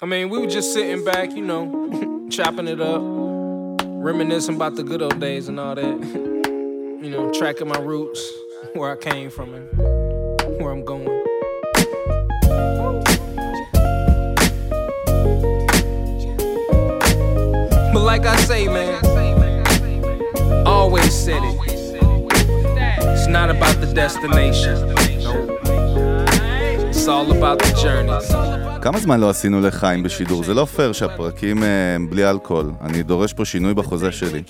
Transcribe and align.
I 0.00 0.06
mean, 0.06 0.28
we 0.28 0.38
were 0.38 0.46
just 0.46 0.72
sitting 0.72 1.04
back, 1.04 1.32
you 1.32 1.44
know, 1.44 2.28
chopping 2.30 2.68
it 2.68 2.80
up, 2.80 3.02
reminiscing 3.82 4.54
about 4.54 4.76
the 4.76 4.84
good 4.84 5.02
old 5.02 5.18
days 5.18 5.48
and 5.48 5.58
all 5.58 5.74
that. 5.74 5.82
you 7.02 7.10
know, 7.10 7.32
tracking 7.32 7.66
my 7.66 7.80
roots, 7.80 8.24
where 8.74 8.92
I 8.92 8.96
came 8.96 9.30
from 9.30 9.52
and 9.52 10.62
where 10.62 10.70
I'm 10.70 10.84
going. 10.84 11.06
But 17.92 18.04
like 18.04 18.26
I 18.26 18.36
say, 18.36 18.68
man, 18.68 20.64
always 20.66 21.12
said 21.12 21.42
it. 21.42 21.56
It's 23.02 23.26
not 23.26 23.50
about 23.50 23.80
the 23.80 23.92
destination. 23.92 24.99
It's 27.10 27.16
all 27.16 27.32
about 27.32 27.58
the 27.62 27.72
journey. 27.82 28.82
כמה 28.82 29.00
זמן 29.00 29.20
לא 29.20 29.30
עשינו 29.30 29.60
לחיים 29.60 30.02
בשידור? 30.02 30.44
זה 30.44 30.54
לא 30.54 30.64
פייר 30.64 30.92
שהפרקים 30.92 31.56
הם 31.56 31.62
אה, 31.62 32.10
בלי 32.10 32.30
אלכוהול. 32.30 32.72
אני 32.80 33.02
דורש 33.02 33.32
פה 33.32 33.44
שינוי 33.44 33.74
בחוזה 33.74 34.12
שלי. 34.12 34.42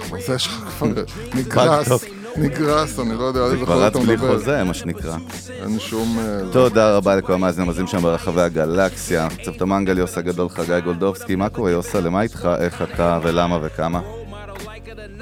החוזה 0.00 0.38
שלך 0.38 0.52
כבר 0.52 0.86
נגרס, 1.34 2.04
נגרס, 2.36 2.98
אני 2.98 3.14
לא 3.18 3.24
יודע 3.24 3.40
על 3.44 3.52
איזה 3.52 3.66
חוזה 3.66 3.86
אתה 3.86 3.90
כבר 3.90 4.00
רץ 4.00 4.06
בלי 4.06 4.16
מדבר. 4.16 4.38
חוזה, 4.38 4.64
מה 4.64 4.74
שנקרא. 4.74 5.16
אין 5.50 5.78
שום... 5.78 6.18
אה, 6.18 6.40
תודה 6.52 6.96
רבה 6.96 7.16
לכל 7.16 7.32
המאזינים 7.32 7.68
המאזינים 7.68 7.88
שם 7.88 8.02
ברחבי 8.02 8.40
הגלקסיה. 8.40 9.28
צוות 9.44 9.62
המנגל, 9.62 9.98
יוסה 9.98 10.20
גדול, 10.20 10.48
חגי 10.48 10.80
גולדובסקי. 10.84 11.36
מה 11.36 11.48
קורה, 11.48 11.70
יוסה? 11.70 12.00
למה 12.00 12.22
איתך? 12.22 12.48
איך 12.58 12.82
אתה 12.82 13.18
ולמה 13.22 13.58
וכמה? 13.62 14.00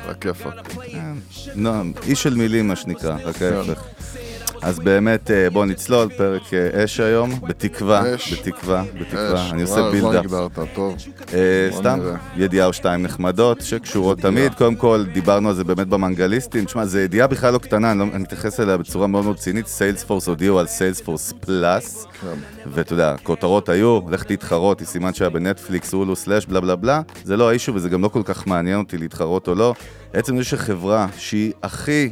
רק 0.08 0.16
כיפאק. 0.20 0.54
לא, 1.54 1.70
איש 2.06 2.22
של 2.22 2.34
מילים, 2.34 2.68
מה 2.68 2.76
שנקרא, 2.76 3.16
רק 3.24 3.36
כן. 3.36 3.52
ההפך. 3.52 3.93
אז 4.64 4.78
באמת, 4.78 5.30
אה, 5.30 5.50
בואו 5.50 5.64
נצלול, 5.64 6.08
פרק 6.16 6.42
אה, 6.54 6.84
אש 6.84 7.00
היום, 7.00 7.30
בתקווה, 7.48 8.14
אש. 8.14 8.32
בתקווה, 8.32 8.84
בתקווה. 9.00 9.34
אש, 9.46 9.52
אני 9.52 9.62
עושה. 9.62 9.80
הגדרת, 9.88 10.50
טוב. 10.74 10.96
אה, 11.34 11.68
בוא 11.70 11.78
סתם. 11.78 12.00
ידיעה 12.36 12.66
או 12.66 12.72
שתיים 12.72 13.02
נחמדות, 13.02 13.60
שקשורות. 13.60 14.18
תמיד. 14.18 14.54
קודם 14.54 14.74
כל, 14.74 15.04
דיברנו 15.12 15.48
על 15.48 15.54
זה 15.54 15.64
באמת 15.64 15.88
במנגליסטים. 15.88 16.64
תשמע, 16.64 16.84
זו 16.84 16.98
ידיעה 16.98 17.26
בכלל 17.26 17.52
לא 17.52 17.58
קטנה, 17.58 17.90
אני 17.90 17.98
לא- 17.98 18.04
אני 18.12 18.22
מתייחס 18.22 18.60
אליה 18.60 18.76
בצורה 18.76 19.06
מאוד 19.06 19.24
מאוד 19.24 19.36
צינית. 19.36 19.66
סיילספורס 19.66 20.28
הודיעו 20.28 20.58
על 20.58 20.66
סיילספורס 20.66 21.32
פלאס, 21.40 22.06
כן. 22.20 22.26
ואתה 22.66 22.92
יודע, 22.92 23.10
הכותרות 23.12 23.68
היו, 23.68 24.00
לך 24.10 24.22
תתחרות, 24.22 24.80
היא 24.80 24.86
סימן 24.86 25.14
שהיה 25.14 25.30
בנטפליקס, 25.30 25.92
הולו 25.92 26.16
סלאש, 26.16 26.46
בלה 26.46 26.60
בלה 26.60 26.76
בלה. 26.76 27.00
זה 27.24 27.36
לא 27.36 27.48
האישו 27.48 27.74
וזה 27.74 27.88
גם 27.88 28.02
לא 28.02 28.08
כל 28.08 28.22
כך 28.24 28.46
מעניין 28.46 28.78
אותי 28.78 28.98
להתחרות 28.98 29.48
או 29.48 29.54
לא. 29.54 29.74
עצם 30.12 30.36
זה 30.36 30.44
שחברה 30.44 31.06
שהיא 31.18 31.52
הכי 31.62 32.10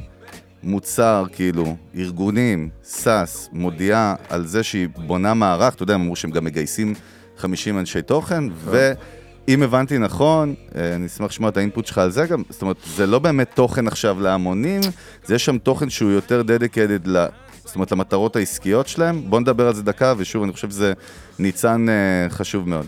מוצר, 0.63 1.25
כאילו, 1.33 1.77
ארגונים, 1.97 2.69
סאס, 2.85 3.49
מודיעה 3.53 4.15
על 4.29 4.47
זה 4.47 4.63
שהיא 4.63 4.89
בונה 4.97 5.35
מערך, 5.35 5.75
אתה 5.75 5.83
יודע, 5.83 5.95
הם 5.95 6.01
אמרו 6.01 6.17
שהם 6.17 6.31
גם 6.31 6.45
מגייסים 6.45 6.95
50 7.37 7.79
אנשי 7.79 8.03
תוכן, 8.03 8.45
ואם 8.65 9.63
הבנתי 9.63 9.99
נכון, 9.99 10.55
אה, 10.77 10.95
אני 10.95 11.07
אשמח 11.07 11.31
לשמוע 11.31 11.51
את 11.51 11.57
האינפוט 11.57 11.87
שלך 11.87 11.99
על 11.99 12.11
זה 12.11 12.27
גם, 12.27 12.43
זאת 12.51 12.63
אומרת, 12.63 12.77
זה 12.97 13.07
לא 13.07 13.19
באמת 13.19 13.51
תוכן 13.55 13.87
עכשיו 13.87 14.21
להמונים, 14.21 14.81
זה 15.25 15.39
שם 15.39 15.59
תוכן 15.59 15.91
שהוא 15.91 16.11
יותר 16.11 16.43
דדיקטד 16.43 17.07
ל... 17.07 17.27
זאת 17.65 17.75
אומרת, 17.75 17.93
למטרות 17.93 18.37
העסקיות 18.37 18.89
שלהם. 18.89 19.23
בואו 19.31 19.41
נדבר 19.41 19.67
על 19.67 19.75
זה 19.75 19.83
דקה, 19.83 20.15
ושוב, 20.17 20.43
אני 20.43 20.53
חושב 20.53 20.71
שזה 20.71 20.93
ניצן 21.39 21.87
אה, 21.89 22.31
חשוב 22.31 22.69
מאוד. 22.69 22.87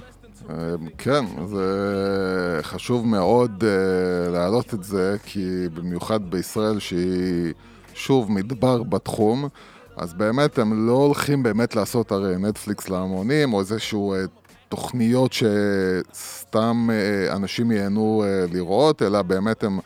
אה, 0.51 0.57
כן, 0.99 1.25
זה 1.47 2.59
חשוב 2.63 3.07
מאוד 3.07 3.65
אה, 3.65 4.31
להעלות 4.31 4.75
את 4.75 4.85
זה, 4.85 5.17
כי 5.25 5.69
במיוחד 5.75 6.31
בישראל 6.31 6.79
שהיא 6.79 7.53
שוב 7.95 8.33
מדבר 8.33 8.83
בתחום, 8.83 9.49
אז 9.97 10.15
באמת 10.15 10.59
הם 10.59 10.87
לא 10.87 10.93
הולכים 10.93 11.43
באמת 11.43 11.77
לעשות 11.77 12.13
הרי 12.13 12.37
נטפליקס 12.39 12.89
להמונים, 12.89 13.53
או 13.53 13.61
איזשהו 13.61 14.15
אה, 14.15 14.25
תוכניות 14.69 15.33
שסתם 15.33 16.89
אה, 16.93 17.37
אנשים 17.37 17.71
ייהנו 17.71 18.25
לראות, 18.53 19.03
אלא 19.03 19.23
באמת 19.23 19.65
הם 19.65 19.79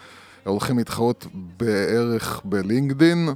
הולכים 0.45 0.79
להתחרות 0.79 1.27
בערך 1.57 2.41
בלינקדין. 2.45 3.29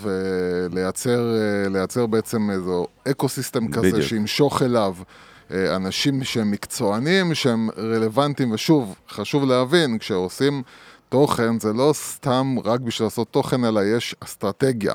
ולייצר 0.00 1.36
לייצר 1.70 2.06
בעצם 2.06 2.50
איזו 2.50 2.86
אקו 3.10 3.28
סיסטם 3.28 3.68
כזה 3.68 3.88
בדיוק. 3.88 4.02
שימשוך 4.02 4.62
אליו 4.62 4.94
אנשים 5.52 6.24
שהם 6.24 6.50
מקצוענים, 6.50 7.34
שהם 7.34 7.68
רלוונטיים, 7.78 8.52
ושוב, 8.52 8.94
חשוב 9.08 9.44
להבין, 9.44 9.98
כשעושים 9.98 10.62
תוכן, 11.08 11.60
זה 11.60 11.72
לא 11.72 11.90
סתם 11.92 12.56
רק 12.64 12.80
בשביל 12.80 13.06
לעשות 13.06 13.28
תוכן, 13.28 13.64
אלא 13.64 13.80
יש 13.96 14.14
אסטרטגיה. 14.20 14.94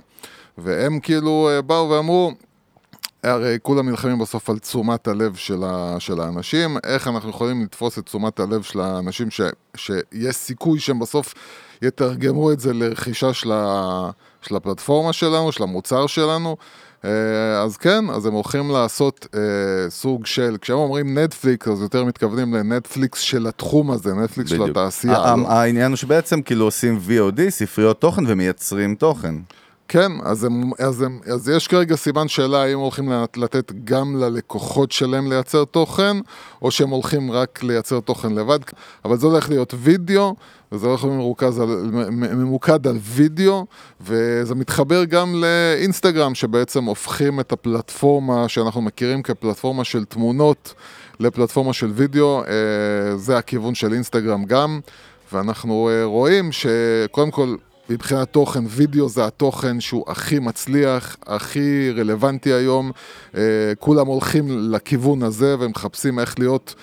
והם 0.58 1.00
כאילו 1.00 1.50
אה, 1.52 1.62
באו 1.62 1.90
ואמרו, 1.90 2.32
הרי 3.24 3.58
כולם 3.62 3.90
נלחמים 3.90 4.20
בסוף 4.20 4.50
על 4.50 4.60
תשומת 4.60 5.08
הלב 5.08 5.36
של, 5.36 5.64
ה, 5.64 5.96
של 6.00 6.22
האנשים, 6.22 6.78
איך 6.84 7.08
אנחנו 7.08 7.30
יכולים 7.30 7.64
לתפוס 7.64 8.00
את 8.00 8.06
תשומת 8.06 8.40
הלב 8.40 8.62
של 8.62 8.80
האנשים 8.80 9.32
ש, 9.32 9.42
שיש 9.76 10.36
סיכוי 10.36 10.80
שהם 10.80 11.00
בסוף 11.00 11.34
יתרגמו 11.82 12.52
את 12.52 12.60
זה 12.60 12.74
לרכישה 12.74 13.34
של, 13.34 13.52
ה, 13.52 14.10
של 14.42 14.56
הפלטפורמה 14.56 15.14
שלנו, 15.14 15.52
של 15.52 15.64
המוצר 15.64 16.08
שלנו. 16.08 16.58
אה, 17.08 17.12
אז 17.64 17.78
כן, 17.78 18.10
אז 18.10 18.26
הם 18.26 18.34
הולכים 18.34 18.72
לעשות 18.72 19.28
אה, 19.36 19.40
סוג 19.90 20.26
של, 20.26 20.58
כשהם 20.62 20.78
אומרים 20.78 21.18
נטפליקס, 21.18 21.68
אז 21.68 21.82
יותר 21.82 22.04
מתכוונים 22.06 22.54
לנטפליקס 22.54 23.20
של 23.20 23.48
התחום 23.48 23.92
הזה, 23.92 24.14
נטפליקס 24.14 24.50
של 24.50 24.56
בדיוק. 24.60 24.78
התעשייה. 24.78 25.18
ה- 25.18 25.36
לא? 25.36 25.48
העניין 25.52 25.92
הוא 25.92 25.98
שבעצם 25.98 26.42
כאילו 26.42 26.66
עושים 26.66 27.00
VOD, 27.08 27.50
ספריות 27.50 28.02
תוכן, 28.02 28.24
ומייצרים 28.28 28.96
תוכן. 28.96 29.36
כן, 29.90 30.12
אז, 30.24 30.44
הם, 30.44 30.72
אז, 30.80 31.02
הם, 31.02 31.20
אז 31.34 31.50
יש 31.50 31.68
כרגע 31.68 31.96
סימן 31.96 32.28
שאלה 32.28 32.64
האם 32.64 32.80
הולכים 32.80 33.10
לת- 33.12 33.38
לתת 33.38 33.72
גם 33.84 34.16
ללקוחות 34.16 34.92
שלהם 34.92 35.30
לייצר 35.32 35.66
תוכן, 35.66 36.18
או 36.62 36.72
שהם 36.72 36.90
הולכים 36.90 37.32
רק 37.32 37.64
לייצר 37.64 38.00
תוכן 38.00 38.34
לבד, 38.34 38.60
אבל 39.06 39.18
זה 39.18 39.28
הולך 39.28 39.50
להיות 39.50 39.74
וידאו, 39.78 40.36
וזה 40.72 40.88
הולך 40.88 41.04
מרוכז 41.06 41.60
על, 41.60 41.70
ממוקד 42.12 42.88
על 42.88 42.98
וידאו, 43.02 43.66
וזה 44.02 44.56
מתחבר 44.56 45.04
גם 45.04 45.36
לאינסטגרם, 45.36 46.36
שבעצם 46.36 46.84
הופכים 46.84 47.40
את 47.40 47.52
הפלטפורמה 47.52 48.50
שאנחנו 48.50 48.82
מכירים 48.82 49.24
כפלטפורמה 49.24 49.84
של 49.84 50.06
תמונות 50.06 50.74
לפלטפורמה 51.20 51.74
של 51.74 51.92
וידאו, 51.94 52.44
אה, 52.44 53.18
זה 53.18 53.38
הכיוון 53.38 53.76
של 53.76 53.94
אינסטגרם 53.94 54.46
גם, 54.46 54.80
ואנחנו 55.34 55.90
אה, 55.90 56.04
רואים 56.04 56.52
שקודם 56.52 57.32
כל, 57.32 57.56
מבחינת 57.90 58.34
תוכן, 58.34 58.64
וידאו 58.68 59.10
זה 59.10 59.26
התוכן 59.26 59.80
שהוא 59.80 60.04
הכי 60.08 60.40
מצליח, 60.40 61.18
הכי 61.26 61.92
רלוונטי 61.92 62.54
היום. 62.54 62.92
אה, 63.36 63.42
כולם 63.80 64.08
הולכים 64.08 64.72
לכיוון 64.72 65.24
הזה 65.24 65.56
ומחפשים 65.60 66.20
איך 66.20 66.40
להיות 66.40 66.76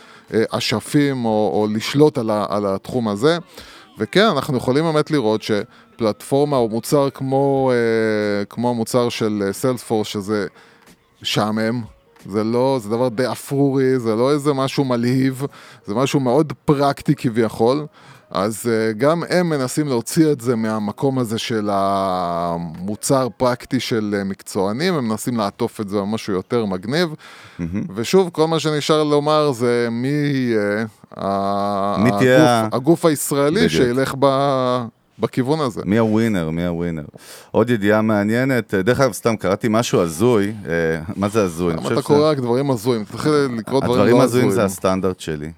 אשפים 0.50 1.24
או, 1.24 1.50
או 1.54 1.66
לשלוט 1.74 2.18
על, 2.18 2.30
ה, 2.30 2.46
על 2.48 2.66
התחום 2.66 3.08
הזה. 3.08 3.38
וכן, 3.98 4.26
אנחנו 4.26 4.56
יכולים 4.56 4.84
באמת 4.84 5.10
לראות 5.10 5.42
שפלטפורמה 5.42 6.56
או 6.56 6.68
מוצר 6.68 7.10
כמו, 7.10 7.72
אה, 7.72 8.44
כמו 8.44 8.70
המוצר 8.70 9.08
של 9.08 9.48
סיילספורס, 9.52 10.08
שזה 10.08 10.46
משעמם, 11.22 11.82
זה 12.26 12.44
לא, 12.44 12.78
זה 12.82 12.90
דבר 12.90 13.08
די 13.08 13.32
אפרורי, 13.32 13.98
זה 13.98 14.14
לא 14.14 14.32
איזה 14.32 14.52
משהו 14.52 14.84
מלהיב, 14.84 15.42
זה 15.84 15.94
משהו 15.94 16.20
מאוד 16.20 16.52
פרקטי 16.64 17.14
כביכול. 17.14 17.86
אז 18.34 18.66
uh, 18.66 18.98
גם 18.98 19.22
הם 19.30 19.48
מנסים 19.48 19.88
להוציא 19.88 20.32
את 20.32 20.40
זה 20.40 20.56
מהמקום 20.56 21.18
הזה 21.18 21.38
של 21.38 21.68
המוצר 21.72 23.28
פרקטי 23.36 23.80
של 23.80 24.14
uh, 24.20 24.24
מקצוענים, 24.24 24.94
הם 24.94 25.08
מנסים 25.08 25.36
לעטוף 25.36 25.80
את 25.80 25.88
זה 25.88 25.96
במשהו 25.98 26.32
יותר 26.32 26.64
מגניב. 26.64 27.08
ושוב, 27.94 28.30
כל 28.32 28.46
מה 28.46 28.58
שנשאר 28.58 29.02
לומר 29.02 29.52
זה 29.52 29.88
מי 29.90 30.08
יהיה 30.08 30.86
ה- 31.16 31.96
מי 31.98 32.10
תהיה 32.18 32.44
ה- 32.44 32.60
הגוף, 32.60 32.74
הגוף 32.74 33.04
הישראלי 33.04 33.56
בדיוק. 33.66 33.70
שילך 33.72 34.14
ב... 34.18 34.26
בכיוון 35.18 35.60
הזה. 35.60 35.82
מי 35.84 35.98
הווינר, 35.98 36.50
מי 36.50 36.66
הווינר. 36.66 37.04
עוד 37.50 37.70
ידיעה 37.70 38.02
מעניינת, 38.02 38.74
דרך 38.74 39.00
אגב, 39.00 39.12
סתם 39.12 39.36
קראתי 39.36 39.66
משהו 39.70 40.00
הזוי, 40.00 40.52
אה, 40.68 40.72
מה 41.16 41.28
זה 41.28 41.42
הזוי? 41.42 41.72
למה 41.72 41.88
אתה 41.92 42.02
קורא 42.02 42.30
רק 42.30 42.38
דברים 42.38 42.70
הזויים? 42.70 43.04
תתחיל 43.04 43.32
לקרוא 43.58 43.80
דברים 43.80 43.92
הדברים 44.00 44.16
לא 44.18 44.22
הזויים 44.22 44.48
הזויים. 44.48 44.50
זה 44.50 44.64
הסטנדרט 44.64 45.20
שלי. 45.20 45.52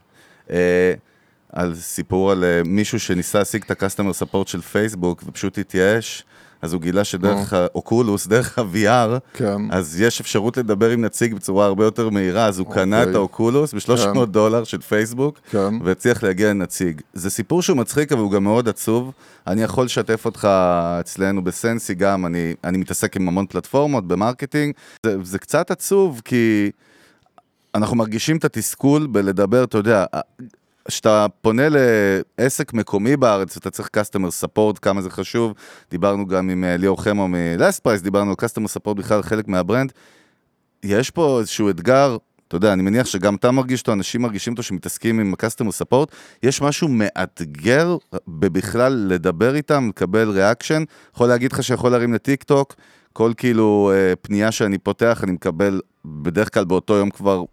על 1.56 1.74
סיפור 1.74 2.32
על 2.32 2.44
אה, 2.44 2.62
מישהו 2.64 3.00
שניסה 3.00 3.38
להשיג 3.38 3.62
את 3.62 3.70
הקסטומר 3.70 4.12
ספורט 4.12 4.48
של 4.48 4.60
פייסבוק 4.60 5.22
ופשוט 5.26 5.58
התייאש, 5.58 6.24
אז 6.62 6.72
הוא 6.72 6.82
גילה 6.82 7.04
שדרך 7.04 7.52
האוקולוס, 7.52 8.26
דרך 8.32 8.58
ה-VR, 8.58 9.18
כן. 9.32 9.56
אז 9.70 10.00
יש 10.00 10.20
אפשרות 10.20 10.56
לדבר 10.56 10.90
עם 10.90 11.04
נציג 11.04 11.34
בצורה 11.34 11.66
הרבה 11.66 11.84
יותר 11.84 12.10
מהירה, 12.10 12.46
אז 12.46 12.58
הוא 12.58 12.72
קנה 12.72 13.02
את 13.02 13.06
אוקיי. 13.06 13.18
האוקולוס 13.18 13.74
ב-300 13.74 14.14
כן. 14.14 14.24
דולר 14.24 14.64
של 14.64 14.80
פייסבוק, 14.80 15.40
כן. 15.50 15.74
והצליח 15.84 16.22
להגיע 16.22 16.50
לנציג. 16.50 17.00
זה 17.14 17.30
סיפור 17.30 17.62
שהוא 17.62 17.76
מצחיק, 17.76 18.12
אבל 18.12 18.20
הוא 18.20 18.30
גם 18.30 18.44
מאוד 18.44 18.68
עצוב. 18.68 19.12
אני 19.46 19.62
יכול 19.62 19.84
לשתף 19.84 20.24
אותך 20.24 20.48
אצלנו 21.00 21.44
בסנסי 21.44 21.94
גם, 21.94 22.26
אני, 22.26 22.54
אני 22.64 22.78
מתעסק 22.78 23.16
עם 23.16 23.28
המון 23.28 23.46
פלטפורמות 23.46 24.08
ב 24.08 24.14
marketing. 24.14 24.74
זה, 25.06 25.16
זה 25.22 25.38
קצת 25.38 25.70
עצוב, 25.70 26.20
כי 26.24 26.70
אנחנו 27.74 27.96
מרגישים 27.96 28.36
את 28.36 28.44
התסכול 28.44 29.06
בלדבר, 29.06 29.64
אתה 29.64 29.78
יודע, 29.78 30.04
כשאתה 30.88 31.26
פונה 31.40 31.62
לעסק 32.38 32.72
מקומי 32.72 33.16
בארץ, 33.16 33.56
אתה 33.56 33.70
צריך 33.70 33.88
customer 33.96 34.44
support, 34.44 34.78
כמה 34.82 35.02
זה 35.02 35.10
חשוב. 35.10 35.52
דיברנו 35.90 36.26
גם 36.26 36.50
עם 36.50 36.64
אה, 36.64 36.76
ליאור 36.76 37.02
חמו 37.02 37.28
מ 37.28 37.39
Last 37.39 37.80
Price, 37.80 38.02
דיברנו 38.02 38.30
על 38.30 38.36
customer 38.40 38.76
support 38.76 38.94
בכלל, 38.94 39.22
חלק 39.22 39.48
מה 39.48 39.59
brand. 39.59 39.92
יש 40.82 41.10
פה 41.10 41.38
איזשהו 41.40 41.70
אתגר, 41.70 42.16
אתה 42.48 42.56
יודע, 42.56 42.72
אני 42.72 42.82
מניח 42.82 43.06
שגם 43.06 43.34
אתה 43.34 43.50
מרגיש 43.50 43.80
אותו, 43.80 43.92
אנשים 43.92 44.22
מרגישים 44.22 44.52
אותו 44.52 44.62
שמתעסקים 44.62 45.20
עם 45.20 45.34
ה-customer 45.34 45.82
support, 45.82 46.06
יש 46.42 46.62
משהו 46.62 46.88
מאתגר 46.88 47.96
בבכלל 48.28 49.06
לדבר 49.08 49.54
איתם, 49.54 49.88
לקבל 49.88 50.30
reaction. 50.30 50.82
יכול 51.14 51.28
להגיד 51.28 51.52
לך 51.52 51.62
שיכול 51.62 51.90
להרים 51.90 52.14
לטיקטוק, 52.14 52.74
כל 53.12 53.32
כאילו 53.36 53.92
אה, 53.94 54.16
פנייה 54.16 54.52
שאני 54.52 54.78
פותח, 54.78 55.20
אני 55.24 55.32
מקבל 55.32 55.80
בדרך 56.04 56.54
כלל 56.54 56.64
באותו 56.64 56.94
יום 56.94 57.10
כבר 57.10 57.44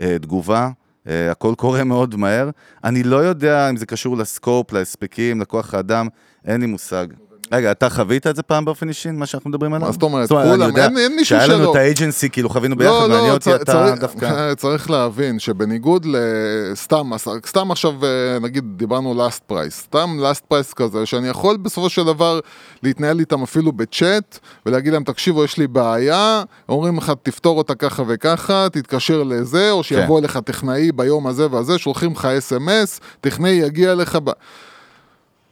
אה, 0.00 0.16
תגובה. 0.18 0.70
אה, 1.08 1.30
הכל 1.30 1.54
קורה 1.56 1.84
מאוד 1.84 2.16
מהר. 2.16 2.50
אני 2.84 3.02
לא 3.02 3.16
יודע 3.16 3.70
אם 3.70 3.76
זה 3.76 3.86
קשור 3.86 4.16
ל 4.16 4.24
scope, 4.24 4.72
להספקים, 4.72 5.40
לכוח 5.40 5.74
האדם, 5.74 6.08
אין 6.44 6.60
לי 6.60 6.66
מושג. 6.66 7.06
רגע, 7.52 7.70
אתה 7.72 7.90
חווית 7.90 8.26
את 8.26 8.36
זה 8.36 8.42
פעם 8.42 8.64
באופן 8.64 8.88
אישי, 8.88 9.10
מה 9.10 9.26
שאנחנו 9.26 9.50
מדברים 9.50 9.74
עליו? 9.74 9.86
מה 9.86 9.92
זאת 9.92 10.02
אומרת? 10.02 10.28
כולם, 10.28 10.76
אין- 10.76 11.16
מישהו 11.16 11.36
שהיה 11.36 11.46
לנו 11.46 11.58
שלא. 11.64 11.70
את 11.70 11.76
ה 11.76 11.83
agency, 11.83 12.30
כאילו 12.30 12.48
חווינו 12.50 12.76
ביחד, 12.76 12.92
לא, 12.92 13.08
מעניין 13.08 13.24
לא, 13.28 13.32
אותי 13.32 13.44
צר- 13.44 13.56
אתה 13.56 13.64
צריך- 13.72 14.00
דווקא. 14.00 14.54
צריך 14.62 14.90
להבין 14.90 15.38
שבניגוד 15.38 16.06
לסתם, 16.10 17.10
סתם 17.46 17.70
עכשיו 17.70 17.92
אה, 18.04 18.08
נגיד 18.40 18.64
דיברנו 18.76 19.14
לאסט 19.14 19.42
פרייס, 19.46 19.80
סתם 19.80 20.16
לאסט 20.20 20.44
פרייס 20.44 20.72
כזה, 20.72 21.06
שאני 21.06 21.28
יכול 21.28 21.56
בסופו 21.56 21.88
של 21.88 22.04
דבר 22.04 22.40
להתנהל 22.82 23.18
איתם 23.20 23.42
אפילו 23.42 23.72
בצ'אט 23.72 24.38
ולהגיד 24.66 24.92
להם 24.92 25.04
תקשיבו 25.04 25.44
יש 25.44 25.58
לי 25.58 25.66
בעיה, 25.66 26.42
אומרים 26.68 26.96
לך 26.98 27.12
תפתור 27.22 27.58
אותה 27.58 27.74
ככה 27.74 28.02
וככה, 28.08 28.66
תתקשר 28.72 29.22
לזה, 29.22 29.70
או 29.70 29.82
שיבוא 29.82 30.16
כן. 30.18 30.24
אליך 30.24 30.36
טכנאי 30.44 30.92
ביום 30.92 31.26
הזה 31.26 31.46
והזה, 31.50 31.78
שולחים 31.78 32.12
לך 32.12 32.24
אס.אם.אס, 32.24 33.00
טכנאי 33.20 33.50
יגיע 33.50 33.92
אליך 33.92 34.18
ב... 34.24 34.30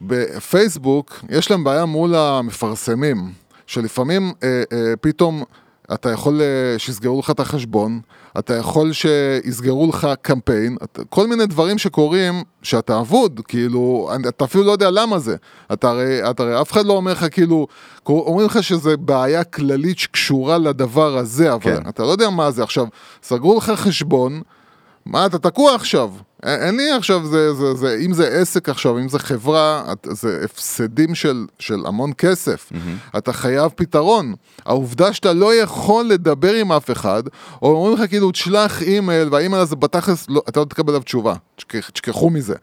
בפייסבוק 0.01 1.19
יש 1.29 1.51
להם 1.51 1.63
בעיה 1.63 1.85
מול 1.85 2.15
המפרסמים, 2.15 3.31
שלפעמים 3.67 4.33
אה, 4.43 4.63
אה, 4.73 4.93
פתאום 5.01 5.43
אתה 5.93 6.11
יכול 6.11 6.41
אה, 6.41 6.79
שיסגרו 6.79 7.19
לך 7.19 7.29
את 7.29 7.39
החשבון, 7.39 8.01
אתה 8.39 8.55
יכול 8.55 8.91
שיסגרו 8.93 9.89
לך 9.89 10.07
קמפיין, 10.21 10.77
אתה, 10.83 11.01
כל 11.09 11.27
מיני 11.27 11.45
דברים 11.45 11.77
שקורים 11.77 12.43
שאתה 12.63 12.99
אבוד, 12.99 13.41
כאילו, 13.47 14.09
אתה 14.29 14.45
אפילו 14.45 14.63
לא 14.63 14.71
יודע 14.71 14.91
למה 14.91 15.19
זה. 15.19 15.35
אתה 15.73 15.89
הרי, 15.89 16.29
אתה 16.29 16.43
הרי 16.43 16.61
אף 16.61 16.71
אחד 16.71 16.85
לא 16.85 16.93
אומר 16.93 17.11
לך 17.11 17.25
כאילו, 17.31 17.67
אומרים 18.09 18.45
לך 18.45 18.63
שזה 18.63 18.97
בעיה 18.97 19.43
כללית 19.43 19.99
שקשורה 19.99 20.57
לדבר 20.57 21.17
הזה, 21.17 21.53
אבל 21.53 21.61
כן. 21.63 21.89
אתה 21.89 22.03
לא 22.03 22.07
יודע 22.07 22.29
מה 22.29 22.51
זה. 22.51 22.63
עכשיו, 22.63 22.85
סגרו 23.23 23.57
לך 23.57 23.69
חשבון, 23.75 24.41
מה, 25.05 25.25
אתה 25.25 25.39
תקוע 25.39 25.75
עכשיו. 25.75 26.11
אין, 26.43 26.77
לי 26.77 26.91
עכשיו, 26.91 27.25
זה, 27.25 27.53
זה, 27.53 27.73
זה, 27.73 27.97
אם 28.05 28.13
זה 28.13 28.27
עסק 28.27 28.69
עכשיו, 28.69 28.97
אם 28.99 29.09
זה 29.09 29.19
חברה, 29.19 29.83
את, 29.91 30.07
זה 30.11 30.41
הפסדים 30.43 31.15
של, 31.15 31.45
של 31.59 31.79
המון 31.85 32.11
כסף. 32.17 32.71
Mm-hmm. 32.71 33.17
אתה 33.17 33.33
חייב 33.33 33.71
פתרון. 33.75 34.33
העובדה 34.65 35.13
שאתה 35.13 35.33
לא 35.33 35.55
יכול 35.55 36.05
לדבר 36.05 36.53
עם 36.53 36.71
אף 36.71 36.91
אחד, 36.91 37.23
או 37.61 37.71
אומרים 37.71 37.93
לך 38.03 38.09
כאילו, 38.09 38.31
תשלח 38.31 38.81
אימייל, 38.81 39.29
והאימייל 39.31 39.61
הזה 39.61 39.75
בתכלס, 39.75 40.25
לא, 40.29 40.41
אתה 40.49 40.59
לא 40.59 40.65
תקבל 40.65 40.89
עליו 40.89 41.03
תשובה. 41.03 41.33
תשכח- 41.55 41.89
תשכחו 41.89 42.29
מזה. 42.29 42.55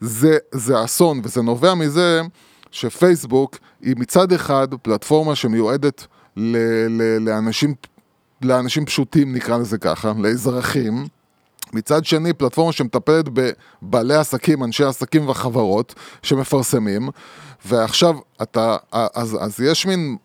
זה, 0.00 0.38
זה 0.52 0.84
אסון, 0.84 1.20
וזה 1.24 1.42
נובע 1.42 1.74
מזה 1.74 2.20
שפייסבוק 2.70 3.56
היא 3.82 3.94
מצד 3.98 4.32
אחד 4.32 4.68
פלטפורמה 4.82 5.34
שמיועדת 5.34 6.06
ל, 6.36 6.56
ל, 6.88 7.18
לאנשים, 7.28 7.74
לאנשים 8.42 8.84
פשוטים, 8.84 9.32
נקרא 9.34 9.56
לזה 9.58 9.78
ככה, 9.78 10.12
לאזרחים. 10.18 11.06
מצד 11.72 12.04
שני, 12.04 12.32
פלטפורמה 12.32 12.72
שמטפלת 12.72 13.24
בבעלי 13.32 14.14
עסקים, 14.14 14.64
אנשי 14.64 14.84
עסקים 14.84 15.28
וחברות 15.28 15.94
שמפרסמים, 16.22 17.08
ועכשיו 17.64 18.16
אתה, 18.42 18.76
אז, 18.92 19.38
אז 19.40 19.60
יש 19.60 19.86
מין 19.86 20.16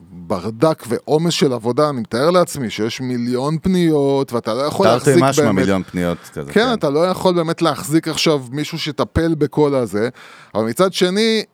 ברדק 0.00 0.84
ועומס 0.88 1.32
של 1.32 1.52
עבודה, 1.52 1.88
אני 1.90 2.00
מתאר 2.00 2.30
לעצמי 2.30 2.70
שיש 2.70 3.00
מיליון 3.00 3.58
פניות, 3.58 4.32
ואתה 4.32 4.54
לא 4.54 4.60
יכול 4.60 4.86
תרתי 4.86 5.10
להחזיק 5.10 5.24
משמע 5.24 5.44
באמת... 5.44 5.54
מיליון 5.54 5.82
פניות 5.82 6.18
כזה. 6.32 6.52
כן, 6.52 6.72
אתה 6.72 6.90
לא 6.90 7.06
יכול 7.06 7.34
באמת 7.34 7.62
להחזיק 7.62 8.08
עכשיו 8.08 8.42
מישהו 8.50 8.78
שיטפל 8.78 9.34
בכל 9.34 9.74
הזה, 9.74 10.08
אבל 10.54 10.64
מצד 10.64 10.92
שני, 10.92 11.44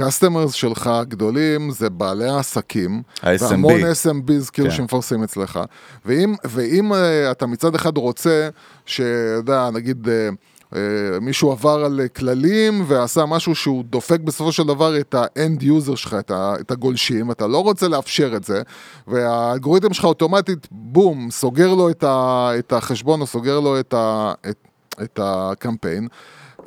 ה-customers 0.00 0.52
שלך 0.52 0.86
הגדולים 0.86 1.70
זה 1.70 1.90
בעלי 1.90 2.28
העסקים, 2.28 3.02
ה-SMB. 3.22 3.44
והמון 3.50 3.80
SMBs 3.80 4.50
כאילו 4.52 4.70
כן. 4.70 4.76
שמפרסמים 4.76 5.22
אצלך, 5.22 5.60
ואם, 6.04 6.34
ואם 6.44 6.92
uh, 6.92 6.96
אתה 7.30 7.46
מצד 7.46 7.74
אחד 7.74 7.96
רוצה, 7.96 8.48
שיודע, 8.86 9.70
נגיד... 9.72 10.08
Uh, 10.08 10.72
מישהו 11.20 11.52
עבר 11.52 11.84
על 11.84 12.00
כללים 12.16 12.84
ועשה 12.86 13.26
משהו 13.26 13.54
שהוא 13.54 13.84
דופק 13.84 14.20
בסופו 14.20 14.52
של 14.52 14.62
דבר 14.66 15.00
את 15.00 15.14
ה-end 15.14 15.62
user 15.62 15.96
שלך, 15.96 16.16
את, 16.18 16.30
ה- 16.30 16.54
את 16.60 16.70
הגולשים, 16.70 17.30
אתה 17.30 17.46
לא 17.46 17.62
רוצה 17.62 17.88
לאפשר 17.88 18.36
את 18.36 18.44
זה, 18.44 18.62
והאלגוריתם 19.08 19.92
שלך 19.92 20.04
אוטומטית, 20.04 20.68
בום, 20.70 21.30
סוגר 21.30 21.74
לו 21.74 21.90
את, 21.90 22.04
ה- 22.04 22.50
את 22.58 22.72
החשבון 22.72 23.20
או 23.20 23.26
סוגר 23.26 23.60
לו 23.60 23.80
את, 23.80 23.94
ה- 23.94 24.32
את, 24.50 24.56
את 25.02 25.20
הקמפיין. 25.22 26.08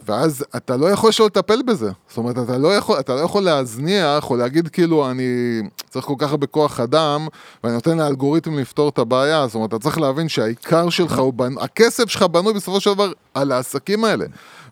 ואז 0.06 0.46
אתה 0.56 0.78
לא 0.78 0.86
יכול 0.86 1.12
שלא 1.12 1.26
לטפל 1.26 1.62
בזה. 1.62 1.92
זאת 2.08 2.18
אומרת, 2.18 2.38
אתה 2.38 2.58
לא 2.58 2.76
יכול, 2.76 3.00
אתה 3.00 3.16
לא 3.16 3.20
יכול 3.20 3.44
להזניח 3.44 4.30
או 4.30 4.36
להגיד 4.36 4.68
כאילו, 4.68 5.12
אני 5.12 5.62
צריך 5.90 6.06
כל 6.06 6.16
כך 6.18 6.32
הרבה 6.32 6.48
כוח 6.48 6.80
אדם, 6.80 7.28
ואני 7.64 7.76
נותן 7.76 7.98
לאלגוריתם 7.98 8.60
לפתור 8.60 8.90
את 8.90 8.98
הבעיה. 8.98 9.48
זאת 9.48 9.56
אומרת, 9.56 9.70
אתה 9.70 9.80
צריך 9.80 9.98
להבין 9.98 10.30
שהעיקר 10.30 10.90
שלך 10.90 11.20
הוא 11.20 11.34
בנ... 11.34 11.58
הכסף 11.58 12.10
שלך 12.10 12.24
בנוי 12.24 12.54
בסופו 12.54 12.82
של 12.82 12.94
דבר 12.94 13.12
על 13.34 13.52
העסקים 13.52 14.04
האלה. 14.04 14.26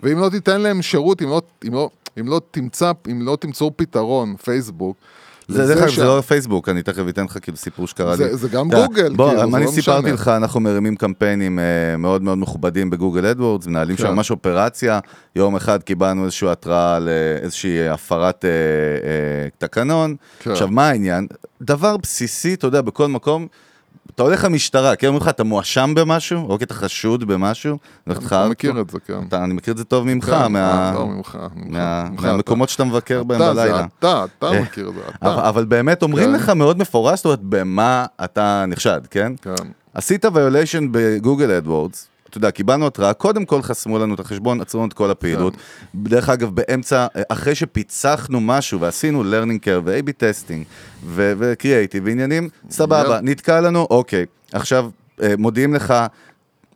ואם 0.04 0.20
לא 0.20 0.30
תיתן 0.30 0.62
להם 0.62 0.82
שירות, 0.82 1.22
אם 1.22 1.30
לא, 1.30 1.42
אם 1.68 1.74
לא, 1.74 1.90
אם 2.20 2.28
לא 2.28 2.42
תמצא, 2.52 2.92
אם 3.12 3.22
לא 3.22 3.36
תמצאו 3.36 3.72
פתרון, 3.78 4.36
פייסבוק, 4.44 4.98
זה 5.48 5.74
אגב, 5.74 5.88
שה- 5.88 5.96
זה 6.02 6.08
לא 6.08 6.22
פייסבוק, 6.22 6.70
אני 6.70 6.84
תכף 6.84 7.04
אתן 7.10 7.24
לך 7.26 7.38
כאילו 7.42 7.58
סיפור 7.58 7.88
שקרה 7.88 8.12
לי. 8.12 8.18
זה- 8.18 8.36
זה 8.36 8.50
גם 8.50 8.70
אתה 8.70 8.86
גוגל, 8.88 9.14
בוא, 9.16 9.28
כאילו, 9.30 9.52
זה 9.52 9.58
אני 9.58 9.66
לא 9.66 9.72
סיפרתי. 9.72 10.12
לך, 10.12 10.28
אנחנו 10.28 10.60
מרימים 10.60 10.96
קמפיינים 10.96 11.60
אה, 11.60 11.64
מאוד 11.98 12.22
מאוד 12.22 12.38
מכובדים 12.38 12.90
בגוגל 12.90 13.26
אדוורדס, 13.26 13.68
מנהלים 13.68 13.98
שם 13.98 14.04
כן. 14.04 14.12
ממש 14.14 14.32
אופרציה. 14.32 15.00
יום 15.36 15.56
אחד 15.56 15.84
קיבלנו 15.84 16.24
איזושהי 16.26 16.50
התראה 16.50 16.96
על 16.96 17.10
אה, 17.10 17.44
איזושהי 17.44 17.90
הפרת 17.90 18.46
אה, 18.46 18.50
אה, 18.50 19.48
תקנון. 19.58 20.16
כן. 20.40 20.52
עכשיו, 20.52 20.68
מה 20.68 20.90
העניין? 20.90 21.28
דבר 21.62 21.98
בסיסי, 21.98 22.54
אתה 22.54 22.68
יודע, 22.68 22.82
בכל 22.82 23.08
מקום, 23.08 23.48
אתה 24.16 24.24
הולך 24.24 24.44
למשטרה, 24.44 24.96
כן, 24.96 25.08
אומרים 25.08 25.22
לך, 25.24 25.30
אתה 25.30 25.44
מואשם 25.44 25.94
במשהו, 25.96 26.50
או 26.50 26.58
כי 26.58 26.64
אתה 26.64 26.74
חשוד 26.74 27.24
במשהו, 27.24 27.78
אתה. 28.12 28.48
מכיר 28.50 28.82
את 28.82 28.90
זה, 28.90 29.00
כן. 29.00 29.20
אתה- 29.28 29.44
אני 29.44 29.54
מכיר 29.54 29.72
את 29.74 29.78
זה 29.78 29.84
טוב 29.84 30.06
ממך, 30.06 30.26
כן, 30.26 30.52
מה- 30.52 30.90
אה, 30.90 30.94
לא 30.94 31.08
ממך, 31.08 31.38
ממך, 31.56 31.66
מה- 31.74 32.10
ממך 32.12 32.24
מהמקומות 32.26 32.70
שאתה 32.70 32.84
מבקר 32.84 33.24
בהם 33.24 33.42
אתה, 33.42 33.54
בלילה. 33.54 33.86
אתה, 34.00 34.26
אתה 34.38 34.48
אה, 34.48 34.62
מכיר 34.62 34.90
את 34.90 34.94
זה, 34.96 35.02
אתה. 35.16 35.50
אבל 35.50 35.66
באמת 35.66 36.04
אומרים 36.04 36.28
כן. 36.28 36.34
לך 36.34 36.50
מאוד 36.50 36.78
מפורש, 36.78 37.16
זאת 37.20 37.26
אומרת, 37.26 37.40
במה 37.42 38.06
אתה 38.24 38.66
נחשד, 38.68 39.02
כן? 39.12 39.34
כן. 39.42 39.54
עשית 39.94 40.26
violation 40.34 40.88
בגוגל 40.92 41.52
אדוורדס, 41.52 42.08
אתה 42.32 42.38
יודע, 42.38 42.52
קיבלנו 42.52 42.88
התראה, 42.88 43.14
קודם 43.14 43.46
כל 43.46 43.62
חסמו 43.62 44.00
לנו 44.00 44.16
את 44.16 44.20
החשבון, 44.20 44.62
עצרו 44.62 44.80
לנו 44.80 44.88
את 44.88 44.94
כל 44.94 45.12
הפעילות. 45.12 45.54
דרך 45.96 46.30
אגב, 46.30 46.50
באמצע, 46.56 47.08
אחרי 47.30 47.56
שפיצחנו 47.56 48.42
משהו 48.42 48.80
ועשינו 48.80 49.24
learning 49.24 49.66
curve 49.66 49.82
ו-AB 49.86 50.12
testing 50.18 50.66
ו-creative 51.06 52.02
ועניינים, 52.04 52.50
סבבה. 52.70 53.22
נתקע 53.22 53.62
לנו, 53.62 53.88
אוקיי. 53.90 54.26
עכשיו, 54.54 54.90
אה, 55.22 55.34
מודיעים 55.38 55.74
לך, 55.74 55.94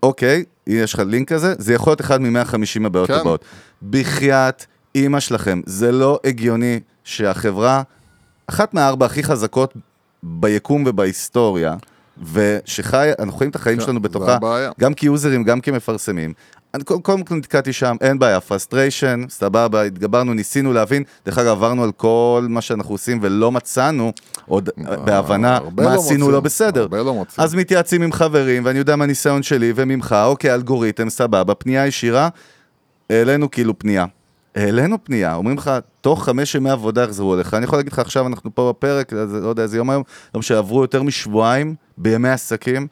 אוקיי, 0.04 0.44
יש 0.68 0.94
לך 0.94 1.00
לינק 1.00 1.34
כזה, 1.34 1.54
זה 1.58 1.74
יכול 1.74 1.92
להיות 1.92 2.02
אחד 2.02 2.22
מ-150 2.22 2.86
הבעיות 2.86 3.08
כן. 3.08 3.14
הבאות. 3.14 3.46
בחייאת 3.90 4.66
אימא 4.96 5.20
שלכם, 5.20 5.62
זה 5.66 5.92
לא 5.92 6.20
הגיוני 6.24 6.80
שהחברה, 7.04 7.82
אחת 8.48 8.74
מהארבע 8.74 9.06
הכי 9.06 9.24
חזקות 9.24 9.74
ביקום 10.24 10.84
ובהיסטוריה, 10.88 11.76
ושחי, 12.34 13.10
אנחנו 13.20 13.38
חיים 13.38 13.50
את 13.50 13.56
החיים 13.56 13.80
כן, 13.80 13.86
שלנו 13.86 14.02
בתוכה. 14.02 14.38
גם 14.80 14.94
כיוזרים, 14.94 15.44
גם 15.44 15.62
כמפרסמים. 15.62 16.34
אני 16.76 16.84
קודם 16.84 17.24
כל 17.24 17.36
נתקעתי 17.36 17.74
שם, 17.74 17.96
אין 18.02 18.20
בעיה, 18.20 18.42
frustration, 18.42 19.24
סבבה, 19.30 19.84
התגברנו, 19.84 20.34
ניסינו 20.34 20.74
להבין, 20.74 21.04
דרך 21.26 21.38
אגב, 21.38 21.48
עברנו 21.48 21.84
על 21.84 21.92
כל 21.92 22.46
מה 22.50 22.62
שאנחנו 22.62 22.94
עושים 22.94 23.20
ולא 23.22 23.52
מצאנו 23.52 24.14
עוד 24.48 24.70
בהבנה 25.06 25.56
הרבה 25.56 25.84
מה 25.84 25.96
לא 25.96 26.00
עשינו 26.00 26.32
לא 26.32 26.40
בסדר. 26.40 26.82
הרבה 26.82 27.04
לא 27.04 27.14
מוצאים. 27.14 27.44
אז 27.44 27.56
מתייעצים 27.56 28.02
עם 28.02 28.12
חברים, 28.12 28.66
ואני 28.66 28.80
יודע 28.80 28.96
מהניסיון 28.96 29.44
שלי 29.44 29.74
וממך, 29.76 30.16
אוקיי, 30.26 30.54
אלגוריתם, 30.54 31.10
סבבה, 31.10 31.56
פנייה 31.56 31.88
ישירה, 31.88 32.30
העלינו 33.10 33.52
כאילו 33.52 33.80
פנייה. 33.80 34.06
העלינו 34.56 34.98
פנייה, 35.04 35.36
אומרים 35.36 35.58
לך, 35.58 35.72
תוך 36.02 36.26
חמש 36.26 36.56
ימי 36.56 36.70
עבודה 36.70 37.04
יחזרו 37.04 37.36
אליך. 37.36 37.54
אני 37.54 37.64
יכול 37.64 37.80
להגיד 37.80 37.92
לך 37.92 38.00
עכשיו, 38.00 38.28
אנחנו 38.28 38.56
פה 38.56 38.74
בפרק, 38.78 39.14
אז 39.14 39.34
לא 39.34 39.48
יודע 39.48 39.64
איזה 39.64 39.78
יום 39.78 39.90
היום, 39.90 40.04
יום 40.34 40.42
שעברו 40.42 40.82
יותר 40.82 41.04
משבועיים 41.04 41.76
בימי 41.98 42.30
עסקים, 42.30 42.88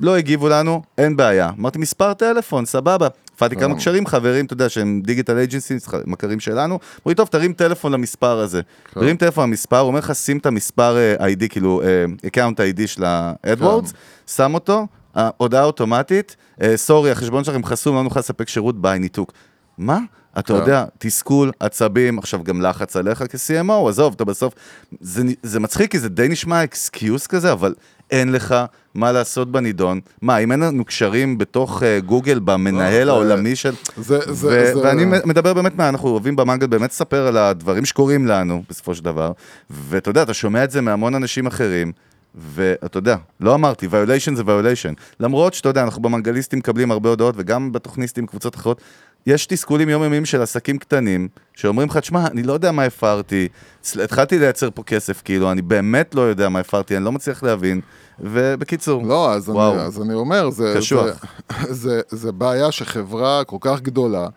לא 0.00 0.16
הגיבו 0.16 0.48
לנו, 0.48 0.82
אין 0.98 1.16
בעיה. 1.16 1.50
אמרתי, 1.58 1.78
מספר 1.78 2.14
טלפון, 2.14 2.66
סבבה. 2.66 3.08
הפעלתי 3.34 3.56
כמה 3.56 3.76
קשרים, 3.76 4.06
חברים, 4.06 4.44
אתה 4.44 4.52
יודע, 4.52 4.68
שהם 4.68 5.00
דיגיטל 5.04 5.38
אייג'נסיס, 5.38 5.88
מכרים 6.06 6.40
שלנו. 6.40 6.74
אמרו 6.74 7.08
לי, 7.08 7.14
טוב, 7.14 7.28
תרים 7.28 7.52
טלפון 7.52 7.92
למספר 7.92 8.38
הזה. 8.38 8.62
כן. 8.94 9.00
תרים 9.00 9.16
טלפון 9.16 9.48
למספר, 9.48 9.78
הוא 9.78 9.86
אומר 9.88 9.98
לך, 9.98 10.14
שים 10.14 10.38
את 10.38 10.46
המספר 10.46 10.96
אה, 10.96 11.28
ID, 11.28 11.48
כאילו, 11.48 11.82
account 12.26 12.60
ID 12.60 12.86
של 12.86 13.02
האדוורדס, 13.06 13.92
שם 14.26 14.54
אותו, 14.54 14.86
ההודעה 15.14 15.64
אוטומטית, 15.64 16.36
אה, 16.62 16.76
sorry, 16.76 17.10
החשבון 17.10 17.44
שלכם 17.44 17.64
חסום, 17.64 17.96
לא 17.96 18.02
נוכל 18.02 18.20
לספק 18.20 18.48
שירות, 18.48 18.80
ביי, 18.82 18.98
ניתוק. 18.98 19.32
מה? 19.78 19.98
אתה 20.38 20.52
כן. 20.52 20.54
יודע, 20.54 20.84
תסכול, 20.98 21.52
עצבים, 21.60 22.18
עכשיו 22.18 22.44
גם 22.44 22.62
לחץ 22.62 22.96
עליך 22.96 23.24
כ-CMO, 23.28 23.88
עזוב, 23.88 24.12
אתה 24.16 24.24
בסוף... 24.24 24.54
זה, 25.00 25.22
זה 25.42 25.60
מצחיק, 25.60 25.90
כי 25.90 25.98
זה 25.98 26.08
די 26.08 26.28
נשמע 26.28 26.64
excuse 26.64 27.26
כזה, 27.26 27.52
אבל 27.52 27.74
אין 28.10 28.32
לך 28.32 28.54
מה 28.94 29.12
לעשות 29.12 29.52
בנידון. 29.52 30.00
מה, 30.22 30.38
אם 30.38 30.52
אין 30.52 30.60
לנו 30.60 30.84
קשרים 30.84 31.38
בתוך 31.38 31.82
uh, 31.82 32.04
גוגל, 32.04 32.38
במנהל 32.38 33.06
לא, 33.06 33.12
העולמי 33.12 33.56
של... 33.56 33.74
זה, 33.96 34.18
זה. 34.32 34.72
ואני 34.82 35.04
מדבר 35.24 35.54
באמת 35.54 35.76
מה, 35.76 35.88
אנחנו 35.88 36.08
אוהבים 36.08 36.36
במנגל 36.36 36.66
באמת 36.66 36.90
לספר 36.90 37.26
על 37.26 37.36
הדברים 37.36 37.84
שקורים 37.84 38.26
לנו, 38.26 38.62
בסופו 38.68 38.94
של 38.94 39.04
דבר. 39.04 39.32
ואתה 39.70 40.10
יודע, 40.10 40.22
אתה 40.22 40.34
שומע 40.34 40.64
את 40.64 40.70
זה 40.70 40.80
מהמון 40.80 41.14
אנשים 41.14 41.46
אחרים. 41.46 41.92
ואתה 42.34 42.98
יודע, 42.98 43.16
לא 43.40 43.54
אמרתי, 43.54 43.86
violation 43.86 44.34
זה 44.34 44.42
violation. 44.42 44.94
למרות 45.20 45.54
שאתה 45.54 45.68
יודע, 45.68 45.82
אנחנו 45.82 46.02
במנגליסטים 46.02 46.58
מקבלים 46.58 46.90
הרבה 46.90 47.08
הודעות, 47.08 47.34
וגם 47.38 47.72
בתוכניסטים, 47.72 48.26
קבוצות 48.26 48.54
אחרות, 48.54 48.80
יש 49.26 49.46
תסכולים 49.46 49.88
יומיומיים 49.88 50.24
של 50.24 50.42
עסקים 50.42 50.78
קטנים, 50.78 51.28
שאומרים 51.54 51.88
לך, 51.88 51.96
תשמע, 51.96 52.26
אני 52.26 52.42
לא 52.42 52.52
יודע 52.52 52.72
מה 52.72 52.84
הפרתי, 52.84 53.48
התחלתי 54.04 54.38
לייצר 54.38 54.68
פה 54.74 54.82
כסף, 54.82 55.22
כאילו, 55.24 55.52
אני 55.52 55.62
באמת 55.62 56.14
לא 56.14 56.20
יודע 56.20 56.48
מה 56.48 56.58
הפרתי, 56.58 56.96
אני 56.96 57.04
לא 57.04 57.12
מצליח 57.12 57.42
להבין, 57.42 57.80
ובקיצור, 58.20 59.06
לא, 59.06 59.32
אז 59.32 59.48
וואו. 59.48 59.74
אני, 59.74 59.82
אז 59.82 60.02
אני 60.02 60.14
אומר, 60.14 60.50
זה, 60.50 60.74
קשוח. 60.76 61.24
זה, 61.62 61.74
זה, 61.82 62.00
זה 62.08 62.32
בעיה 62.32 62.72
שחברה 62.72 63.44
כל 63.44 63.56
כך 63.60 63.80
גדולה, 63.80 64.28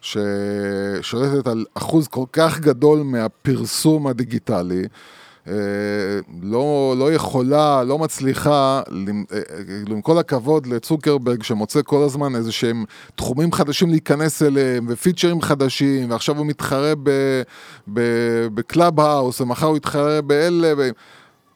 ששולטת 0.00 1.46
על 1.46 1.64
אחוז 1.74 2.08
כל 2.08 2.24
כך 2.32 2.60
גדול 2.60 3.02
מהפרסום 3.02 4.06
הדיגיטלי, 4.06 4.82
לא, 6.42 6.94
לא 6.98 7.12
יכולה, 7.12 7.84
לא 7.84 7.98
מצליחה, 7.98 8.82
אה, 8.88 9.12
אה, 9.32 9.40
עם 9.88 10.00
כל 10.00 10.18
הכבוד 10.18 10.66
לצוקרברג 10.66 11.42
שמוצא 11.42 11.80
כל 11.84 12.02
הזמן 12.02 12.36
איזה 12.36 12.52
שהם 12.52 12.84
תחומים 13.14 13.52
חדשים 13.52 13.90
להיכנס 13.90 14.42
אליהם 14.42 14.86
ופיצ'רים 14.88 15.42
חדשים 15.42 16.10
ועכשיו 16.10 16.38
הוא 16.38 16.46
מתחרה 16.46 16.92
בקלאב 18.54 19.00
האוס 19.00 19.40
ומחר 19.40 19.66
הוא 19.66 19.76
יתחרה 19.76 20.20
באלה 20.20 20.72
ו... 20.78 20.90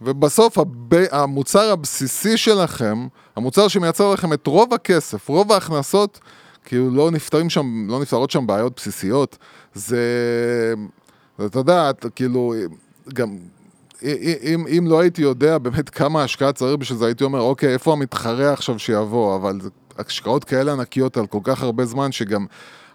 ובסוף 0.01 0.59
הב... 0.59 0.95
המוצר 1.11 1.73
הבסיסי 1.73 2.37
שלכם, 2.37 3.07
המוצר 3.37 3.69
שמייצר 3.69 4.13
לכם 4.13 4.33
את 4.33 4.47
רוב 4.47 4.75
הכסף, 4.75 5.29
רוב 5.29 5.53
ההכנסות, 5.53 6.21
כאילו 6.65 6.91
לא 6.91 7.11
נפתרים 7.11 7.51
שם, 7.51 7.87
לא 7.89 8.01
נפתרות 8.01 8.31
שם 8.31 8.47
בעיות 8.47 8.73
בסיסיות. 8.77 9.39
זה, 9.75 9.99
אתה 11.47 11.59
יודע, 11.59 11.91
כאילו, 12.15 12.55
גם, 13.15 13.37
אם, 14.43 14.65
אם 14.79 14.87
לא 14.89 15.01
הייתי 15.01 15.23
יודע 15.23 15.59
באמת 15.59 15.91
כמה 15.91 16.23
השקעה 16.23 16.53
צריך 16.53 16.77
בשביל 16.77 16.99
זה, 16.99 17.07
הייתי 17.07 17.25
אומר, 17.25 17.41
אוקיי, 17.41 17.73
איפה 17.73 17.93
המתחרה 17.93 18.53
עכשיו 18.53 18.79
שיבוא, 18.79 19.37
אבל 19.37 19.59
השקעות 19.99 20.45
כאלה 20.45 20.73
ענקיות 20.73 21.17
על 21.17 21.27
כל 21.27 21.41
כך 21.45 21.63
הרבה 21.63 21.85
זמן, 21.85 22.13
שגם 22.13 22.47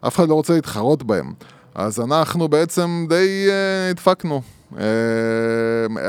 אף 0.08 0.16
אחד 0.16 0.30
לא 0.30 0.34
רוצה 0.34 0.54
להתחרות 0.54 1.04
בהם. 1.04 1.34
אז 1.76 2.00
אנחנו 2.00 2.48
בעצם 2.48 3.06
די 3.10 3.48
uh, 3.48 3.92
הדפקנו. 3.92 4.42
אה, 4.78 4.84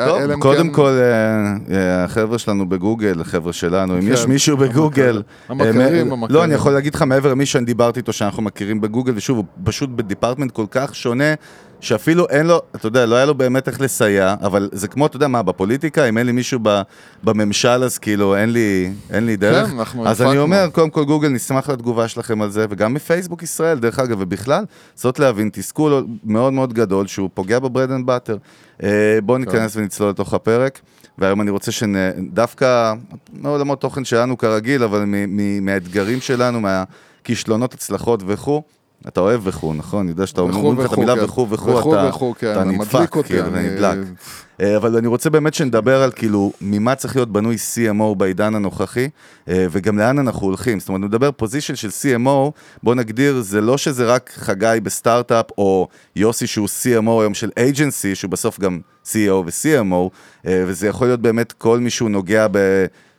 טוב, 0.07 0.21
אלא 0.21 0.35
אם 0.35 0.40
קודם 0.40 0.69
כן- 0.69 0.73
כל, 0.73 0.88
אה, 0.88 1.76
אה, 1.76 2.04
החבר'ה 2.04 2.38
שלנו 2.38 2.69
בגוגל, 2.69 3.21
החבר'ה 3.21 3.52
שלנו, 3.52 3.97
אם 3.97 4.00
כן, 4.00 4.12
יש 4.12 4.26
מישהו 4.26 4.57
בגוגל... 4.57 5.23
המכרים, 5.49 5.80
אה, 5.80 6.00
המכרים. 6.00 6.25
לא, 6.28 6.45
אני 6.45 6.54
יכול 6.54 6.73
להגיד 6.73 6.95
לך 6.95 7.02
מעבר 7.02 7.30
למי 7.30 7.47
שאני 7.47 7.64
דיברתי 7.64 8.00
איתו, 8.00 8.12
שאנחנו 8.12 8.42
מכירים 8.42 8.80
בגוגל, 8.80 9.12
ושוב, 9.16 9.37
הוא 9.37 9.45
פשוט 9.64 9.90
בדיפרטמנט 9.90 10.50
כל 10.50 10.66
כך 10.71 10.95
שונה, 10.95 11.35
שאפילו 11.80 12.28
אין 12.28 12.46
לו, 12.46 12.60
אתה 12.75 12.87
יודע, 12.87 13.06
לא 13.06 13.16
היה 13.16 13.25
לו 13.25 13.34
באמת 13.34 13.68
איך 13.68 13.80
לסייע, 13.80 14.34
אבל 14.42 14.68
זה 14.72 14.88
כמו, 14.88 15.06
אתה 15.06 15.16
יודע 15.16 15.28
מה, 15.28 15.42
בפוליטיקה, 15.42 16.04
אם 16.08 16.18
אין 16.18 16.26
לי 16.26 16.32
מישהו 16.32 16.60
ב- 16.62 16.82
בממשל, 17.25 17.68
אז 17.84 17.99
כאילו, 17.99 18.37
אין 18.37 18.52
לי, 18.52 18.90
אין 19.10 19.26
לי 19.26 19.37
דרך. 19.37 19.68
כן, 19.70 19.78
אנחנו 19.78 20.08
אז 20.08 20.22
אני. 20.22 20.38
אומר, 20.38 20.68
קודם 20.72 20.90
כל 20.90 21.04
גוגל, 21.04 21.28
נשמח 21.28 21.70
לתגובה 21.70 22.08
שלכם 22.08 22.42
על 22.42 22.50
זה, 22.50 22.66
וגם 22.70 22.94
מפייסבוק 22.94 23.42
ישראל, 23.42 23.78
דרך 23.78 23.99
אגב, 23.99 24.16
ובכלל, 24.20 24.64
זאת 24.94 25.18
להבין, 25.18 25.50
תסכול 25.52 26.06
מאוד 26.25 26.52
מאוד 26.52 26.72
גדול, 26.72 27.06
שהוא 27.06 27.30
פוגע 27.34 27.58
ב 27.59 27.64
bread 27.64 27.90
and 27.90 28.06
butter. 28.06 28.37
בואו 29.22 29.38
כן. 29.38 29.44
ניכנס 29.44 29.76
ונצלול 29.76 30.10
לתוך 30.10 30.34
הפרק, 30.34 30.80
והיום 31.18 31.40
אני 31.40 31.50
רוצה 31.50 31.72
שדווקא, 31.72 32.92
מעולמות 33.32 33.80
תוכן 33.80 34.04
שלנו 34.04 34.38
כרגיל, 34.38 34.82
אבל 34.84 35.04
מ- 35.06 35.37
מ- 35.37 35.64
מהאתגרים 35.64 36.20
שלנו, 36.20 36.60
מהכישלונות, 36.60 37.75
הצלחות 37.75 38.22
וכו', 38.26 38.62
אתה 39.09 39.21
אוהב 39.21 39.40
וכו', 39.45 39.75
נכון? 39.75 40.00
אני 40.00 40.11
יודע 40.11 40.26
שאתה 40.26 40.40
אומר 40.40 40.85
את 40.85 40.92
המילה 40.92 41.16
כן. 41.16 41.25
וכו' 41.25 41.47
וכו', 41.50 41.80
אתה 41.80 42.11
כן, 42.38 42.69
נדפק, 42.71 43.16
כאילו, 43.25 43.47
אני- 43.47 43.69
ונדלק. 43.69 43.99
אה, 44.61 44.76
אבל 44.76 44.97
אני 44.97 45.07
רוצה 45.07 45.30
באמת 45.30 45.54
שנדבר 45.54 46.02
על 46.02 46.11
כאילו 46.11 46.52
ממה 46.61 46.95
צריך 46.95 47.16
להיות 47.16 47.33
בנוי 47.33 47.57
CMO 47.75 48.14
בעידן 48.14 48.54
הנוכחי, 48.54 49.09
אה, 49.49 49.66
וגם 49.71 49.99
לאן 49.99 50.19
אנחנו 50.19 50.47
הולכים. 50.47 50.80
זאת 50.80 50.88
אומרת, 50.88 51.00
נדבר 51.02 51.30
position 51.32 51.76
של 51.76 51.88
CMO, 51.88 52.50
בוא 52.83 52.95
נגדיר, 52.95 53.40
זה 53.40 53.61
לא 53.61 53.78
שזה 53.78 54.04
רק 54.14 54.30
חגי 54.35 54.78
בסטארט-אפ, 54.83 55.47
או 55.59 55.88
יוסי 56.16 56.47
שהוא 56.47 56.69
CMO 56.69 57.11
היום 57.21 57.35
של 57.35 57.50
agency, 57.59 58.14
שהוא 58.14 58.30
בסוף 58.30 58.61
גם 58.61 58.80
CEO 59.07 59.16
ו-CMO, 59.30 60.11
אה, 60.47 60.64
וזה 60.66 60.88
יכול 60.88 61.07
להיות 61.07 61.21
באמת 61.21 61.52
כל 61.52 61.78
מי 61.78 61.90
שהוא 61.90 62.11
נוגע 62.11 62.47
ב... 62.52 62.59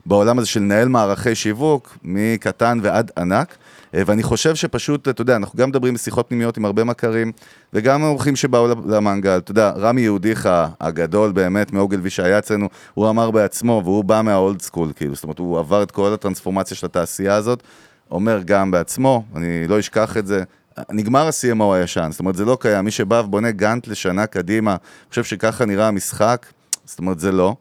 בעולם 0.06 0.40
הזה 0.40 0.48
של 0.48 0.60
לנהל 0.60 0.88
מערכי 0.88 1.36
שיווק, 1.36 1.98
מקטן 2.04 2.80
ועד 2.82 3.12
ענק. 3.18 3.56
אה, 3.96 4.02
ואני 4.06 4.24
חושב 4.24 4.56
שפשוט, 4.56 5.08
אתה 5.08 5.22
יודע, 5.22 5.36
אנחנו 5.36 5.60
גם 5.60 5.70
מדברים 5.70 5.94
בשיחות 5.94 6.26
פנימיות 6.30 6.58
עם 6.58 6.66
הרבה 6.66 6.84
מכרים, 6.84 7.32
וגם 7.74 8.04
האורחים 8.04 8.36
שבאו 8.36 8.68
למנגל, 8.86 9.38
אתה 9.38 9.52
יודע, 9.52 9.70
רמי 9.70 10.02
יהודיך 10.02 10.50
הגדול 10.82 11.32
באמת, 11.32 11.74
מאוגלוי 11.74 12.10
שהיה 12.10 12.40
אצלנו, 12.40 12.70
הוא 12.94 13.10
אמר 13.10 13.32
בעצמו, 13.32 13.82
והוא 13.86 14.04
בא 14.04 14.22
מהאולד 14.22 14.62
סקול, 14.62 14.92
כאילו, 14.96 15.16
זאת 15.16 15.24
אומרת, 15.24 15.40
הוא 15.40 15.60
עבר 15.60 15.84
את 15.84 15.92
כל 15.92 16.14
הטרנספורמציה 16.14 16.78
של 16.78 16.86
התעשייה 16.86 17.36
הזאת, 17.36 17.64
אומר 18.12 18.42
גם 18.46 18.72
בעצמו, 18.72 19.24
אני 19.36 19.68
לא 19.68 19.80
אשכח 19.80 20.18
את 20.18 20.28
זה, 20.28 20.44
נגמר 20.90 21.28
ה-CMO 21.28 21.74
הישן, 21.74 22.08
זאת 22.12 22.20
אומרת, 22.20 22.36
זה 22.36 22.46
לא 22.46 22.58
קיים, 22.62 22.86
מי 22.86 22.92
שבא 22.92 23.22
ובונה 23.26 23.52
גאנט 23.52 23.88
לשנה 23.88 24.26
קדימה, 24.26 24.76
חושב 25.10 25.24
שככה 25.24 25.66
נראה 25.66 25.88
המשחק, 25.88 26.46
זאת 26.86 27.00
אומרת, 27.00 27.20
זה 27.20 27.32
לא. 27.32 27.56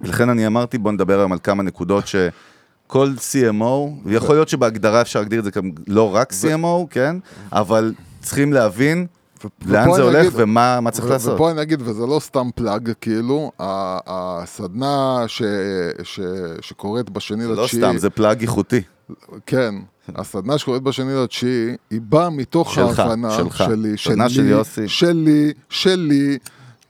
ולכן 0.00 0.28
אני 0.28 0.46
אמרתי, 0.46 0.78
בוא 0.78 0.92
נדבר 0.92 1.18
היום 1.18 1.32
על 1.32 1.38
כמה 1.42 1.62
נקודות 1.62 2.04
שכל 2.88 3.12
CMO, 3.18 3.64
ויכול 4.04 4.34
להיות 4.36 4.48
שבהגדרה 4.48 5.00
אפשר 5.00 5.18
להגדיר 5.18 5.38
את 5.38 5.44
זה 5.44 5.50
גם 5.50 5.70
לא 5.86 6.14
רק 6.14 6.32
CMO, 6.32 6.86
כן? 6.90 7.16
אבל 7.52 7.92
צריכים 8.22 8.52
להבין 8.52 9.06
לאן 9.66 9.92
זה 9.94 10.02
הולך 10.02 10.20
אגיד- 10.26 10.32
ומה 10.34 10.80
מה 10.80 10.90
צריך 10.90 11.04
ו- 11.06 11.08
לעשות. 11.08 11.34
ופה 11.34 11.50
אני 11.50 11.62
אגיד, 11.62 11.82
וזה 11.84 12.06
לא 12.06 12.20
סתם 12.20 12.48
פלאג, 12.54 12.92
כאילו, 13.00 13.52
הסדנה 14.06 15.24
ש- 15.26 15.42
ש- 16.02 16.20
שקורית 16.60 17.10
בשני 17.10 17.42
זה 17.42 17.54
לא 17.54 17.62
לתשיעי, 17.62 17.82
סתם, 17.82 17.98
זה 17.98 18.10
פלאג 18.10 18.40
איכותי. 18.42 18.80
כן, 19.46 19.74
הסדנה 20.14 20.58
שקורית 20.58 20.82
בשני 20.82 21.14
לתשיעי, 21.24 21.76
היא 21.90 22.00
באה 22.02 22.30
מתוך 22.30 22.74
שלך, 22.74 22.98
ההבנה 22.98 23.30
שלך. 23.30 23.56
שלי, 23.56 23.96
שלי, 23.96 24.30
של 24.30 24.46
יוסי. 24.46 24.88
שלי, 24.88 25.52
שלי, 25.68 26.38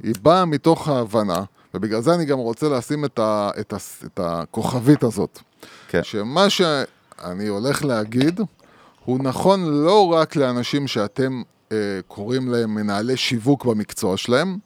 היא 0.03 0.15
באה 0.23 0.45
מתוך 0.45 0.89
ההבנה, 0.89 1.43
ובגלל 1.75 2.01
זה 2.01 2.15
אני 2.15 2.25
גם 2.25 2.39
רוצה 2.39 2.69
לשים 2.69 3.05
את, 3.05 3.19
ה, 3.19 3.51
את, 3.61 3.73
ה, 3.73 3.77
את 4.07 4.21
הכוכבית 4.23 5.03
הזאת. 5.03 5.39
כן. 5.89 6.03
שמה 6.03 6.51
שאני 6.51 7.47
הולך 7.47 7.85
להגיד, 7.85 8.41
הוא 9.05 9.19
נכון 9.23 9.65
לא 9.65 10.13
רק 10.13 10.37
לאנשים 10.37 10.87
שאתם 10.87 11.43
אה, 11.73 11.77
קוראים 12.09 12.49
להם 12.49 12.75
מנהלי 12.75 13.17
שיווק 13.17 13.65
במקצוע 13.65 14.17
שלהם, 14.17 14.59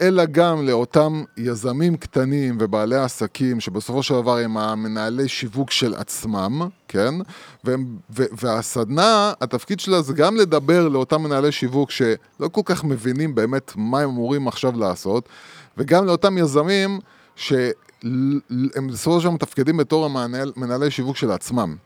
אלא 0.00 0.24
גם 0.24 0.66
לאותם 0.66 1.22
יזמים 1.36 1.96
קטנים 1.96 2.56
ובעלי 2.60 2.96
עסקים 2.96 3.60
שבסופו 3.60 4.02
של 4.02 4.14
דבר 4.14 4.36
הם 4.36 4.56
המנהלי 4.56 5.28
שיווק 5.28 5.70
של 5.70 5.94
עצמם, 5.94 6.68
כן? 6.88 7.14
והם, 7.64 7.96
ו, 8.16 8.22
והסדנה, 8.32 9.32
התפקיד 9.40 9.80
שלה 9.80 10.02
זה 10.02 10.12
גם 10.12 10.36
לדבר 10.36 10.88
לאותם 10.88 11.22
מנהלי 11.22 11.52
שיווק 11.52 11.90
שלא 11.90 12.48
כל 12.52 12.60
כך 12.64 12.84
מבינים 12.84 13.34
באמת 13.34 13.72
מה 13.76 14.00
הם 14.00 14.08
אמורים 14.08 14.48
עכשיו 14.48 14.78
לעשות, 14.78 15.28
וגם 15.78 16.06
לאותם 16.06 16.38
יזמים 16.38 16.98
שהם 18.02 18.86
בסופו 18.88 19.20
של 19.20 19.24
דבר 19.26 19.34
מתפקדים 19.34 19.76
בתור 19.76 20.04
המנהל, 20.04 20.52
מנהלי 20.56 20.90
שיווק 20.90 21.16
של 21.16 21.30
עצמם. 21.30 21.76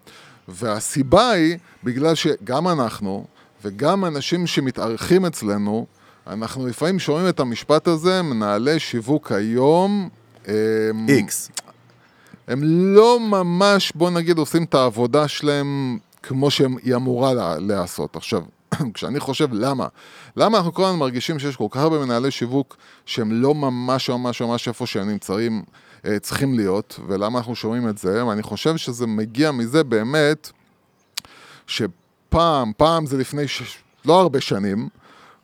והסיבה 0.49 1.31
היא, 1.31 1.57
בגלל 1.85 2.15
שגם 2.15 2.69
אנחנו 2.69 3.27
וגם 3.65 4.05
אנשים 4.05 4.47
שמתארחים 4.47 5.27
אצלנו, 5.27 5.87
אנחנו 6.27 6.67
לפעמים 6.67 6.99
שומעים 6.99 7.29
את 7.29 7.41
המשפט 7.41 7.89
הזה, 7.89 8.23
מנהלי 8.23 8.79
שיווק 8.79 9.33
היום, 9.33 10.09
הם, 10.47 11.07
איקס. 11.09 11.51
הם 12.49 12.61
לא 12.65 13.21
ממש, 13.21 13.93
בוא 13.95 14.11
נגיד, 14.11 14.39
עושים 14.39 14.65
את 14.65 14.75
העבודה 14.75 15.29
שלהם 15.29 15.99
כמו 16.23 16.51
שהיא 16.51 16.95
אמורה 16.95 17.35
לה- 17.35 17.59
להיעשות. 17.59 18.17
עכשיו, 18.17 18.43
כשאני 18.95 19.21
חושב 19.21 19.49
למה, 19.53 19.87
למה 20.37 20.59
אנחנו 20.59 20.75
כל 20.75 20.85
הזמן 20.85 20.99
מרגישים 20.99 21.39
שיש 21.39 21.57
כל 21.57 21.67
כך 21.71 21.81
הרבה 21.81 21.99
מנהלי 21.99 22.31
שיווק 22.31 22.77
שהם 23.07 23.43
לא 23.43 23.55
ממש 23.55 24.11
ממש 24.11 24.43
ממש 24.43 24.69
איפה 24.69 24.87
שהם 24.87 25.09
נמצאים, 25.11 25.63
צריכים 26.21 26.55
להיות, 26.55 27.01
ולמה 27.07 27.39
אנחנו 27.39 27.57
שומעים 27.57 27.89
את 27.89 27.99
זה, 27.99 28.27
ואני 28.27 28.43
חושב 28.43 28.77
שזה 28.77 29.07
מגיע 29.07 29.53
מזה 29.53 29.85
באמת, 29.85 30.51
שפעם, 31.67 32.73
פעם 32.77 33.07
זה 33.07 33.17
לפני 33.19 33.49
ש... 33.49 33.79
לא 34.05 34.21
הרבה 34.21 34.41
שנים, 34.41 34.89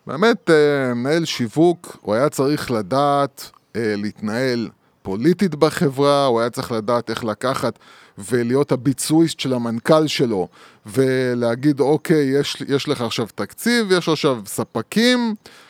באמת 0.07 0.51
אה, 0.51 0.95
מנהל 0.95 1.25
שיווק, 1.25 1.97
הוא 2.01 2.15
היה 2.15 2.29
צריך 2.29 2.71
לדעת 2.71 3.51
אה, 3.77 3.95
להתנהל 3.97 4.69
פוליטית 5.03 5.55
בחברה, 5.55 6.27
הוא 6.27 6.41
היה 6.41 6.51
צריך 6.51 6.73
לדעת 6.73 7.11
איך 7.11 7.25
לקחת 7.25 7.79
ולהיות 8.19 8.73
הביצועיסט 8.73 9.41
של 9.41 9.53
המנכ"ל 9.53 10.07
שלו, 10.07 10.49
ולהגיד, 10.87 11.81
אוקיי, 11.81 12.41
יש, 12.41 12.63
יש 12.69 12.89
לך 12.89 13.01
עכשיו 13.01 13.27
תקציב, 13.35 13.93
יש 13.93 14.09
עכשיו 14.09 14.41
ספקים, 14.47 15.35
אה, 15.47 15.62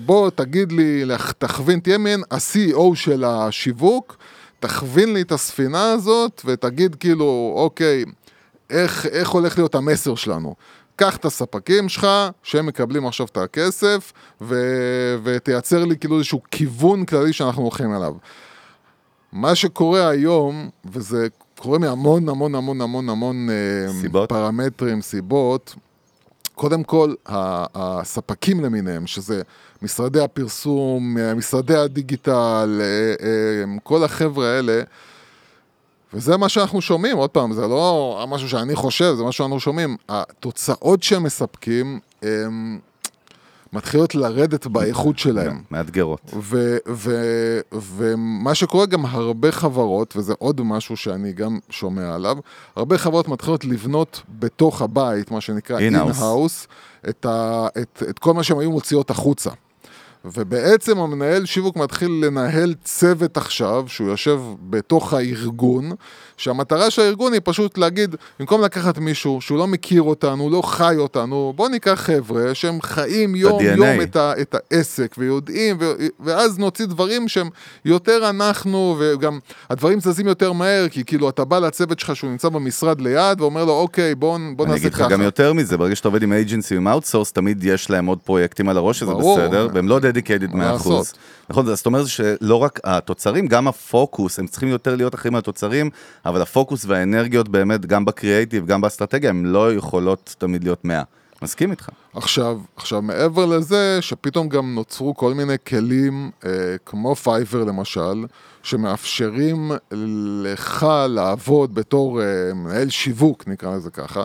בוא 0.00 0.30
תגיד 0.34 0.72
לי, 0.72 1.04
תכווין, 1.38 1.80
תהיה 1.80 1.98
מעין 1.98 2.22
ה-CEO 2.30 2.94
של 2.94 3.24
השיווק, 3.24 4.16
תכווין 4.60 5.14
לי 5.14 5.20
את 5.20 5.32
הספינה 5.32 5.90
הזאת 5.92 6.42
ותגיד 6.44 6.94
כאילו, 6.94 7.52
אוקיי, 7.56 8.04
איך, 8.70 9.06
איך 9.06 9.28
הולך 9.28 9.58
להיות 9.58 9.74
המסר 9.74 10.14
שלנו. 10.14 10.54
קח 10.96 11.16
את 11.16 11.24
הספקים 11.24 11.88
שלך, 11.88 12.06
שהם 12.42 12.66
מקבלים 12.66 13.06
עכשיו 13.06 13.26
את 13.26 13.36
הכסף, 13.36 14.12
ו... 14.40 14.54
ותייצר 15.22 15.84
לי 15.84 15.96
כאילו 15.96 16.16
איזשהו 16.16 16.40
כיוון 16.50 17.04
כללי 17.04 17.32
שאנחנו 17.32 17.62
הולכים 17.62 17.94
אליו. 17.94 18.14
מה 19.32 19.54
שקורה 19.54 20.08
היום, 20.08 20.68
וזה 20.92 21.28
קורה 21.58 21.78
מהמון 21.78 22.28
המון 22.28 22.54
המון 22.54 22.80
המון 22.80 23.08
המון 23.08 23.48
אה, 23.50 23.92
סיבות. 24.00 24.28
פרמטרים, 24.28 25.02
סיבות, 25.02 25.74
קודם 26.58 26.82
כל, 26.82 27.14
הספקים 27.74 28.64
למיניהם, 28.64 29.06
שזה 29.06 29.42
משרדי 29.82 30.20
הפרסום, 30.20 31.16
משרדי 31.36 31.76
הדיגיטל, 31.76 32.80
אה, 32.80 33.26
אה, 33.26 33.78
כל 33.82 34.04
החבר'ה 34.04 34.46
האלה, 34.46 34.82
וזה 36.14 36.36
מה 36.36 36.48
שאנחנו 36.48 36.80
שומעים, 36.80 37.16
עוד 37.16 37.30
פעם, 37.30 37.52
זה 37.52 37.60
לא 37.60 38.24
משהו 38.28 38.48
שאני 38.48 38.74
חושב, 38.74 39.14
זה 39.16 39.22
מה 39.22 39.32
שאנחנו 39.32 39.60
שומעים. 39.60 39.96
התוצאות 40.08 41.02
שהם 41.02 41.22
מספקים, 41.22 42.00
הם 42.22 42.78
מתחילות 43.72 44.14
לרדת 44.14 44.66
באיכות 44.66 45.18
שלהם. 45.18 45.62
מאתגרות. 45.70 46.34
ומה 47.72 48.54
שקורה 48.54 48.86
גם 48.86 49.06
הרבה 49.06 49.52
חברות, 49.52 50.16
וזה 50.16 50.34
עוד 50.38 50.60
משהו 50.60 50.96
שאני 50.96 51.32
גם 51.32 51.58
שומע 51.70 52.14
עליו, 52.14 52.36
הרבה 52.76 52.98
חברות 52.98 53.28
מתחילות 53.28 53.64
לבנות 53.64 54.22
בתוך 54.28 54.82
הבית, 54.82 55.30
מה 55.30 55.40
שנקרא 55.40 55.78
in-house, 55.78 56.68
את, 57.08 57.26
את, 57.82 58.02
את 58.10 58.18
כל 58.18 58.34
מה 58.34 58.42
שהן 58.42 58.60
היו 58.60 58.70
מוציאות 58.70 59.10
החוצה. 59.10 59.50
ובעצם 60.24 60.98
המנהל 60.98 61.46
שיווק 61.46 61.76
מתחיל 61.76 62.10
לנהל 62.24 62.74
צוות 62.84 63.36
עכשיו, 63.36 63.84
שהוא 63.86 64.08
יושב 64.08 64.40
בתוך 64.60 65.14
הארגון, 65.14 65.90
שהמטרה 66.36 66.90
של 66.90 67.02
הארגון 67.02 67.32
היא 67.32 67.40
פשוט 67.44 67.78
להגיד, 67.78 68.16
במקום 68.40 68.62
לקחת 68.62 68.98
מישהו 68.98 69.40
שהוא 69.40 69.58
לא 69.58 69.66
מכיר 69.66 70.02
אותנו, 70.02 70.50
לא 70.50 70.62
חי 70.62 70.94
אותנו, 70.98 71.52
בוא 71.56 71.68
ניקח 71.68 71.94
חבר'ה 71.94 72.54
שהם 72.54 72.82
חיים 72.82 73.34
יום-יום 73.34 74.00
את, 74.02 74.16
ה, 74.16 74.32
את 74.40 74.54
העסק 74.54 75.14
ויודעים, 75.18 75.76
ו, 75.80 75.92
ואז 76.20 76.58
נוציא 76.58 76.86
דברים 76.86 77.28
שהם 77.28 77.48
יותר 77.84 78.30
אנחנו, 78.30 78.96
וגם 78.98 79.38
הדברים 79.70 80.00
זזים 80.00 80.26
יותר 80.26 80.52
מהר, 80.52 80.88
כי 80.88 81.04
כאילו 81.04 81.28
אתה 81.28 81.44
בא 81.44 81.58
לצוות 81.58 81.98
שלך 81.98 82.16
שהוא 82.16 82.30
נמצא 82.30 82.48
במשרד 82.48 83.00
ליד, 83.00 83.40
ואומר 83.40 83.64
לו, 83.64 83.72
אוקיי, 83.72 84.14
בוא, 84.14 84.38
בוא 84.56 84.66
נעשה 84.66 84.76
ככה. 84.76 84.76
אני 84.76 84.76
אגיד 84.76 84.92
לך 84.92 85.12
גם 85.12 85.22
יותר 85.22 85.52
מזה, 85.52 85.76
ברגע 85.76 85.96
שאתה 85.96 86.08
עובד 86.08 86.22
עם 86.22 86.32
agency 86.32 86.76
עם 86.76 86.88
outsource, 86.88 87.32
תמיד 87.32 87.64
יש 87.64 87.90
להם 87.90 88.06
עוד 88.06 88.18
פרויקטים 88.18 88.68
על 88.68 88.76
הראש, 88.76 88.98
שזה 88.98 89.14
בסדר, 89.14 89.68
והם 89.74 89.88
לא 89.88 89.98
dedicated 90.10 90.52
100%. 90.52 90.56
נכון, 91.50 91.66
זאת 91.66 91.86
אומרת 91.86 92.06
שלא 92.06 92.56
רק 92.56 92.80
התוצרים, 92.84 93.46
גם 93.46 93.68
הפוקוס, 93.68 94.38
הם 94.38 94.46
צריכים 94.46 94.68
יותר 94.68 94.96
להיות 94.96 95.14
אחרים 95.14 95.32
מהתוצרים, 95.32 95.90
אבל 96.26 96.42
הפוקוס 96.42 96.84
והאנרגיות 96.86 97.48
באמת, 97.48 97.86
גם 97.86 98.04
בקריאייטיב, 98.04 98.66
גם 98.66 98.80
באסטרטגיה, 98.80 99.30
הן 99.30 99.46
לא 99.46 99.74
יכולות 99.74 100.34
תמיד 100.38 100.64
להיות 100.64 100.84
100. 100.84 101.02
מסכים 101.42 101.70
איתך. 101.70 101.88
עכשיו, 102.14 102.60
עכשיו, 102.76 103.02
מעבר 103.02 103.46
לזה, 103.46 103.98
שפתאום 104.00 104.48
גם 104.48 104.74
נוצרו 104.74 105.16
כל 105.16 105.34
מיני 105.34 105.54
כלים, 105.66 106.30
אה, 106.46 106.50
כמו 106.86 107.16
פייבר 107.16 107.64
למשל, 107.64 108.24
שמאפשרים 108.62 109.72
לך 110.42 110.86
לעבוד 111.08 111.74
בתור 111.74 112.22
אה, 112.22 112.54
מנהל 112.54 112.90
שיווק, 112.90 113.48
נקרא 113.48 113.76
לזה 113.76 113.90
ככה, 113.90 114.24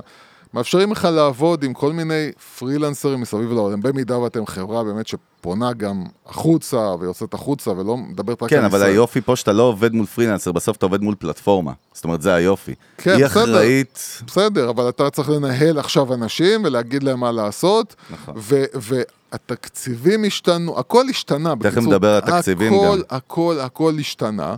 מאפשרים 0.54 0.92
לך 0.92 1.08
לעבוד 1.12 1.64
עם 1.64 1.74
כל 1.74 1.94
מיני 1.94 2.32
פרילנסרים 2.60 3.22
מסביב 3.22 3.52
לעולם, 3.52 3.82
במידה 3.82 4.20
ואתם 4.20 4.46
חברה 4.46 4.84
באמת 4.84 5.08
שפונה 5.44 5.74
גם 5.74 6.04
החוצה 6.26 6.96
ויוצאת 7.00 7.34
החוצה 7.34 7.72
ולא 7.72 7.98
מדברת 7.98 8.44
רק 8.44 8.50
כן, 8.50 8.56
על 8.56 8.66
ישראל. 8.66 8.72
כן, 8.72 8.76
אבל 8.76 8.84
היופי 8.84 9.22
פה 9.22 9.36
שאתה 9.36 9.54
לא 9.54 9.64
עובד 9.64 9.94
מול 9.94 10.06
פרילנסר, 10.06 10.52
בסוף 10.52 10.78
אתה 10.78 10.86
עובד 10.86 11.02
מול 11.02 11.16
פלטפורמה. 11.20 11.72
זאת 11.94 12.04
אומרת, 12.04 12.22
זה 12.22 12.34
היופי. 12.34 12.74
כן, 12.98 13.16
היא 13.16 13.26
בסדר. 13.26 13.44
אחראית... 13.44 14.22
בסדר, 14.28 14.70
אבל 14.70 14.90
אתה 14.90 15.10
צריך 15.10 15.30
לנהל 15.30 15.80
עכשיו 15.80 16.14
אנשים 16.14 16.66
ולהגיד 16.66 17.04
להם 17.04 17.20
מה 17.20 17.32
לעשות. 17.32 17.96
נכון. 18.10 18.36
והתקציבים 18.74 20.24
השתנו, 20.24 20.80
הכל 20.80 21.06
השתנה. 21.10 21.54
תכף 21.60 21.78
נדבר 21.78 22.10
על 22.10 22.18
התקציבים 22.18 22.74
הכל, 22.74 22.86
גם. 22.86 22.92
הכל, 22.92 23.16
הכל, 23.16 23.60
הכל 23.60 23.94
השתנה. 24.00 24.56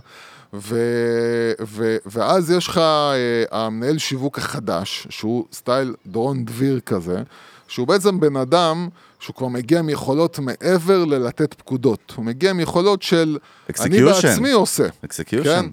ו, 0.54 0.78
ו, 1.66 1.96
ואז 2.06 2.50
יש 2.50 2.68
לך 2.68 2.78
אה, 2.78 3.44
המנהל 3.50 3.98
שיווק 3.98 4.38
החדש, 4.38 5.06
שהוא 5.10 5.44
style 5.52 5.94
דורון 6.06 6.44
דביר 6.44 6.80
כזה, 6.80 7.22
שהוא 7.68 7.86
בעצם 7.86 8.20
בן 8.20 8.36
אדם 8.36 8.88
שהוא 9.20 9.36
כבר 9.36 9.48
מגיע 9.48 9.78
עם 9.78 9.88
יכולות 9.88 10.38
מעבר 10.38 11.04
ללתת 11.04 11.54
פקודות. 11.54 12.12
הוא 12.16 12.24
מגיע 12.24 12.50
עם 12.50 12.60
יכולות 12.60 13.02
של 13.02 13.38
Execution. 13.70 13.84
אני 13.84 14.02
בעצמי 14.02 14.52
עושה. 14.52 14.86
execution. 15.04 15.62
כן? 15.62 15.66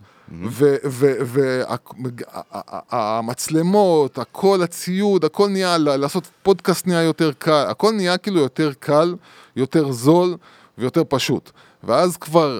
והמצלמות, 2.92 4.18
הכל, 4.18 4.64
הציוד, 4.64 5.26
הכל 5.26 5.50
נהיה, 5.50 5.78
לעשות 5.78 6.28
פודקאסט 6.44 6.88
נהיה 6.88 7.02
יותר 7.02 7.32
קל, 7.38 7.66
הכל 7.70 7.92
נהיה 7.92 8.18
כאילו 8.18 8.40
יותר 8.40 8.72
קל, 8.80 9.16
יותר 9.56 9.92
זול 9.92 10.38
ויותר 10.78 11.02
פשוט. 11.10 11.52
ואז 11.84 12.18
כבר 12.18 12.60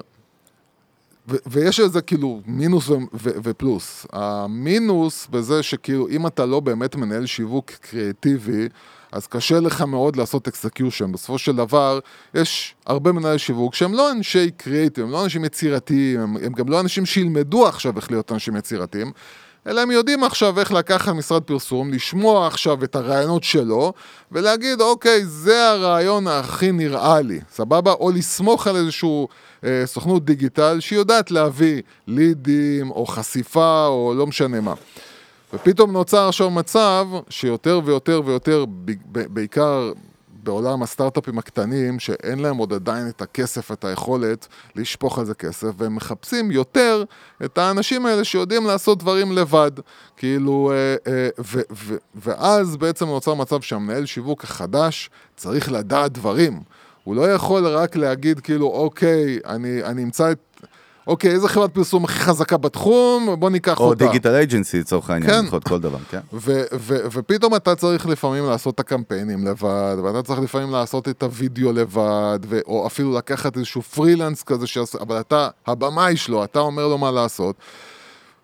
ויש 1.46 1.80
איזה 1.80 2.00
כאילו 2.00 2.40
מינוס 2.46 2.90
ופלוס. 3.14 4.06
המינוס 4.12 5.26
בזה 5.30 5.62
שכאילו 5.62 6.08
אם 6.08 6.26
אתה 6.26 6.46
לא 6.46 6.60
באמת 6.60 6.96
מנהל 6.96 7.26
שיווק 7.26 7.70
קריאטיבי, 7.70 8.68
אז 9.14 9.26
קשה 9.26 9.60
לך 9.60 9.80
מאוד 9.80 10.16
לעשות 10.16 10.48
execution. 10.48 11.12
בסופו 11.12 11.38
של 11.38 11.56
דבר, 11.56 11.98
יש 12.34 12.74
הרבה 12.86 13.12
מנהלי 13.12 13.38
שיווק 13.38 13.74
שהם 13.74 13.94
לא 13.94 14.12
אנשי 14.12 14.50
קריאטיב, 14.50 15.04
הם 15.04 15.10
לא 15.10 15.24
אנשים 15.24 15.44
יצירתיים, 15.44 16.20
הם, 16.20 16.36
הם 16.36 16.52
גם 16.52 16.68
לא 16.68 16.80
אנשים 16.80 17.06
שילמדו 17.06 17.66
עכשיו 17.66 17.96
איך 17.96 18.10
להיות 18.10 18.32
אנשים 18.32 18.56
יצירתיים, 18.56 19.12
אלא 19.66 19.80
הם 19.80 19.90
יודעים 19.90 20.24
עכשיו 20.24 20.60
איך 20.60 20.72
לקחת 20.72 21.12
משרד 21.12 21.42
פרסום, 21.42 21.92
לשמוע 21.92 22.46
עכשיו 22.46 22.84
את 22.84 22.96
הרעיונות 22.96 23.44
שלו, 23.44 23.92
ולהגיד, 24.32 24.80
אוקיי, 24.80 25.26
זה 25.26 25.70
הרעיון 25.70 26.26
הכי 26.26 26.72
נראה 26.72 27.20
לי, 27.20 27.40
סבבה? 27.52 27.92
או 27.92 28.10
לסמוך 28.10 28.66
על 28.66 28.76
איזשהו 28.76 29.28
אה, 29.64 29.82
סוכנות 29.86 30.24
דיגיטל 30.24 30.80
שיודעת 30.80 31.30
להביא 31.30 31.82
לידים, 32.06 32.90
או 32.90 33.06
חשיפה, 33.06 33.86
או 33.86 34.14
לא 34.16 34.26
משנה 34.26 34.60
מה. 34.60 34.74
ופתאום 35.54 35.92
נוצר 35.92 36.28
עכשיו 36.28 36.50
מצב 36.50 37.06
שיותר 37.28 37.80
ויותר 37.84 38.22
ויותר, 38.24 38.64
בעיקר 39.08 39.92
בעולם 40.44 40.82
הסטארט-אפים 40.82 41.38
הקטנים, 41.38 41.98
שאין 41.98 42.38
להם 42.38 42.56
עוד 42.56 42.72
עדיין 42.72 43.08
את 43.08 43.22
הכסף, 43.22 43.72
את 43.72 43.84
היכולת 43.84 44.46
לשפוך 44.76 45.18
על 45.18 45.24
זה 45.24 45.34
כסף, 45.34 45.68
והם 45.76 45.96
מחפשים 45.96 46.50
יותר 46.50 47.04
את 47.44 47.58
האנשים 47.58 48.06
האלה 48.06 48.24
שיודעים 48.24 48.66
לעשות 48.66 48.98
דברים 48.98 49.32
לבד. 49.32 49.70
כאילו, 50.16 50.72
אה, 50.72 51.12
אה, 51.12 51.28
ו, 51.38 51.60
ו, 51.72 51.96
ואז 52.14 52.76
בעצם 52.76 53.06
נוצר 53.06 53.34
מצב 53.34 53.60
שהמנהל 53.60 54.06
שיווק 54.06 54.44
החדש 54.44 55.10
צריך 55.36 55.72
לדעת 55.72 56.12
דברים. 56.12 56.60
הוא 57.04 57.16
לא 57.16 57.32
יכול 57.32 57.66
רק 57.66 57.96
להגיד 57.96 58.40
כאילו, 58.40 58.66
אוקיי, 58.66 59.38
אני, 59.46 59.84
אני 59.84 60.02
אמצא 60.02 60.32
את... 60.32 60.53
אוקיי, 61.06 61.30
איזה 61.30 61.48
חברת 61.48 61.74
פרסום 61.74 62.04
הכי 62.04 62.18
חזקה 62.18 62.56
בתחום, 62.56 63.36
בוא 63.38 63.50
ניקח 63.50 63.80
או 63.80 63.84
אותה. 63.84 64.04
או 64.04 64.10
דיגיטל 64.10 64.34
אייג'נסי 64.34 64.80
לצורך 64.80 65.10
העניין, 65.10 65.30
כן. 65.30 65.46
יכול 65.46 65.60
כל 65.60 65.80
דבר, 65.80 65.98
כן. 66.10 66.20
ופתאום 67.12 67.54
אתה 67.54 67.74
צריך 67.74 68.06
לפעמים 68.06 68.46
לעשות 68.46 68.74
את 68.74 68.80
הקמפיינים 68.80 69.46
לבד, 69.46 69.96
ואתה 70.04 70.22
צריך 70.22 70.40
לפעמים 70.40 70.70
לעשות 70.70 71.08
את 71.08 71.22
הוידאו 71.22 71.72
לבד, 71.72 72.38
או 72.66 72.86
אפילו 72.86 73.12
לקחת 73.12 73.56
איזשהו 73.56 73.82
פרילנס 73.82 74.42
כזה, 74.42 74.66
שעשה, 74.66 74.98
אבל 75.00 75.20
אתה 75.20 75.48
הבמאי 75.66 76.16
שלו, 76.16 76.44
אתה 76.44 76.58
אומר 76.58 76.88
לו 76.88 76.98
מה 76.98 77.10
לעשות. 77.10 77.56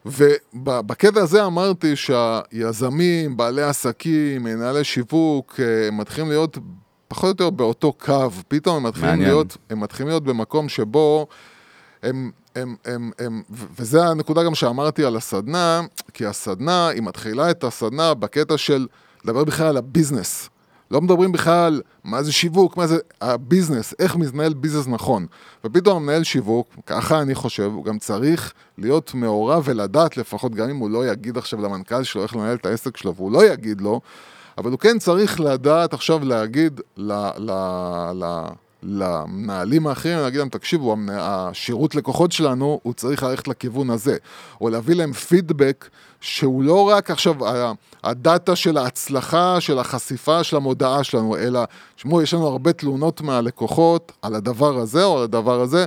ובקטע 0.05 1.21
הזה 1.21 1.45
אמרתי 1.47 1.97
שהיזמים, 1.97 3.37
בעלי 3.37 3.63
עסקים, 3.63 4.43
מנהלי 4.43 4.85
שיווק, 4.85 5.61
אה, 5.61 5.91
מתחילים 5.93 6.31
להיות 6.31 6.59
פחות 7.09 7.25
או 7.25 7.29
יותר 7.29 7.51
באותו 7.51 7.93
קו, 7.93 8.31
פתאום 8.49 8.77
הם 8.77 8.83
מתחילים, 8.83 9.21
להיות, 9.21 9.57
הם 9.71 9.81
מתחילים 9.81 10.09
להיות 10.09 10.25
במקום 10.25 10.69
שבו 10.69 11.27
הם, 12.03 12.31
הם, 12.55 12.77
הם, 12.85 13.11
הם, 13.19 13.43
וזה 13.51 14.05
הנקודה 14.07 14.45
גם 14.45 14.55
שאמרתי 14.55 15.05
על 15.05 15.17
הסדנה, 15.17 15.81
כי 16.15 16.27
הסדנה, 16.27 16.89
היא 16.89 17.03
מתחילה 17.03 17.51
את 17.51 17.65
הסדנה 17.65 18.15
בקטע 18.15 18.59
של 18.59 18.87
לדבר 19.25 19.45
בכלל 19.45 19.67
על 19.67 19.77
הביזנס. 19.77 20.51
לא 20.91 21.01
מדברים 21.01 21.33
בכלל 21.33 21.83
מה 22.05 22.23
זה 22.23 22.33
שיווק, 22.33 22.77
מה 22.77 22.87
זה 22.87 22.99
הביזנס, 23.21 23.95
איך 23.99 24.17
מתנהל 24.17 24.55
ביזנס 24.55 24.87
נכון. 24.87 25.27
ופתאום 25.65 25.97
המנהל 25.97 26.25
שיווק, 26.25 26.69
ככה 26.87 27.23
אני 27.23 27.35
חושב, 27.35 27.71
הוא 27.75 27.85
גם 27.85 27.99
צריך 27.99 28.53
להיות 28.79 29.15
מעורב 29.15 29.63
ולדעת 29.67 30.17
לפחות, 30.17 30.55
גם 30.55 30.71
אם 30.71 30.77
הוא 30.77 30.91
לא 30.91 31.07
יגיד 31.07 31.39
עכשיו 31.39 31.61
למנכ"ל 31.61 32.03
שלו 32.03 32.23
איך 32.23 32.37
לנהל 32.37 32.57
את 32.57 32.67
העסק 32.67 32.97
שלו, 32.97 33.15
והוא 33.15 33.33
לא 33.33 33.45
יגיד 33.45 33.81
לו, 33.81 34.01
אבל 34.59 34.71
הוא 34.71 34.79
כן 34.79 34.99
צריך 34.99 35.41
לדעת 35.41 35.95
עכשיו 35.95 36.25
להגיד 36.25 36.81
ל, 36.97 37.13
ל, 37.39 37.51
ל, 38.15 38.47
למנהלים 38.83 39.87
האחרים, 39.87 40.19
להגיד 40.19 40.39
להם, 40.39 40.49
תקשיבו, 40.49 40.97
השירות 41.11 41.95
לקוחות 41.95 42.33
שלנו, 42.33 42.81
הוא 42.83 42.95
צריך 42.95 43.23
ללכת 43.23 43.49
לכיוון 43.49 43.91
הזה. 43.91 44.17
או 44.61 44.69
להביא 44.69 44.95
להם 44.95 45.13
פידבק 45.13 45.89
שהוא 46.21 46.63
לא 46.63 46.89
רק 46.89 47.11
עכשיו 47.11 47.35
הדאטה 48.05 48.57
של 48.57 48.77
ההצלחה, 48.77 49.61
של 49.61 49.79
החשיפה 49.79 50.45
של 50.45 50.57
המודעה 50.57 51.05
שלנו, 51.05 51.37
אלא, 51.37 51.61
תשמעו, 51.97 52.23
יש 52.23 52.35
לנו 52.35 52.47
הרבה 52.47 52.73
תלונות 52.73 53.21
מהלקוחות 53.21 54.13
על 54.23 54.35
הדבר 54.35 54.79
הזה 54.79 55.05
או 55.05 55.19
על 55.19 55.25
הדבר 55.25 55.61
הזה. 55.61 55.85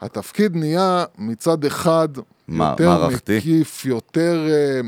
התפקיד 0.00 0.56
נהיה 0.56 1.04
מצד 1.18 1.64
אחד 1.64 2.08
מה- 2.48 2.70
יותר 2.70 2.88
מערכתי? 2.88 3.36
מקיף, 3.38 3.84
יותר... 3.84 4.46
אה, 4.50 4.80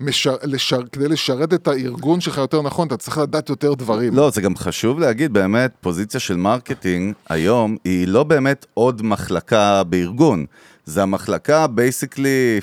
משר, 0.00 0.36
לשר, 0.42 0.80
כדי 0.92 1.08
לשרת 1.08 1.54
את 1.54 1.68
הארגון 1.68 2.20
שלך 2.20 2.38
יותר 2.38 2.62
נכון, 2.62 2.86
אתה 2.86 2.96
צריך 2.96 3.18
לדעת 3.18 3.48
יותר 3.48 3.74
דברים. 3.74 4.14
לא, 4.14 4.30
זה 4.30 4.40
גם 4.40 4.56
חשוב 4.56 4.98
להגיד, 5.00 5.32
באמת, 5.32 5.72
פוזיציה 5.80 6.20
של 6.20 6.36
marketing 6.36 7.14
היום 7.28 7.76
היא 7.84 8.08
לא 8.08 8.24
באמת 8.24 8.66
עוד 8.74 9.02
מחלקה 9.02 9.82
בארגון. 9.84 10.46
זה 10.84 11.02
המחלקה, 11.02 11.66
basically, 11.66 12.60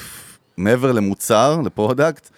מעבר 0.57 0.91
למוצר, 0.91 1.61
ל 1.65 1.72
product, 1.72 2.29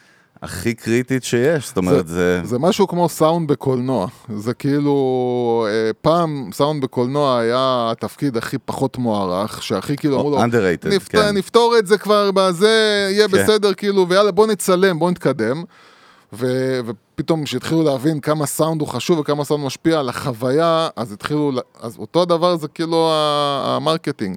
הכי 0.43 0.73
קריטית 0.73 1.23
שיש. 1.23 1.67
זאת 1.67 1.77
אומרת, 1.77 2.07
זה... 2.07 2.41
זה 2.43 2.59
משהו 2.59 2.87
כמו 2.87 3.09
סאונד 3.09 3.51
בקולנוע. 3.51 4.07
זה 4.35 4.53
כאילו, 4.53 5.67
אה, 5.69 5.91
פעם 6.01 6.49
סאונד 6.53 6.83
בקולנוע 6.83 7.39
היה 7.39 7.89
התפקיד 7.91 8.37
הכי 8.37 8.57
פחות 8.57 8.97
מוערך, 8.97 9.63
שהכי 9.63 9.97
כאילו 9.97 10.15
אמרו 10.15 10.31
לו, 10.31 10.43
underrated, 10.43 10.87
נפת, 10.89 11.11
כן. 11.11 11.37
נפתור 11.37 11.75
את 11.79 11.87
זה 11.87 11.97
כבר 11.97 12.31
בזה, 12.31 13.07
יהיה 13.11 13.27
כן. 13.27 13.37
בסדר, 13.37 13.73
כאילו, 13.73 14.09
ויאללה, 14.09 14.31
בוא 14.31 14.47
נצלם, 14.47 14.99
בוא 14.99 15.11
נתקדם. 15.11 15.63
ו, 16.33 16.47
ופתאום 16.85 17.43
כשהתחילו 17.43 17.83
להבין 17.83 18.19
כמה 18.19 18.45
סאונד 18.45 18.81
הוא 18.81 18.89
חשוב 18.89 19.19
וכמה 19.19 19.43
סאונד 19.43 19.65
משפיע 19.65 19.99
על 19.99 20.09
החוויה, 20.09 20.87
אז 20.95 21.11
התחילו, 21.11 21.51
אז 21.81 21.97
אותו 21.97 22.21
הדבר 22.21 22.55
זה 22.55 22.67
כאילו 22.67 23.11
ה 23.63 23.70
marketing. 23.70 24.35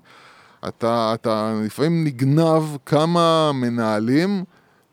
אתה, 0.69 1.11
אתה 1.15 1.53
לפעמים 1.65 2.05
נגנב 2.05 2.63
כמה 2.87 3.53
מנהלים, 3.55 4.45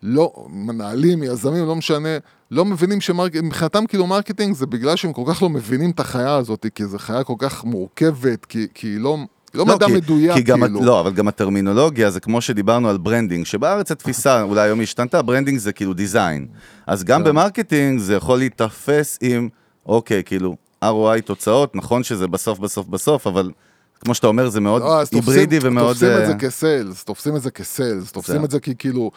לא, 0.06 0.34
מנהלים, 0.50 1.24
יזמים, 1.24 1.66
לא 1.66 1.76
משנה, 1.76 2.18
לא 2.52 2.66
מבינים 2.66 3.02
ש 3.02 3.09
marketing, 3.09 3.46
מבחינתם 3.46 3.86
כאילו 3.86 4.08
marketing 4.08 4.56
זה 4.56 4.66
בגלל 4.66 4.96
שהם 4.96 5.14
כל 5.14 5.24
כך 5.28 5.42
לא 5.42 5.50
מבינים 5.50 5.92
את 5.92 6.00
החיה 6.00 6.36
הזאת, 6.36 6.66
כי 6.76 6.86
זו 6.86 6.98
חיה 7.00 7.24
כל 7.24 7.34
כך 7.38 7.64
מורכבת, 7.64 8.46
כי, 8.46 8.68
כי 8.74 8.88
היא 8.88 9.00
לא, 9.00 9.18
לא, 9.54 9.66
מדע 9.66 9.86
כי, 9.86 9.92
מדויק, 9.94 10.34
כי 10.34 10.42
גם, 10.42 10.62
כאילו. 10.62 10.84
לא, 10.84 11.00
אבל 11.00 11.12
גם 11.12 11.28
הטרמינולוגיה 11.28 12.10
זה 12.10 12.20
כמו 12.20 12.42
שדיברנו 12.42 12.90
על 12.90 12.98
branding, 12.98 13.46
שבארץ 13.46 13.92
התפיסה, 13.92 14.42
אולי 14.50 14.62
היום 14.62 14.82
השתנתה, 14.82 15.22
branding 15.22 15.60
זה 15.60 15.72
כאילו 15.72 15.94
design. 15.94 16.48
אז 16.88 17.04
גם 17.04 17.24
כן. 17.24 17.30
ב 17.30 17.37
marketing 17.37 18.00
זה 18.00 18.16
יכול 18.16 18.38
להיתפס 18.38 19.18
עם, 19.22 19.50
אוקיי, 19.86 20.24
כאילו, 20.24 20.56
ROI 20.84 21.22
תוצאות, 21.26 21.76
נכון 21.76 22.04
שזה 22.04 22.28
בסוף, 22.28 22.60
בסוף, 22.60 22.88
בסוף, 22.88 23.28
אבל 23.28 23.52
כמו 24.00 24.16
שאתה 24.16 24.28
אומר, 24.28 24.50
זה 24.50 24.60
מאוד 24.62 24.82
לא, 24.82 25.02
אז 25.02 25.10
תופסים- 25.10 25.34
היברידי 25.34 25.60
ומאוד... 25.62 25.88
תופסים 25.88 26.10
את 26.12 26.22
אה, 26.22 26.28
זה 26.28 26.34
כ 26.34 26.51
sales, 26.51 27.04
תופסים 27.04 27.36
את 27.36 27.42
זה 27.42 27.52
כ 27.52 27.67
sales, 27.67 28.12
תופסים. 28.12 28.46
את 28.46 28.52
זה 28.52 28.60
כי 28.60 28.76
כאילו... 28.78 29.12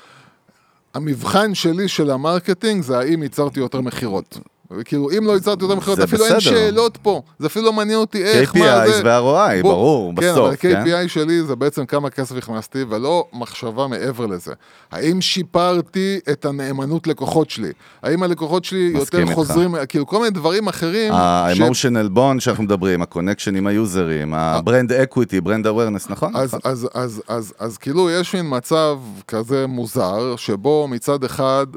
המבחן 0.96 1.54
שלי 1.54 1.88
של 1.88 2.11
ה 2.11 2.18
marketing 2.18 2.83
זה 2.82 2.98
האם 2.98 3.22
ייצרתי 3.22 3.61
יותר 3.61 3.80
מכירות. 3.80 4.38
כאילו, 4.85 5.11
אם 5.18 5.26
לא 5.26 5.33
ייצרתי 5.33 5.64
יותר 5.64 5.74
מכירות, 5.76 5.98
אפילו 5.98 6.24
אין 6.24 6.37
בסדר. 6.37 6.40
שאלות 6.50 6.96
פה. 7.02 7.22
זה 7.38 7.46
אפילו 7.46 7.64
לא 7.64 7.72
מעניין 7.72 7.98
אותי 7.98 8.24
איך, 8.24 8.57
מה 8.57 8.85
KPIs 8.85 8.90
זה. 8.90 9.02
ו-ROI, 9.05 9.62
בוא- 9.62 9.72
ברור, 9.72 10.12
כן, 10.20 10.33
בסוף, 10.33 10.46
אבל 10.46 10.57
כן? 10.59 10.85
KPI 10.85 11.09
שלי 11.09 11.42
זה 11.42 11.57
בעצם 11.57 11.87
כמה 11.87 12.11
כסף 12.11 12.37
הכנסתי, 12.37 12.79
ולא 12.88 13.24
מחשבה 13.33 13.87
מעבר 13.87 14.26
לזה. 14.26 14.52
האם 14.92 15.20
שיפרתי 15.20 16.18
את 16.33 16.44
הנאמנות 16.44 17.07
לקוחות 17.07 17.50
שלי? 17.50 17.70
האם 18.02 18.22
הלקוחות 18.22 18.64
שלי 18.64 18.92
יותר 18.94 19.18
איתך. 19.18 19.33
חוזרים, 19.33 19.74
כאילו 19.88 20.07
כל 20.07 20.18
מיני 20.18 20.31
דברים 20.31 20.68
אחרים. 20.68 21.12
ש- 21.12 21.16
ה-emotional 21.16 22.16
bond 22.16 22.40
שאנחנו 22.40 22.64
מדברים, 22.64 23.02
ה 23.03 23.07
connection 23.07 23.57
עם 23.57 23.66
היוזרים, 23.66 24.35
ה-brand 24.35 24.90
equity, 24.90 25.44
brand 25.46 25.64
awareness, 25.66 26.07
נכון? 26.11 26.37
אז, 26.37 26.55
אז, 26.64 26.88
אז, 26.94 27.22
אז, 27.29 27.55
אז 27.59 27.79
כאילו 27.79 28.11
יש 28.11 28.35
מין 28.35 28.46
מצב 28.48 28.98
כזה 29.29 29.66
מוזר, 29.66 30.37
שבו 30.37 30.88
מצד 30.88 31.24
אחד, 31.24 31.66
ש- 31.74 31.76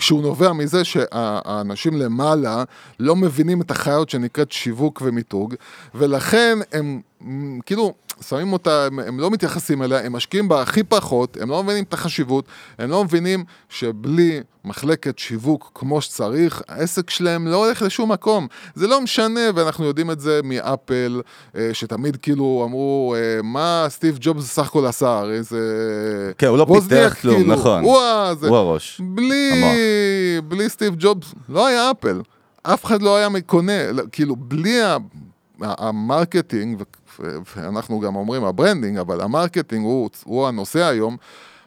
שהוא 0.00 0.22
נובע 0.22 0.52
מזה 0.52 0.84
שהאנשים 0.84 1.96
למעלה 1.96 2.64
לא 3.00 3.16
מבינים 3.16 3.60
את 3.60 3.70
החיות 3.70 4.10
שנקראת 4.10 4.52
שיווק 4.52 5.02
ומיתוג, 5.04 5.54
ולכן 5.94 6.58
הם 6.72 7.00
כאילו 7.66 7.94
שמים 8.28 8.52
אותה, 8.52 8.86
הם, 8.86 8.98
הם 8.98 9.20
לא 9.20 9.30
מתייחסים 9.30 9.82
אליה, 9.82 10.04
הם 10.04 10.12
משקיעים 10.12 10.48
בה 10.48 10.62
הכי 10.62 10.82
פחות, 10.82 11.36
הם 11.40 11.50
לא 11.50 11.62
מבינים 11.62 11.84
את 11.84 11.94
החשיבות, 11.94 12.44
הם 12.78 12.90
לא 12.90 13.04
מבינים 13.04 13.44
שבלי 13.68 14.40
מחלקת 14.64 15.18
שיווק 15.18 15.70
כמו 15.74 16.00
שצריך, 16.00 16.62
העסק 16.68 17.10
שלהם 17.10 17.46
לא 17.46 17.66
הולך 17.66 17.82
לשום 17.82 18.12
מקום. 18.12 18.46
זה 18.74 18.86
לא 18.86 19.00
משנה, 19.00 19.40
ואנחנו 19.54 19.84
יודעים 19.84 20.10
את 20.10 20.20
זה 20.20 20.40
מאפל, 20.44 21.20
אה, 21.56 21.70
שתמיד 21.72 22.16
כאילו 22.16 22.62
אמרו, 22.68 23.14
אה, 23.18 23.42
מה 23.42 23.86
סטיב 23.88 24.18
ג'ובס 24.20 24.46
סך 24.46 24.66
הכל 24.66 24.86
עשה, 24.86 25.18
הרי 25.18 25.42
זה... 25.42 26.32
כן, 26.38 26.46
הוא 26.46 26.58
לא 26.58 26.66
פיתח 26.80 27.16
כלום, 27.20 27.36
כאילו, 27.36 27.54
נכון. 27.54 27.84
הוא. 27.84 28.00
זה... 28.40 28.48
הוא 28.48 28.56
הראש. 28.56 29.00
בלי, 29.04 29.50
המוח. 29.52 30.48
בלי 30.48 30.68
סטיב 30.68 30.94
ג'ובס, 30.98 31.34
לא 31.48 31.66
היה 31.66 31.90
אפל. 31.90 32.20
אף 32.62 32.84
אחד 32.84 33.02
לא 33.02 33.16
היה 33.16 33.28
קונה, 33.46 33.92
לא, 33.92 34.02
כאילו, 34.12 34.36
בלי 34.36 34.80
ה 35.60 35.71
marketing, 35.71 36.82
ואנחנו 37.56 38.00
גם 38.00 38.16
אומרים 38.16 38.44
ה 38.44 38.49
branding, 38.49 38.98
אבל 38.98 39.20
ה 39.20 39.26
marketing 39.26 39.84
הוא, 39.84 40.10
הוא 40.24 40.48
הנושא 40.48 40.84
היום, 40.84 41.16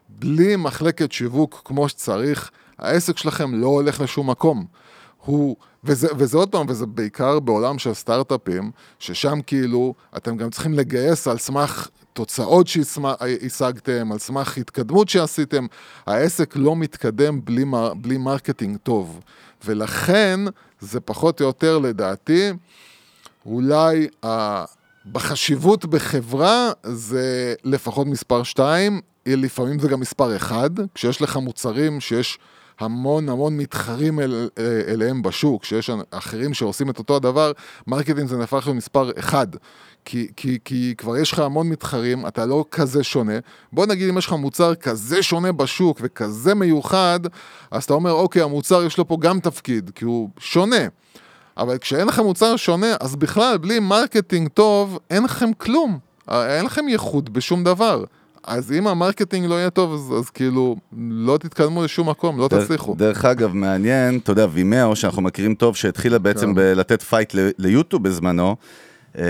בלי 0.10 0.56
מחלקת 0.56 1.12
שיווק 1.12 1.62
כמו 1.66 1.90
שצריך, 1.90 2.52
העסק 2.80 3.18
שלכם 3.18 3.56
לא 3.56 3.68
הולך 3.68 4.02
לשום 4.02 4.30
מקום. 4.30 4.66
הוא, 5.26 5.56
וזה, 5.84 6.08
וזה 6.18 6.38
עוד 6.38 6.50
פעם, 6.50 6.66
וזה 6.70 6.86
בעיקר 6.86 7.40
בעולם 7.40 7.80
של 7.80 7.94
סטארט-אפים, 7.94 8.72
ששם 9.00 9.40
כאילו 9.48 9.94
אתם 10.18 10.38
גם 10.38 10.50
צריכים 10.50 10.74
לגייס 10.74 11.28
על 11.28 11.38
סמך 11.38 11.88
תוצאות 12.14 12.68
שהשגתם, 12.68 14.12
על 14.12 14.20
סמך 14.20 14.58
התקדמות 14.58 15.10
שעשיתם. 15.10 15.66
העסק 16.06 16.54
לא 16.56 16.76
מתקדם 16.76 17.46
בלי, 17.46 17.66
בלי 17.96 18.18
marketing 18.18 18.78
טוב. 18.78 19.20
ולכן, 19.66 20.40
זה 20.80 21.00
פחות 21.00 21.42
או 21.42 21.46
יותר 21.46 21.78
לדעתי, 21.78 22.52
אולי 23.46 24.08
ה... 24.26 24.64
בחשיבות 25.12 25.86
בחברה 25.86 26.72
זה 26.84 27.56
לפחות 27.64 28.08
מספר 28.08 28.44
2, 28.44 29.02
לפעמים 29.26 29.80
זה 29.80 29.88
גם 29.88 30.00
מספר 30.00 30.36
1, 30.36 30.72
כשיש 30.94 31.22
לך 31.22 31.38
מוצרים 31.38 32.02
שיש 32.02 32.40
המון 32.80 33.30
המון 33.30 33.58
מתחרים 33.58 34.20
אל, 34.20 34.50
אליהם 34.88 35.22
בשוק, 35.22 35.64
שיש 35.64 35.90
אחרים 36.12 36.54
שעושים 36.54 36.90
את 36.90 37.00
אותו 37.00 37.16
הדבר, 37.16 37.52
marketing 37.88 38.28
זה 38.28 38.38
נהפך 38.38 38.64
להיות 38.66 38.78
מספר 38.78 39.12
1. 39.20 39.48
כי, 40.06 40.28
כי, 40.36 40.60
כי 40.66 40.94
כבר 40.98 41.18
יש 41.18 41.32
לך 41.32 41.40
המון 41.40 41.70
מתחרים, 41.70 42.28
אתה 42.28 42.46
לא 42.46 42.66
כזה 42.72 43.04
שונה. 43.04 43.34
בוא 43.74 43.86
נגיד 43.86 44.10
אם 44.10 44.18
יש 44.18 44.26
לך 44.26 44.34
מוצר 44.34 44.76
כזה 44.76 45.24
שונה 45.24 45.52
בשוק 45.52 46.00
וכזה 46.02 46.56
מיוחד, 46.56 47.20
אז 47.72 47.84
אתה 47.84 47.94
אומר, 47.94 48.12
אוקיי, 48.12 48.42
המוצר 48.42 48.84
יש 48.84 48.98
לו 48.98 49.08
פה 49.08 49.18
גם 49.22 49.40
תפקיד, 49.40 49.92
כי 49.96 50.06
הוא 50.06 50.30
שונה. 50.40 50.88
אבל 51.58 51.78
כשאין 51.78 52.08
לכם 52.08 52.24
מוצר 52.24 52.56
שונה, 52.56 52.96
אז 53.00 53.16
בכלל, 53.16 53.58
בלי 53.58 53.80
marketing 53.80 54.48
טוב, 54.50 55.00
אין 55.10 55.24
לכם 55.24 55.54
כלום. 55.58 56.00
אין 56.32 56.66
לכם 56.66 56.88
ייחוד 56.90 57.34
בשום 57.34 57.64
דבר. 57.64 58.04
אז 58.48 58.72
אם 58.72 58.88
ה 58.88 58.93
marketing 58.93 59.46
לא 59.46 59.56
יהיה 59.56 59.70
טוב, 59.70 59.94
אז, 59.94 60.14
אז 60.20 60.30
כאילו, 60.30 60.76
לא 61.10 61.38
תתקדמו 61.38 61.84
לשום 61.84 62.10
מקום, 62.10 62.40
לא 62.40 62.48
דרך- 62.48 62.64
תצליחו. 62.64 62.96
דרך 62.98 63.26
אגב, 63.26 63.54
מעניין, 63.54 64.18
אתה 64.24 64.32
יודע, 64.32 64.48
וימאו, 64.52 64.96
שאנחנו 64.96 65.22
מכירים 65.22 65.56
טוב, 65.56 65.76
שהתחילה 65.76 66.20
בעצם 66.20 66.46
כן. 66.48 66.56
בלתת 66.56 67.02
fight 67.02 67.36
ל- 67.36 67.50
ליוטיוב 67.58 68.04
בזמנו, 68.04 68.56
אה, 69.18 69.24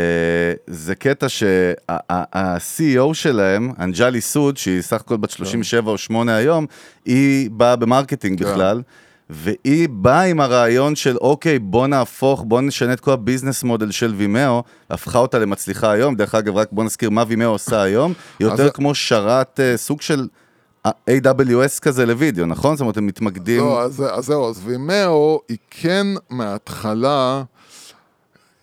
זה 0.67 0.95
קטע 0.95 1.29
שה-CEO 1.29 3.13
שלהם, 3.13 3.71
אנג'לי 3.79 4.21
סוד, 4.21 4.57
שהיא 4.57 4.81
סך 4.81 5.01
הכל 5.01 5.17
בת 5.17 5.29
37 5.29 5.91
או 5.91 5.97
8 5.97 6.35
היום, 6.35 6.65
היא 7.05 7.49
באה 7.51 7.75
ב 7.75 7.82
marketing 7.82 8.43
כן. 8.43 8.49
בכלל. 8.51 8.81
והיא 9.29 9.89
באה 9.89 10.21
עם 10.21 10.39
הרעיון 10.39 10.95
של 10.95 11.17
אוקיי, 11.17 11.59
בוא 11.59 11.87
נהפוך, 11.87 12.43
בוא 12.47 12.61
נשנה 12.61 12.93
את 12.93 12.99
כל 12.99 13.11
ה 13.11 13.17
business 13.17 13.63
model 13.63 13.91
של 13.91 14.13
וימאו, 14.17 14.63
הפכה 14.89 15.19
אותה 15.19 15.39
למצליחה 15.39 15.91
היום. 15.91 16.15
דרך 16.15 16.35
אגב, 16.35 16.57
רק 16.57 16.67
בוא 16.71 16.83
נזכיר 16.83 17.09
מה 17.09 17.23
וימאו 17.27 17.49
עושה 17.49 17.81
היום, 17.81 18.13
היא 18.39 18.47
יותר 18.47 18.69
כמו 18.69 18.95
שרת 18.95 19.59
אה, 19.59 19.77
סוג 19.77 20.01
של 20.01 20.27
AWS 20.87 21.79
כזה 21.81 22.05
לוידאו, 22.05 22.45
נכון? 22.45 22.75
זאת 22.75 22.81
אומרת, 22.81 22.97
הם 22.97 23.07
מתמקדים... 23.07 23.59
לא, 23.59 23.81
אז, 23.81 24.03
אז 24.11 24.25
זהו, 24.25 24.49
אז 24.49 24.61
וימאו 24.63 25.41
היא 25.49 25.57
כן 25.69 26.07
מההתחלה, 26.29 27.43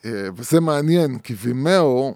אה, 0.05 0.11
וזה 0.37 0.61
מעניין, 0.61 1.18
כי 1.18 1.35
וימאו, 1.42 2.14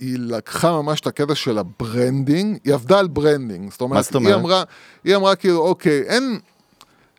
היא 0.00 0.18
לקחה 0.18 0.82
ממש 0.82 1.00
את 1.00 1.06
הקטע 1.06 1.34
של 1.34 1.58
ה 1.58 1.68
branding, 1.68 2.58
היא 2.64 2.74
עבדה 2.74 2.98
על 2.98 3.08
branding. 3.08 3.70
זאת 3.70 3.80
אומרת, 3.80 3.96
מה 3.96 4.02
זאת 4.02 4.14
היא 4.14 4.18
אומרת? 4.18 4.40
אמרה, 4.40 4.62
היא 5.04 5.16
אמרה 5.16 5.36
כאילו, 5.36 5.58
אוקיי, 5.58 6.02
אין... 6.02 6.38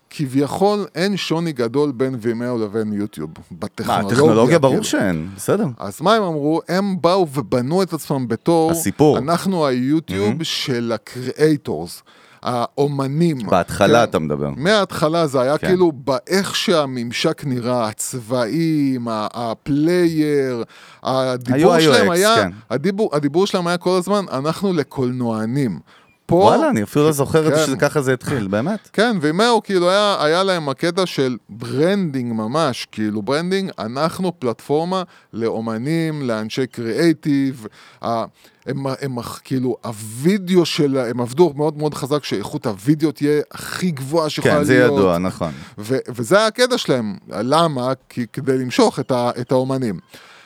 כביכול 0.09 0.85
אין 0.95 1.17
שוני 1.17 1.51
גדול 1.51 1.91
בין 1.91 2.15
וימאו 2.19 2.57
לבין 2.57 2.93
יוטיוב. 2.93 3.29
מה, 3.29 3.57
בטכנולוגיה. 3.59 4.07
הטכנולוגיה 4.07 4.59
ברור 4.59 4.73
כאילו. 4.73 4.83
שאין, 4.83 5.29
בסדר. 5.35 5.67
אז 5.77 6.01
מה 6.01 6.13
הם 6.13 6.23
אמרו? 6.23 6.61
הם 6.69 7.01
באו 7.01 7.27
ובנו 7.33 7.83
את 7.83 7.93
עצמם 7.93 8.27
בתור... 8.27 8.71
הסיפור. 8.71 9.17
אנחנו 9.17 9.65
היוטיוב 9.65 10.43
של 10.43 10.91
ה 10.95 11.06
creators, 11.06 12.03
האומנים. 12.43 13.37
בהתחלה 13.37 13.97
כן? 13.99 14.09
אתה 14.09 14.19
מדבר. 14.19 14.49
מההתחלה 14.57 15.27
זה 15.27 15.41
היה 15.41 15.57
כן. 15.57 15.67
כאילו 15.67 15.91
באיך 15.91 16.55
שהממשק 16.55 17.43
נראה, 17.45 17.87
הצבעים, 17.87 19.07
ה 19.11 19.30
player, 19.30 20.63
הדיבור 21.03 21.73
ה-UX, 21.73 21.81
שלהם 21.81 22.09
היה, 22.09 22.35
כן. 22.35 22.51
הדיבור, 22.69 23.09
הדיבור 23.13 23.47
שלהם 23.47 23.67
היה 23.67 23.77
כל 23.77 23.97
הזמן, 23.97 24.25
אנחנו 24.31 24.73
לקולנוענים. 24.73 25.79
פה, 26.27 26.35
וואלה, 26.35 26.69
אני 26.69 26.83
אפילו 26.83 27.05
לא 27.05 27.11
זוכר 27.11 27.51
כן. 27.51 27.65
שככה 27.65 28.01
זה 28.01 28.13
התחיל, 28.13 28.47
באמת. 28.47 28.89
כן, 28.93 29.17
וימאו 29.21 29.63
כאילו 29.63 29.89
היה, 29.89 30.15
היה 30.19 30.43
להם 30.43 30.69
הקטע 30.69 31.05
של 31.05 31.37
branding 31.49 32.33
ממש, 32.33 32.87
כאילו 32.91 33.21
branding, 33.21 33.71
אנחנו 33.79 34.39
פלטפורמה 34.39 35.03
לאומנים, 35.33 36.21
לאנשי 36.21 36.67
קריאייטיב, 36.67 37.67
ה- 38.03 38.23
הם, 38.65 38.83
הם 39.01 39.15
כאילו, 39.43 39.77
הווידאו 39.85 40.65
של, 40.65 40.97
הם 40.97 41.21
עבדו 41.21 41.53
מאוד 41.55 41.77
מאוד 41.77 41.93
חזק 41.93 42.23
שאיכות 42.23 42.65
הווידאו 42.65 43.11
תהיה 43.11 43.41
הכי 43.51 43.91
גבוהה 43.91 44.29
שיכולה 44.29 44.53
כן, 44.53 44.57
להיות. 44.57 44.67
זה 44.67 44.75
ידוע, 44.75 45.17
נכון. 45.17 45.51
ו- 45.77 45.97
וזה 46.09 46.45
הקטע 46.45 46.77
שלהם, 46.77 47.15
למה? 47.29 47.91
כי 48.09 48.25
כדי 48.33 48.57
למשוך 48.57 48.99
את, 48.99 49.11
ה- 49.11 49.31
את 49.41 49.51
האומנים. 49.51 49.99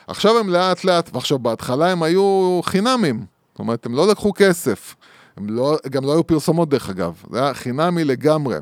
עכשיו 0.08 0.38
הם 0.40 0.50
לאט 0.50 0.84
לאט, 0.84 1.10
ועכשיו 1.14 1.40
בהתחלה 1.40 1.92
הם 1.92 2.04
היו 2.04 2.60
חינמים, 2.64 3.26
זאת 3.52 3.60
אומרת, 3.60 3.86
הם 3.86 3.96
לא 3.96 4.08
לקחו 4.08 4.32
כסף, 4.36 4.96
הם 5.38 5.50
לא, 5.50 5.78
גם 5.90 6.06
לא 6.06 6.12
היו 6.14 6.28
פרסומות 6.28 6.70
דרך 6.70 6.90
אגב, 6.90 7.24
זה 7.32 7.44
היה 7.44 7.54
חינמי 7.54 8.04
לגמרי. 8.04 8.56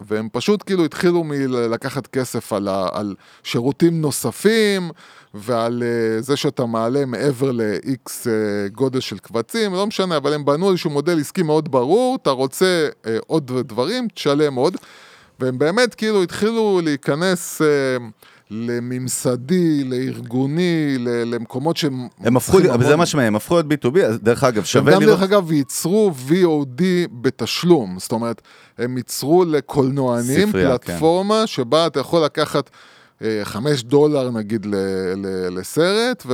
והם 0.00 0.28
פשוט 0.32 0.62
כאילו 0.66 0.84
התחילו 0.84 1.24
מלקחת 1.24 2.06
כסף 2.06 2.52
על, 2.52 2.68
ה- 2.68 2.88
על 2.92 3.14
שירותים 3.42 4.00
נוספים 4.00 4.90
ועל 5.34 5.82
uh, 5.82 6.22
זה 6.22 6.36
שאתה 6.36 6.66
מעלה 6.66 7.04
מעבר 7.06 7.52
ל-X 7.52 8.08
uh, 8.08 8.28
גודל 8.72 9.00
של 9.00 9.18
קבצים, 9.18 9.74
לא 9.74 9.86
משנה, 9.86 10.16
אבל 10.16 10.32
הם 10.32 10.44
בנו 10.44 10.70
איזשהו 10.70 10.90
מודל 10.90 11.20
עסקי 11.20 11.42
מאוד 11.42 11.70
ברור, 11.70 12.18
אתה 12.22 12.30
רוצה 12.30 12.88
uh, 13.02 13.08
עוד 13.26 13.52
דברים, 13.60 14.08
תשלם 14.14 14.54
עוד. 14.54 14.76
והם 15.40 15.58
באמת 15.58 15.94
כאילו 15.94 16.22
התחילו 16.22 16.80
להיכנס 16.84 17.62
uh, 17.62 17.64
לממסדי, 18.50 19.84
לארגוני, 19.84 20.94
למקומות 20.98 21.76
שהם... 21.76 22.08
הם 22.20 22.36
הפכו, 22.36 22.58
להיות- 22.58 22.80
זה 22.80 22.86
המון- 22.86 22.98
מה 22.98 23.06
שמהם, 23.06 23.26
הם 23.26 23.36
הפכו 23.36 23.54
להיות 23.54 23.84
B2B, 23.84 23.98
אז 24.00 24.18
דרך 24.22 24.44
אגב, 24.44 24.58
הם 24.58 24.64
שווה 24.64 24.92
גם 24.94 25.00
לראות... 25.02 25.18
דרך 25.18 25.30
אגב 25.30 25.52
ייצרו 25.52 26.12
VOD 26.28 26.82
בתשלום, 27.12 27.96
זאת 27.98 28.12
אומרת, 28.12 28.42
הם 28.78 28.96
ייצרו 28.96 29.44
לקולנוענים 29.44 30.48
ספרייה, 30.48 30.78
כן. 30.78 30.92
פלטפורמה 30.92 31.46
שבה 31.46 31.86
אתה 31.86 32.00
יכול 32.00 32.24
לקחת 32.24 32.70
אה, 33.22 33.40
חמש 33.44 33.82
דולר 33.82 34.30
נגיד 34.30 34.66
ל- 34.66 34.74
ל- 35.16 35.58
לסרט, 35.58 36.26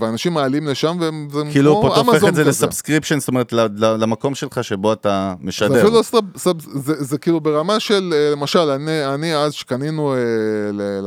ואנשים 0.00 0.32
מעלים 0.34 0.66
לשם, 0.68 0.98
וזה 1.30 1.40
כאילו 1.52 1.72
כמו 1.80 1.82
פה 1.82 1.88
אתה 1.88 2.00
הופך 2.00 2.14
אמזון 2.14 2.28
את 2.28 2.34
זה 2.34 2.40
כזה. 2.40 2.50
ל 2.50 2.55
subscription, 2.55 3.18
זאת 3.20 3.28
אומרת, 3.28 3.52
למקום 3.78 4.34
שלך 4.34 4.64
שבו 4.64 4.92
אתה 4.92 5.34
זה 5.40 5.46
משדר. 5.46 5.78
אפילו 5.82 5.96
לא 5.98 6.02
sub, 6.02 6.24
sub, 6.36 6.60
זה, 6.60 7.04
זה 7.04 7.18
כאילו 7.18 7.40
ברמה 7.40 7.80
של, 7.80 8.14
אה, 8.16 8.30
למשל, 8.32 8.58
אני, 8.58 9.06
אני 9.14 9.36
אז 9.36 9.52
שקנינו 9.54 10.14
אה, 10.14 10.18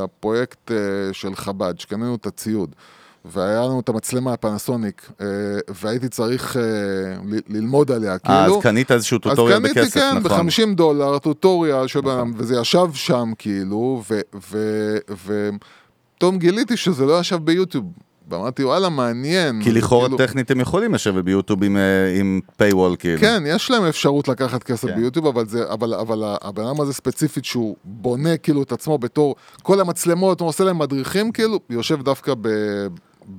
לפרויקט 0.04 0.72
אה, 0.72 0.76
של 1.14 1.36
חב"ד, 1.36 1.74
שקנינו 1.80 2.16
את 2.16 2.26
הציוד, 2.26 2.70
והיה 3.26 3.62
לנו 3.62 3.80
את 3.80 3.90
המצלמה 3.90 4.34
הפנסוניק, 4.34 5.12
אה, 5.22 5.26
והייתי 5.82 6.10
צריך 6.10 6.58
אה, 6.58 6.62
ל- 7.26 7.58
ללמוד 7.58 7.92
עליה, 7.92 8.14
אה, 8.14 8.20
כאילו. 8.20 8.58
אז 8.58 8.64
קנית 8.64 8.92
איזשהו 8.92 9.18
טוטוריאל 9.20 9.58
אז 9.58 9.64
קניתי, 9.64 9.80
בכסף, 9.82 9.94
כן, 10.00 10.18
נכון. 10.24 10.48
ב-50 10.48 10.76
דולר, 10.76 11.18
טוטוריאל 11.20 11.88
שבן 11.88 12.02
נכון. 12.08 12.20
אדם, 12.20 12.32
וזה 12.38 12.56
ישב 12.56 12.88
שם, 12.94 13.32
כאילו, 13.38 14.04
ופתאום 16.18 16.38
גיליתי 16.38 16.78
שזה 16.78 17.06
לא 17.06 17.20
ישב 17.20 17.38
ביוטיוב. 17.38 17.86
ואמרתי, 18.32 18.64
וואלה, 18.64 18.90
מעניין. 18.90 19.64
כי 19.64 19.72
לכאורה 19.72 20.06
כאילו- 20.06 20.18
טכנית 20.18 20.52
הם 20.52 20.60
יכולים 20.60 20.94
לשבת 20.94 21.24
ביוטיוב 21.24 21.64
עם, 21.64 21.78
אה, 21.78 22.20
עם 22.20 22.40
paywall, 22.62 22.96
כאילו. 23.00 23.20
כן, 23.22 23.44
יש 23.48 23.72
להם 23.72 23.84
אפשרות 23.86 24.28
לקחת 24.28 24.64
כסף 24.64 24.88
כן. 24.88 24.96
ביוטיוב, 24.96 25.28
אבל, 25.28 25.48
זה, 25.48 25.64
אבל, 25.74 25.94
אבל 25.94 26.24
הבן 26.42 26.66
אדם 26.66 26.82
הזה 26.82 26.94
ספציפית 26.94 27.46
שהוא 27.46 27.76
בונה 27.84 28.38
כאילו 28.38 28.64
את 28.64 28.72
עצמו 28.72 28.98
בתור 28.98 29.36
כל 29.64 29.80
המצלמות, 29.80 30.40
הוא 30.42 30.50
עושה 30.50 30.64
להם 30.64 30.80
מדריכים, 30.80 31.32
כאילו, 31.32 31.60
יושב 31.70 32.02
דווקא 32.04 32.34
ב... 32.42 32.48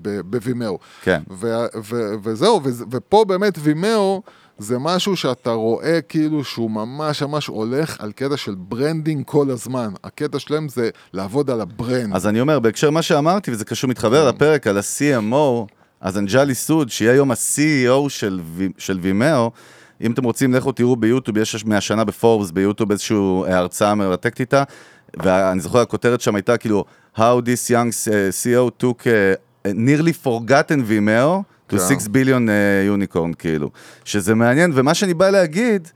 ב- 0.02 0.20
ב-Vimeo. 0.20 0.78
כן. 1.02 1.22
ו- 1.30 1.46
ו- 1.84 2.14
וזהו, 2.22 2.60
ו- 2.64 2.82
ופה 2.90 3.24
באמת 3.24 3.54
Vimeo 3.62 4.22
זה 4.58 4.78
משהו 4.78 5.16
שאתה 5.16 5.50
רואה 5.50 6.00
כאילו 6.00 6.44
שהוא 6.44 6.70
ממש 6.70 7.22
ממש 7.22 7.46
הולך 7.46 8.00
על 8.00 8.12
קטע 8.12 8.36
של 8.36 8.54
branding 8.58 9.22
כל 9.26 9.50
הזמן. 9.50 9.92
הקטע 10.04 10.38
שלהם 10.38 10.68
זה 10.68 10.90
לעבוד 11.12 11.50
על 11.50 11.60
ה 11.60 11.68
brand. 11.68 12.16
אז 12.16 12.26
אני 12.26 12.40
אומר, 12.40 12.58
בהקשר 12.58 12.90
מה 12.90 13.02
שאמרתי, 13.02 13.50
וזה 13.50 13.64
קשור, 13.64 13.90
מתחבר 13.90 14.28
לפרק 14.28 14.66
על 14.66 14.78
ה-CMO, 14.78 15.66
אז 16.00 16.18
אנג'לי 16.18 16.54
סוד, 16.54 16.90
שהיא 16.90 17.08
היום 17.08 17.30
ה-CEO 17.30 18.08
של, 18.08 18.40
של 18.78 18.98
Vimeo, 19.02 19.50
אם 20.00 20.12
אתם 20.12 20.24
רוצים, 20.24 20.54
לכו 20.54 20.72
תראו 20.72 20.96
ביוטיוב, 20.96 21.38
יש 21.38 21.64
מהשנה 21.64 22.04
בפורבס 22.04 22.50
ביוטיוב 22.50 22.90
איזושהי 22.90 23.16
אה, 23.16 23.58
הרצאה 23.58 23.94
מרתקת 23.94 24.40
איתה, 24.40 24.62
ואני 25.22 25.60
זוכר, 25.60 25.78
הכותרת 25.78 26.20
שם 26.20 26.34
הייתה 26.34 26.56
כאילו, 26.56 26.84
How 27.16 27.40
this 27.40 27.68
young 27.68 27.90
uh, 27.90 28.32
CEO 28.32 28.70
took 28.78 29.06
uh, 29.06 29.68
nearly 29.74 30.14
forgotten 30.14 30.82
Vimeo 30.82 31.44
to 31.72 31.78
כן. 31.78 31.98
6 32.00 32.06
billion 32.06 32.48
uh, 32.48 33.12
unicorn, 33.14 33.34
כאילו. 33.38 33.70
שזה 34.04 34.34
מעניין, 34.34 34.70
ומה 34.74 34.94
שאני 34.94 35.14
בא 35.14 35.30
להגיד, 35.30 35.88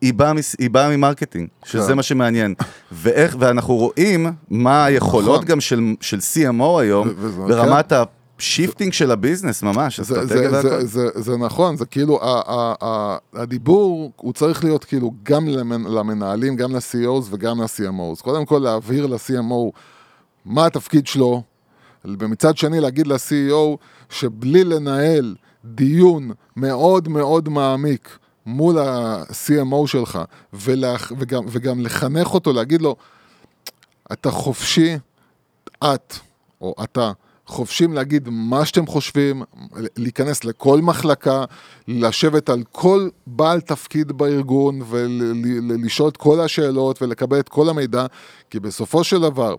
היא 0.00 0.14
באה, 0.14 0.32
מס- 0.32 0.56
היא 0.58 0.70
באה 0.70 0.96
מ 0.96 1.01
marketing, 1.01 1.48
שזה 1.64 1.88
כן. 1.88 1.94
מה 1.94 2.02
שמעניין. 2.02 2.54
ואיך, 2.92 3.36
ואנחנו 3.38 3.74
רואים 3.76 4.26
מה 4.50 4.84
היכולות 4.84 5.34
נכון. 5.36 5.44
גם 5.48 5.60
של, 5.60 5.80
של 6.00 6.18
CMO 6.18 6.80
היום, 6.80 7.08
ו- 7.08 7.12
וזה- 7.16 7.42
ברמת 7.54 7.92
ה 7.92 8.03
shifting 8.03 8.92
של 8.92 9.10
ה 9.10 9.16
business 9.16 9.62
ממש, 9.62 10.00
זה, 10.00 10.26
זה, 10.26 10.26
זה, 10.26 10.48
והכל. 10.52 10.80
זה, 10.84 11.08
זה 11.14 11.36
נכון, 11.36 11.76
זה 11.76 11.86
כאילו, 11.86 12.22
ה, 12.22 12.40
ה, 12.46 12.74
ה, 12.82 13.16
הדיבור 13.34 14.12
הוא 14.16 14.32
צריך 14.32 14.64
להיות 14.64 14.84
כאילו 14.84 15.12
גם 15.22 15.48
למנ, 15.48 15.84
למנהלים, 15.84 16.56
גם 16.56 16.72
ל-CEOs 16.76 17.24
וגם 17.30 17.60
ל-CMOs. 17.62 18.22
קודם 18.22 18.44
כל 18.44 18.58
להבהיר 18.58 19.06
ל-CMO 19.06 19.70
מה 20.44 20.66
התפקיד 20.66 21.06
שלו, 21.06 21.42
ומצד 22.04 22.56
שני 22.56 22.80
להגיד 22.80 23.06
ל-CEO 23.06 23.76
שבלי 24.10 24.64
לנהל 24.64 25.34
דיון 25.64 26.30
מאוד 26.56 27.08
מאוד 27.08 27.48
מעמיק 27.48 28.18
מול 28.46 28.78
ה-CMO 28.78 29.86
שלך, 29.86 30.18
ולח, 30.52 31.12
וגם, 31.18 31.44
וגם 31.48 31.80
לחנך 31.80 32.34
אותו, 32.34 32.52
להגיד 32.52 32.82
לו, 32.82 32.96
אתה 34.12 34.30
חופשי, 34.30 34.96
את 35.84 36.14
או 36.60 36.74
אתה, 36.84 37.12
חופשים 37.46 37.92
להגיד 37.92 38.28
מה 38.28 38.64
שאתם 38.64 38.86
חושבים, 38.86 39.42
להיכנס 39.96 40.44
לכל 40.44 40.80
מחלקה, 40.80 41.44
לשבת 41.88 42.48
על 42.48 42.62
כל 42.72 43.08
בעל 43.26 43.60
תפקיד 43.60 44.12
בארגון 44.12 44.80
ולשאול 44.88 46.08
את 46.08 46.16
כל 46.16 46.40
השאלות 46.40 47.02
ולקבל 47.02 47.40
את 47.40 47.48
כל 47.48 47.68
המידע, 47.68 48.06
כי 48.50 48.60
בסופו 48.60 49.04
של 49.04 49.20
דבר, 49.20 49.54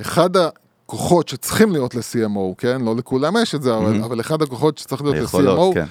אחד 0.00 0.30
הכוחות 0.86 1.28
שצריכים 1.28 1.72
להיות 1.72 1.94
ל-CMO, 1.94 2.54
כן? 2.58 2.80
לא 2.80 2.96
לכולם 2.96 3.36
יש 3.42 3.54
את 3.54 3.62
זה, 3.62 3.76
אבל, 3.76 4.02
אבל 4.02 4.20
אחד 4.20 4.42
הכוחות 4.42 4.78
שצריך 4.78 5.02
להיות 5.02 5.16
ל-CMO, 5.34 5.74
כן. 5.74 5.84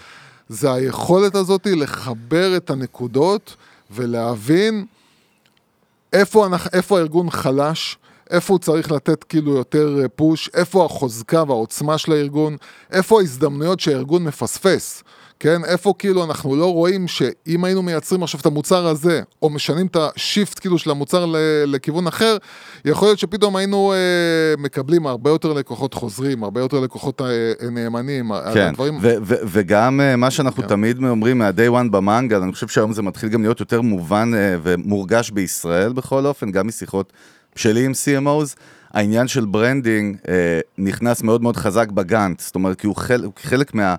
זה 0.49 0.73
היכולת 0.73 1.35
הזאת 1.35 1.67
לחבר 1.67 2.57
את 2.57 2.69
הנקודות 2.69 3.55
ולהבין 3.91 4.85
איפה, 6.13 6.45
אנחנו, 6.45 6.69
איפה 6.73 6.97
הארגון 6.97 7.29
חלש, 7.29 7.97
איפה 8.29 8.53
הוא 8.53 8.59
צריך 8.59 8.91
לתת 8.91 9.23
כאילו 9.23 9.55
יותר 9.55 9.99
אה, 10.01 10.07
פוש, 10.07 10.49
איפה 10.53 10.85
החוזקה 10.85 11.43
והעוצמה 11.47 11.97
של 11.97 12.11
הארגון, 12.11 12.57
איפה 12.91 13.19
ההזדמנויות 13.19 13.79
שהארגון 13.79 14.23
מפספס, 14.23 15.03
כן? 15.39 15.61
איפה 15.65 15.93
כאילו 15.99 16.23
אנחנו 16.23 16.55
לא 16.55 16.73
רואים 16.73 17.07
שאם 17.07 17.63
היינו 17.63 17.81
מייצרים 17.81 18.23
עכשיו 18.23 18.39
את 18.39 18.45
המוצר 18.45 18.87
הזה, 18.87 19.21
או 19.41 19.49
משנים 19.49 19.87
את 19.87 19.97
השיפט 19.99 20.59
כאילו 20.59 20.77
של 20.77 20.91
המוצר 20.91 21.25
לכיוון 21.65 22.07
אחר, 22.07 22.37
יכול 22.85 23.07
להיות 23.07 23.19
שפתאום 23.19 23.55
היינו 23.55 23.93
אה, 23.93 23.97
מקבלים 24.57 25.07
הרבה 25.07 25.29
יותר 25.29 25.53
לקוחות 25.53 25.93
חוזרים, 25.93 26.43
הרבה 26.43 26.61
יותר 26.61 26.79
לקוחות 26.79 27.21
אה, 27.21 27.69
נאמנים, 27.71 28.31
כן, 28.53 28.67
הדברים... 28.67 28.97
ו- 29.01 29.15
ו- 29.21 29.35
וגם 29.47 30.01
אה, 30.01 30.15
מה 30.15 30.31
שאנחנו 30.31 30.63
כן. 30.63 30.69
תמיד 30.69 31.03
אומרים 31.03 31.37
מה-day 31.37 31.71
one 31.71 31.91
במנגל, 31.91 32.41
אני 32.41 32.51
חושב 32.51 32.67
שהיום 32.67 32.93
זה 32.93 33.01
מתחיל 33.01 33.29
גם 33.29 33.41
להיות 33.41 33.59
יותר 33.59 33.81
מובן 33.81 34.31
אה, 34.35 34.55
ומורגש 34.63 35.31
בישראל 35.31 35.93
בכל 35.93 36.25
אופן, 36.25 36.51
גם 36.51 36.67
משיחות 36.67 37.13
שלי 37.55 37.85
עם 37.85 37.91
CMOs, 37.91 38.55
העניין 38.93 39.27
של 39.27 39.45
branding 39.45 40.17
אה, 40.27 40.59
נכנס 40.77 41.23
מאוד 41.23 41.41
מאוד 41.41 41.57
חזק 41.57 41.91
בגאנט, 41.91 42.39
זאת 42.39 42.55
אומרת, 42.55 42.79
כי 42.79 42.87
הוא 42.87 42.95
חלק, 42.95 43.29
חלק 43.39 43.73
מה... 43.73 43.95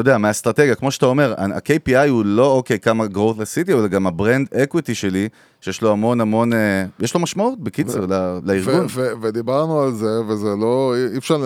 אתה 0.00 0.08
יודע, 0.08 0.18
מהאסטרטגיה, 0.18 0.74
כמו 0.74 0.90
שאתה 0.90 1.06
אומר, 1.06 1.34
ה-KPI 1.38 2.08
הוא 2.08 2.24
לא 2.24 2.52
אוקיי 2.52 2.78
כמה 2.78 3.04
growth 3.14 3.42
עשיתי, 3.42 3.72
אבל 3.74 3.88
גם 3.88 4.06
ה 4.06 4.13
brand 4.13 4.48
equity 4.54 4.94
שלי, 4.94 5.28
שיש 5.60 5.82
לו 5.82 5.92
המון 5.92 6.20
המון, 6.20 6.52
אה, 6.52 6.84
יש 7.00 7.14
לו 7.14 7.20
משמעות, 7.20 7.60
בקיצר, 7.60 8.06
ל- 8.06 8.40
לארגון. 8.44 8.84
ו- 8.84 8.88
ו- 8.90 9.12
ודיברנו 9.22 9.80
על 9.80 9.92
זה, 9.92 10.20
וזה 10.28 10.48
לא, 10.60 10.94
אי 11.12 11.18
אפשר 11.18 11.36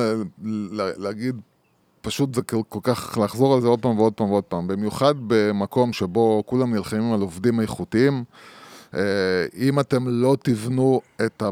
להגיד, 0.96 1.36
פשוט 2.00 2.34
זה 2.34 2.42
כל 2.42 2.78
כך 2.82 3.18
לחזור 3.24 3.54
על 3.54 3.60
זה 3.60 3.68
עוד 3.68 3.80
פעם 3.82 3.98
ועוד 3.98 4.12
פעם 4.12 4.30
ועוד 4.30 4.44
פעם, 4.44 4.66
במיוחד 4.66 5.14
במקום 5.26 5.92
שבו 5.92 6.42
כולם 6.46 6.74
נלחמים 6.74 7.12
על 7.12 7.20
עובדים 7.20 7.60
איכותיים, 7.60 8.24
אה, 8.94 9.00
אם 9.58 9.80
אתם 9.80 10.04
לא 10.08 10.36
תבנו 10.42 11.00
את 11.26 11.42
ה... 11.42 11.50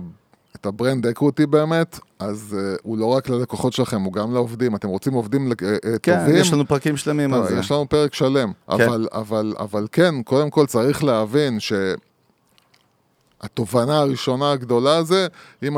את 0.61 0.67
ה 0.67 0.73
brand 0.73 1.07
equity 1.07 1.47
באמת, 1.47 1.99
אז 2.19 2.57
uh, 2.59 2.81
הוא 2.83 2.99
לא 2.99 3.07
רק 3.07 3.29
ללקוחות 3.29 3.73
שלכם, 3.73 4.03
הוא 4.03 4.13
גם 4.13 4.35
לעובדים. 4.35 4.75
אתם 4.75 4.89
רוצים 4.89 5.13
עובדים 5.13 5.53
uh, 5.53 5.55
כן, 6.03 6.19
טובים? 6.19 6.37
יש 6.37 6.53
לנו 6.53 6.69
פרקים 6.69 6.97
שלמים 6.97 7.35
על 7.35 7.49
זה. 7.49 7.59
יש 7.59 7.71
לנו 7.71 7.89
פרק 7.89 8.15
שלם. 8.15 8.53
כן. 8.53 8.73
אבל, 8.73 9.09
אבל, 9.13 9.55
אבל 9.59 9.87
כן, 9.93 10.23
קודם 10.23 10.51
כל 10.51 10.67
צריך 10.67 11.05
להבין 11.05 11.59
שהתובנה 13.41 13.99
הראשונה 13.99 14.53
הגדולה 14.53 15.03
זה, 15.03 15.27
אם 15.63 15.77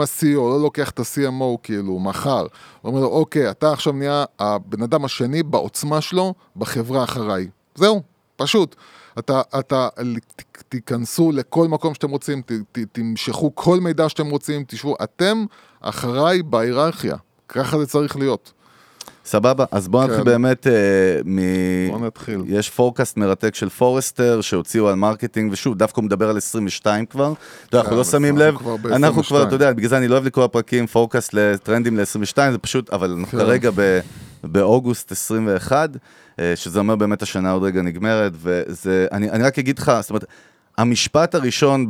ה-CEO 0.00 0.36
לא 0.36 0.62
לוקח 0.62 0.90
את 0.90 0.98
ה-CMO 0.98 1.58
כאילו 1.62 1.98
מחר, 1.98 2.40
הוא 2.40 2.48
אומר 2.84 3.00
לו, 3.00 3.06
אוקיי, 3.06 3.50
אתה 3.50 3.72
עכשיו 3.72 3.92
נהיה 3.92 4.24
הבן 4.38 4.82
אדם 4.82 5.04
השני 5.04 5.42
בעוצמה 5.42 6.00
שלו 6.00 6.34
בחברה 6.56 7.04
אחריי. 7.04 7.48
זהו, 7.74 8.02
פשוט. 8.36 8.76
אתה, 9.18 9.42
אתה, 9.58 9.88
ת- 10.36 10.62
תיכנסו 10.68 11.32
לכל 11.32 11.68
מקום 11.68 11.94
שאתם 11.94 12.10
רוצים, 12.10 12.42
ת, 12.42 12.52
ת, 12.72 12.78
תמשכו 12.92 13.50
כל 13.54 13.80
מידע 13.80 14.08
שאתם 14.08 14.26
רוצים, 14.30 14.64
תשבו, 14.68 14.96
אתם 15.02 15.44
אחריי 15.80 16.42
בהיררכיה. 16.42 17.16
ככה 17.48 17.78
זה 17.78 17.86
צריך 17.86 18.16
להיות. 18.16 18.52
סבבה, 19.26 19.64
אז 19.70 19.88
בואו 19.88 20.02
נתחיל 20.02 20.18
כן. 20.18 20.24
באמת 20.24 20.66
אה, 20.66 20.72
מ... 21.24 21.38
בוא 21.90 22.06
נתחיל. 22.06 22.42
יש 22.46 22.70
forecast 22.70 23.16
מרתק 23.16 23.54
של 23.54 23.68
Forrester 23.68 24.40
שהוציאו 24.40 24.88
על 24.88 24.94
marketing, 24.94 25.52
ושוב, 25.52 25.74
דווקא 25.78 26.00
הוא 26.00 26.04
מדבר 26.04 26.28
על 26.30 26.36
22 26.36 27.06
כבר. 27.06 27.32
אתה 27.68 27.76
יודע, 27.76 27.78
אנחנו 27.80 27.90
כן, 27.90 27.96
לא 27.96 28.04
שמים 28.04 28.38
לב, 28.38 28.54
אנחנו 28.86 29.22
כבר, 29.24 29.36
22. 29.36 29.46
אתה 29.46 29.54
יודע, 29.54 29.72
בגלל 29.72 29.88
זה 29.88 29.96
אני 29.98 30.08
לא 30.08 30.14
אוהב 30.14 30.24
לקרוא 30.26 30.46
פרקים, 30.46 30.86
forecast 30.86 31.34
לטרנדים 31.34 31.96
ל-22, 31.96 32.50
זה 32.52 32.58
פשוט, 32.58 32.90
אבל 32.90 33.10
אנחנו 33.10 33.38
כן. 33.38 33.44
כרגע 33.44 33.70
ב- 33.74 34.00
באוגוסט 34.46 35.12
21, 35.12 35.90
אה, 36.38 36.52
שזה 36.56 36.78
אומר 36.78 36.96
באמת 36.96 37.22
השנה 37.22 37.50
עוד 37.50 37.62
רגע 37.62 37.82
נגמרת, 37.82 38.32
וזה, 38.36 39.06
אני 39.12 39.30
אני 39.30 39.42
רק 39.42 39.58
אגיד 39.58 39.78
לך, 39.78 39.92
זאת 40.00 40.10
אומרת, 40.10 40.24
המשפט 40.78 41.34
הראשון 41.34 41.86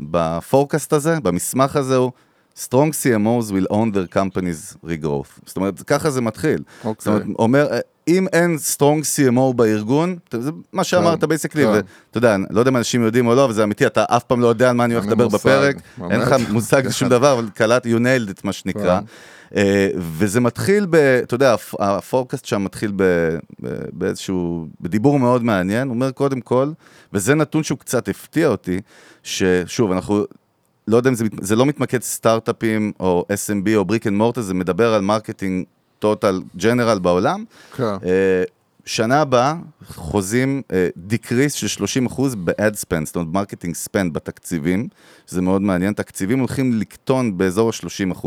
ב 0.00 0.10
forecast 0.10 0.92
הזה, 0.92 1.20
במסמך 1.20 1.76
הזה 1.76 1.96
הוא, 1.96 2.12
Strong 2.56 2.92
CMOs 3.02 3.50
will 3.50 3.72
own 3.72 3.92
their 3.94 4.16
companies 4.16 4.76
regrowth. 4.84 5.40
זאת 5.46 5.56
אומרת, 5.56 5.82
ככה 5.82 6.10
זה 6.10 6.20
מתחיל. 6.20 6.62
אוקיי. 6.84 6.94
זאת 6.98 7.06
אומרת, 7.06 7.22
אומר, 7.38 7.68
אם 8.08 8.26
אין 8.32 8.56
Strong 8.76 9.02
CMO 9.02 9.52
בארגון, 9.56 10.16
זה 10.32 10.50
מה 10.72 10.84
שאמרת 10.84 11.24
basically, 11.24 11.62
כן. 11.64 11.70
ואתה 11.70 12.18
יודע, 12.18 12.36
לא 12.50 12.60
יודע 12.60 12.70
אם 12.70 12.76
אנשים 12.76 13.02
יודעים 13.02 13.26
או 13.26 13.34
לא, 13.34 13.44
אבל 13.44 13.52
זה 13.52 13.64
אמיתי, 13.64 13.86
אתה 13.86 14.04
אף 14.08 14.24
פעם 14.24 14.40
לא 14.40 14.46
יודע 14.46 14.70
על 14.70 14.76
מה 14.76 14.84
אני 14.84 14.94
הולך 14.94 15.06
לדבר 15.06 15.28
בפרק, 15.28 15.76
אין 16.10 16.20
לך. 16.20 16.34
מושג 16.50 16.86
לשום 16.86 17.08
דבר, 17.08 17.32
אבל 17.32 17.48
קלט, 17.54 17.86
you 17.86 17.98
nailed 17.98 18.30
it, 18.30 18.40
מה 18.44 18.52
שנקרא. 18.52 19.00
אה, 19.56 19.88
וזה 19.96 20.40
מתחיל 20.40 20.86
ב... 20.90 20.94
אתה 20.94 21.34
יודע, 21.34 21.54
הפ- 21.54 21.80
ה 21.80 21.87
forecast 21.87 22.44
שם 22.44 22.64
מתחיל 22.64 22.92
ב, 22.96 23.02
ב, 23.62 23.68
באיזשהו... 23.92 24.66
בדיבור 24.80 25.18
מאוד 25.18 25.44
מעניין. 25.44 25.88
הוא 25.88 25.94
אומר, 25.94 26.10
קודם 26.10 26.40
כל, 26.40 26.70
וזה 27.12 27.34
נתון 27.34 27.62
שהוא 27.62 27.78
קצת 27.78 28.08
הפתיע 28.08 28.48
אותי, 28.48 28.80
ששוב, 29.22 29.92
אנחנו... 29.92 30.24
לא 30.88 30.96
יודע 30.96 31.10
אם 31.10 31.14
זה, 31.14 31.24
זה 31.40 31.56
לא 31.56 31.66
מתמקד 31.66 32.02
סטארט-אפים 32.02 32.92
או 33.00 33.24
SMB 33.32 33.70
או 33.76 33.84
brick 33.84 34.06
and 34.06 34.16
mortar, 34.16 34.42
זה 34.42 34.54
מדבר 34.54 34.94
על 34.94 35.00
marketing 35.00 35.64
total 35.98 36.42
general 36.56 36.98
בעולם. 36.98 37.44
כן. 37.76 37.84
אה, 37.84 38.42
שנה 38.84 39.20
הבאה 39.20 39.54
חוזים 39.86 40.62
decrease 40.96 41.52
של 41.52 41.84
30% 42.08 42.20
ב-ad 42.44 42.74
spend, 42.74 43.04
זאת 43.04 43.16
אומרת 43.16 43.28
marketing 43.34 43.74
spend 43.74 44.10
בתקציבים, 44.12 44.88
שזה 45.26 45.42
מאוד 45.42 45.62
מעניין, 45.62 45.92
תקציבים 45.92 46.38
הולכים 46.38 46.72
לקטון 46.80 47.38
באזור 47.38 47.70
ה-30%, 47.70 48.26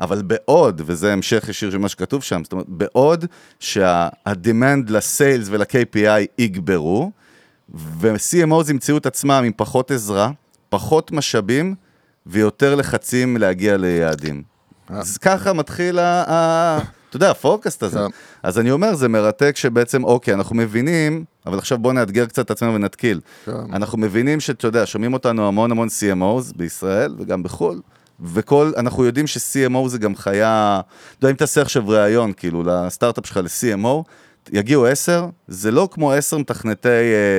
אבל 0.00 0.22
בעוד, 0.22 0.82
וזה 0.86 1.12
המשך 1.12 1.44
ישיר 1.48 1.70
של 1.70 1.78
מה 1.78 1.88
שכתוב 1.88 2.22
שם, 2.22 2.40
זאת 2.44 2.52
אומרת, 2.52 2.66
בעוד 2.68 3.24
שה-demand 3.60 4.88
לסיילס 4.90 5.48
ול-KPI 5.50 6.26
יגברו, 6.38 7.10
ו-CMOs 7.74 8.70
ימצאו 8.70 8.96
את 8.96 9.06
עצמם 9.06 9.42
עם 9.46 9.52
פחות 9.56 9.90
עזרה, 9.90 10.30
פחות 10.68 11.12
משאבים 11.12 11.74
ויותר 12.26 12.74
לחצים 12.74 13.36
להגיע 13.36 13.76
ליעדים. 13.76 14.42
אז 14.88 15.18
ככה 15.18 15.52
מתחיל 15.52 15.98
ה... 15.98 16.24
ה- 16.32 16.78
אתה 17.08 17.16
יודע, 17.16 17.30
הפורקאסט 17.30 17.82
הזה. 17.82 17.98
כן. 17.98 18.06
אז 18.42 18.58
אני 18.58 18.70
אומר, 18.70 18.94
זה 18.94 19.08
מרתק 19.08 19.56
שבעצם, 19.56 20.04
אוקיי, 20.04 20.34
אנחנו 20.34 20.56
מבינים, 20.56 21.24
אבל 21.46 21.58
עכשיו 21.58 21.78
בואו 21.78 21.92
נאתגר 21.92 22.26
קצת 22.26 22.46
את 22.46 22.50
עצמנו 22.50 22.74
ונתקיל. 22.74 23.20
כן. 23.44 23.52
אנחנו 23.72 23.98
מבינים 23.98 24.40
שאתה 24.40 24.66
יודע, 24.66 24.86
שומעים 24.86 25.12
אותנו 25.12 25.48
המון 25.48 25.70
המון 25.70 25.88
CMOs 25.88 26.56
בישראל 26.56 27.14
וגם 27.18 27.42
בחו"ל, 27.42 27.80
וכל, 28.24 28.72
אנחנו 28.76 29.04
יודעים 29.04 29.26
ש-CMO 29.26 29.88
זה 29.88 29.98
גם 29.98 30.16
חיה, 30.16 30.80
אתה 31.18 31.24
יודע, 31.24 31.30
אם 31.30 31.36
תעשה 31.36 31.62
עכשיו 31.62 31.88
ראיון, 31.88 32.32
כאילו, 32.32 32.62
לסטארט-אפ 32.62 33.26
שלך 33.26 33.36
ל-CMO, 33.36 34.02
יגיעו 34.52 34.86
עשר, 34.86 35.26
זה 35.48 35.70
לא 35.70 35.88
כמו 35.92 36.12
עשר 36.12 36.38
מתכנתי 36.38 36.88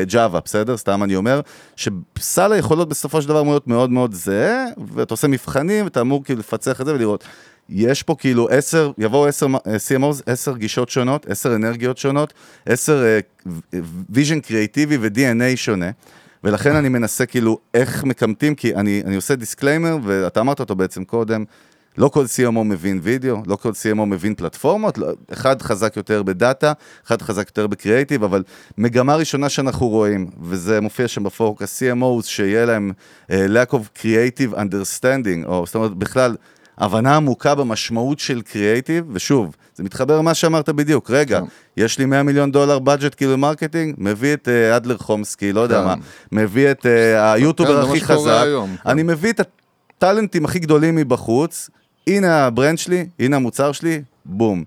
ג'אווה, 0.08 0.40
בסדר? 0.46 0.78
סתם 0.78 1.04
אני 1.04 1.16
אומר, 1.16 1.42
שסל 1.76 2.52
היכולות 2.52 2.90
בסופו 2.90 3.22
של 3.22 3.30
דבר 3.30 3.44
להיות 3.44 3.68
מאוד 3.68 3.90
מאוד 3.90 4.14
זהה, 4.14 4.66
ואתה 4.96 5.14
עושה 5.14 5.28
מבחנים, 5.28 5.86
ואתה 5.86 6.02
אמור 6.02 6.24
כאילו 6.24 6.40
לפצח 6.40 6.82
את 6.82 6.86
זה 6.86 6.94
ולראות. 6.94 7.24
יש 7.70 8.04
פה 8.04 8.16
כאילו 8.20 8.50
עשר, 8.50 8.92
יבואו 8.98 9.28
עשר 9.28 9.46
אה, 9.46 9.76
CMOs, 9.76 10.22
עשר 10.26 10.58
גישות 10.58 10.90
שונות, 10.90 11.28
עשר 11.30 11.56
אנרגיות 11.56 11.98
שונות, 11.98 12.34
עשר 12.66 13.04
vision 14.10 14.40
creative 14.40 14.98
ו-DNA 15.02 15.56
שונה. 15.56 15.90
ולכן 16.44 16.76
אני 16.76 16.90
מנסה 16.90 17.26
כאילו 17.26 17.60
איך 17.74 18.04
מקמטים, 18.04 18.56
כי 18.56 18.76
אני, 18.76 19.02
אני 19.06 19.16
עושה 19.16 19.36
disclaimer, 19.36 19.98
ואתה 20.04 20.40
אמרת 20.40 20.60
אותו 20.60 20.76
בעצם 20.76 21.04
קודם, 21.04 21.44
לא 21.98 22.10
כל 22.10 22.26
CMO 22.26 22.64
מבין 22.64 23.00
וידאו, 23.04 23.38
לא 23.48 23.56
כל 23.56 23.70
CMO 23.70 24.06
מבין 24.06 24.36
פלטפורמות, 24.36 24.98
לא, 24.98 25.08
אחד 25.34 25.62
חזק 25.62 25.98
יותר 25.98 26.24
ב 26.24 26.32
data, 26.32 26.74
אחד 27.08 27.22
חזק 27.22 27.48
יותר 27.48 27.68
בקריאייטיב, 27.68 28.24
אבל 28.24 28.44
מגמה 28.78 29.16
ראשונה 29.16 29.50
שאנחנו 29.50 29.88
רואים, 29.88 30.30
וזה 30.42 30.82
מופיע 30.82 31.08
שם 31.08 31.24
בפורבס, 31.24 31.84
CMOs 31.84 32.26
שיהיה 32.26 32.66
להם 32.66 32.92
uh, 33.28 33.34
lack 33.34 33.74
of 33.74 34.00
creative 34.02 34.56
understanding, 34.56 35.46
או 35.46 35.66
זאת 35.66 35.76
אומרת 35.76 35.94
בכלל, 35.94 36.36
הבנה 36.78 37.16
עמוקה 37.16 37.56
במשמעות 37.56 38.20
של 38.20 38.42
קריאייטיב, 38.42 39.06
ושוב, 39.12 39.56
זה 39.82 39.86
מתחבר 39.86 40.18
למה 40.18 40.34
שאמרת 40.34 40.70
בדיוק, 40.70 41.12
רגע, 41.12 41.40
כן. 41.40 41.46
יש 41.78 42.00
לי 42.00 42.06
100 42.06 42.24
מיליון 42.24 42.52
דולר 42.52 42.80
budget 42.80 43.16
כאילו 43.16 43.38
marketing, 43.38 43.96
מביא 43.98 44.34
את 44.34 44.48
אה, 44.48 44.76
אדלר 44.76 44.98
חומסקי, 44.98 45.54
לא 45.54 45.62
יודע 45.62 45.80
כן. 45.80 45.86
מה, 45.86 45.96
מביא 46.32 46.72
את 46.72 46.86
אה, 46.86 47.34
היוטיובר 47.34 47.90
הכי 47.90 48.02
חזק, 48.02 48.42
היום, 48.44 48.76
כן. 48.84 48.90
אני 48.90 49.04
מביא 49.04 49.30
את 49.30 49.42
הטאלנטים 49.98 50.46
הכי 50.46 50.60
גדולים 50.60 50.96
מבחוץ, 50.96 51.70
הנה 52.08 52.46
ה 52.46 52.51
brand 52.51 52.78
שלי, 52.78 53.06
הנה 53.20 53.36
המוצר 53.36 53.72
שלי, 53.72 54.02
בום. 54.26 54.64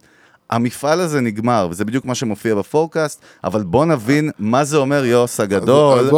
המפעל 0.55 1.01
הזה 1.01 1.21
נגמר, 1.21 1.69
וזה 1.71 1.85
בדיוק 1.85 2.05
מה 2.05 2.15
שמופיע 2.15 2.55
ב 2.55 2.61
forecast, 2.61 3.21
אבל 3.45 3.63
בוא 3.63 3.85
נבין 3.85 4.31
מה 4.39 4.65
זה 4.65 4.77
אומר 4.77 5.05
ה-use 5.05 5.41
הגדול, 5.41 6.11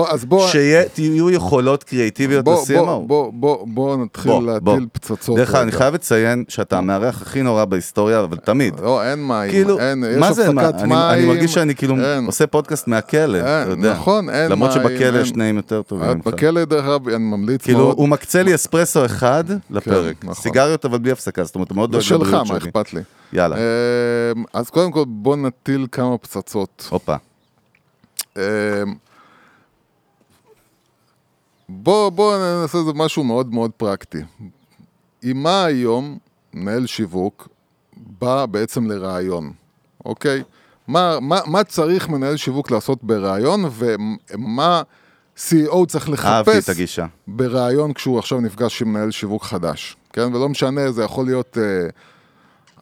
שתהיו 0.49 1.31
יכולות 1.31 1.85
קריאיטיביות 1.85 2.46
ל-CMO. 2.49 2.81
בוא, 2.81 3.03
בוא, 3.07 3.33
בוא, 3.33 3.66
בוא 3.68 3.96
נתחיל 3.96 4.33
בוא, 4.33 4.42
להטיל 4.42 4.61
בוא. 4.64 4.79
פצצות. 4.92 5.37
דרך 5.37 5.51
אגב, 5.55 5.62
אני. 5.62 5.72
חייב 5.72 5.94
לציין 5.94 6.44
שאתה 6.49 6.79
המארח 6.79 7.22
הכי 7.22 7.42
נורא 7.42 7.64
בהיסטוריה, 7.64 8.20
אבל 8.20 8.37
תמיד. 8.37 8.81
לא, 8.81 9.05
אין 9.05 9.29
מים, 9.29 9.51
כאילו, 9.51 9.81
אין, 9.81 10.05
יש 10.11 10.16
מה 10.16 10.20
מה, 10.20 10.29
הפסקת 10.29 10.81
אני, 10.81 10.88
מים. 10.88 10.99
אני 10.99 11.27
מרגיש 11.27 11.55
שאני 11.55 11.75
כאילו 11.75 11.96
אין. 12.01 12.27
עושה 12.27 12.46
פודקאסט 12.46 12.88
מהכלא, 12.88 13.38
אתה 13.38 13.70
יודע. 13.70 13.92
נכון, 13.92 14.31
אין 14.31 14.51
למרות 14.53 14.77
מים, 14.77 14.88
שבכלא 14.88 15.18
יש. 15.18 15.31
תנאים 15.31 15.57
יותר 15.57 15.83
טובים 15.83 16.09
ממך. 16.09 16.27
בכלא, 16.27 16.64
דרך 16.64 16.85
אגב, 16.85 17.09
אני 17.09 17.18
ממליץ 17.18 17.62
כאילו, 17.62 17.79
מאוד. 17.79 17.96
הוא 17.99 18.09
מקצה 18.09 18.42
לי 18.42 18.55
אספרסו 18.55 19.05
אחד 19.05 19.44
לפרק. 19.70 20.16
נכון. 20.22 20.35
סיגריות 20.35 20.85
אבל 20.85 20.99
בלי 20.99 21.11
הפסקה, 21.11 21.44
זאת 21.44 21.55
אומרת, 21.55 21.72
מאוד 21.72 21.92
דואג 21.92 22.03
שלך, 22.03 22.20
לבריאות 22.20 22.49
מה 22.49 22.61
שלי. 22.61 22.70
אכפת 22.70 22.94
לי. 22.94 23.01
יאללה, 23.32 23.56
אמ, 23.56 24.44
אז 24.52 24.70
קודם 24.70 24.92
כל, 24.92 25.04
בוא 25.06 25.36
נטיל 25.36 25.86
כמה 25.92 26.18
פצצות. 26.18 26.88
הופה. 26.90 27.16
אמ, 28.36 28.42
בוא, 31.68 32.10
בוא 32.10 32.38
נעשה 32.38 32.78
איזה 32.78 32.92
משהו 32.94 33.24
מאוד 33.24 33.54
מאוד 33.54 33.70
פרקטי. 33.76 34.18
עם 35.22 35.42
מה 35.42 35.64
היום 35.64 36.18
מנהל 36.54 36.86
שיווק 36.86 37.48
בא 37.96 38.46
בעצם 38.46 38.90
לרעיון, 38.90 39.52
אוקיי? 40.04 40.42
מה, 40.88 41.18
מה, 41.20 41.40
מה 41.46 41.64
צריך 41.64 42.08
מנהל 42.08 42.36
שיווק 42.36 42.70
לעשות 42.70 43.04
ברעיון 43.04 43.64
ומה 43.70 44.82
CEO 45.36 45.86
צריך 45.88 46.08
לחפש. 46.08 46.46
ברעיון 47.26 47.92
כשהוא 47.92 48.18
עכשיו 48.18 48.40
נפגש 48.40 48.82
עם 48.82 48.92
מנהל 48.92 49.10
שיווק 49.10 49.44
חדש, 49.44 49.96
כן? 50.12 50.34
ולא 50.34 50.48
משנה, 50.48 50.92
זה 50.92 51.02
יכול 51.02 51.24
להיות 51.26 51.58
אה, 51.60 51.88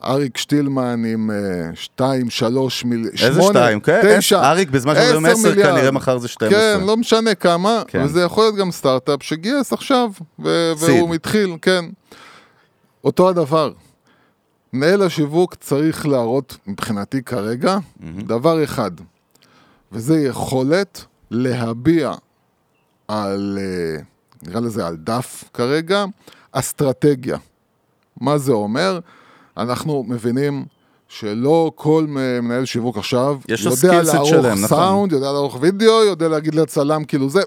אריק 0.07 0.37
שטילמן 0.37 1.05
עם 1.05 1.31
אה, 1.31 1.37
שתיים, 1.75 2.31
שלוש 2.31 2.85
מיליון, 2.85 3.13
איזה 3.23 3.43
שתיים? 3.43 3.81
כן, 3.81 4.17
תשע, 4.19 4.51
אריק 4.51 4.71
בזמן 4.71 4.95
שאנחנו 4.95 5.21
מדברים 5.21 5.27
עשר 5.27 5.41
10, 5.41 5.49
מיליארד. 5.49 5.77
כנראה 5.77 5.91
מחר 5.91 6.19
זה 6.19 6.29
12. 6.29 6.61
כן, 6.61 6.87
לא 6.87 6.97
משנה 6.97 7.35
כמה, 7.35 7.83
כן. 7.89 8.03
וזה 8.03 8.23
יכול 8.23 8.45
להיות 8.45 8.57
גם 8.57 8.71
סטארט-אפ 8.71 9.23
שגייס 9.23 9.73
עכשיו, 9.73 10.11
ו-. 10.39 10.73
והוא 10.79 11.11
מתחיל, 11.11 11.57
כן. 11.63 11.85
אותו 13.05 13.29
הדבר. 13.29 13.73
מנהל 14.73 15.03
השיווק 15.03 15.55
צריך 15.55 16.07
להראות, 16.07 16.57
מבחינתי 16.67 17.23
כרגע, 17.23 17.79
דבר 18.19 18.65
אחד, 18.65 18.91
וזה 19.93 20.21
יכולת 20.21 21.05
להביע 21.31 22.13
על, 23.09 23.59
אה, 23.61 24.03
נקרא 24.43 24.61
לזה 24.61 24.87
על 24.87 24.97
דף 24.97 25.45
כרגע, 25.53 26.05
אסטרטגיה. 26.53 27.37
מה 28.21 28.39
זה 28.39 28.53
אומר? 28.53 28.99
אנחנו 29.57 30.05
מבינים 30.09 30.65
שלא 31.09 31.73
כל 31.75 32.05
מנהל 32.09 32.65
שיווק 32.65 32.97
עכשיו 32.97 33.39
יש 33.49 33.65
יודע 33.65 34.03
לערוך 34.03 34.29
שלם, 34.29 34.45
נכון. 34.45 34.69
סאונד, 34.69 35.13
יודע 35.13 35.33
לערוך 35.33 35.59
וידאו, 35.61 36.05
יודע 36.05 36.29
להגיד 36.29 36.55
לצלם 36.55 37.05
כאילו 37.05 37.29
זה, 37.29 37.41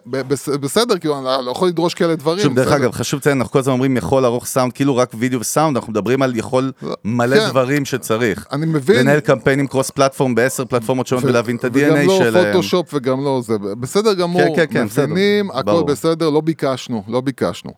בסדר, 0.61 0.97
כאילו, 0.97 1.17
אני 1.17 1.45
לא 1.45 1.51
יכול 1.51 1.67
לדרוש 1.67 1.93
כאלה 1.93 2.15
דברים. 2.15 2.43
שוב, 2.43 2.55
דרך. 2.55 2.71
אגב, 2.71 2.91
חשוב 2.91 3.17
לציין, 3.19 3.37
אנחנו 3.37 3.51
כל 3.51 3.59
הזמן 3.59 3.73
אומרים 3.73 3.97
יכול 3.97 4.21
לערוך 4.21 4.45
סאונד, 4.45 4.73
כאילו 4.73 4.97
רק 4.97 5.11
וידאו 5.17 5.39
וסאונד, 5.39 5.77
אנחנו 5.77 5.91
מדברים 5.91 6.21
על 6.21 6.35
יכול 6.35 6.71
מלא 7.05 7.35
כן. 7.39 7.49
דברים 7.49 7.85
שצריך. 7.85 8.47
אני 8.51 8.65
מבין. 8.65 8.99
לנהל 8.99 9.19
קמפיינים 9.19 9.67
קרוס 9.67 9.89
פלטפורם 9.89 10.35
בעשר 10.35 10.65
פלטפורמות 10.65 11.07
שונות 11.07 11.23
ולהבין 11.23 11.55
את 11.55 11.65
וגם 11.65 11.93
ה-DNA 11.95 12.07
לא 12.07 12.17
שלהם. 12.17 12.51
פוטושופ 12.51 12.93
וגם 12.93 13.23
לא 13.23 13.41
זה, 13.43 13.57
בסדר 13.79 14.13
גמור, 14.13 14.41
כן, 14.41 14.55
כן, 14.55 14.65
כן, 14.73 14.85
בסדר. 14.85 15.05
מבינים, 15.05 15.51
הכל. 15.51 15.83
בסדר, 15.87 16.29
לא 16.29 16.41
ביקשנו, 16.41 17.03
לא 17.07 17.21
ביקשנו. 17.21 17.71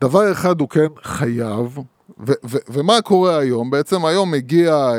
דבר 0.00 0.32
אחד 0.32 0.60
הוא 0.60 0.68
כן 0.68 0.86
חייב, 1.02 1.78
ו- 2.18 2.32
ו- 2.50 2.56
ומה 2.68 3.00
קורה 3.02 3.38
היום? 3.38 3.70
בעצם 3.70 4.04
היום 4.04 4.30
מגיע, 4.30 4.74
אה, 4.74 4.94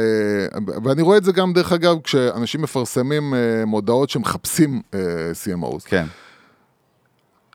ואני 0.84 1.02
רואה 1.02 1.18
את 1.18 1.24
זה 1.24 1.32
גם 1.32 1.54
דרך 1.54 1.72
אגב, 1.72 1.96
כשאנשים 2.04 2.62
מפרסמים 2.62 3.34
אה, 3.34 3.40
מודעות 3.66 4.10
שמחפשים 4.10 4.82
אה, 4.94 5.00
CMOs. 5.46 5.82
כן. 5.86 6.06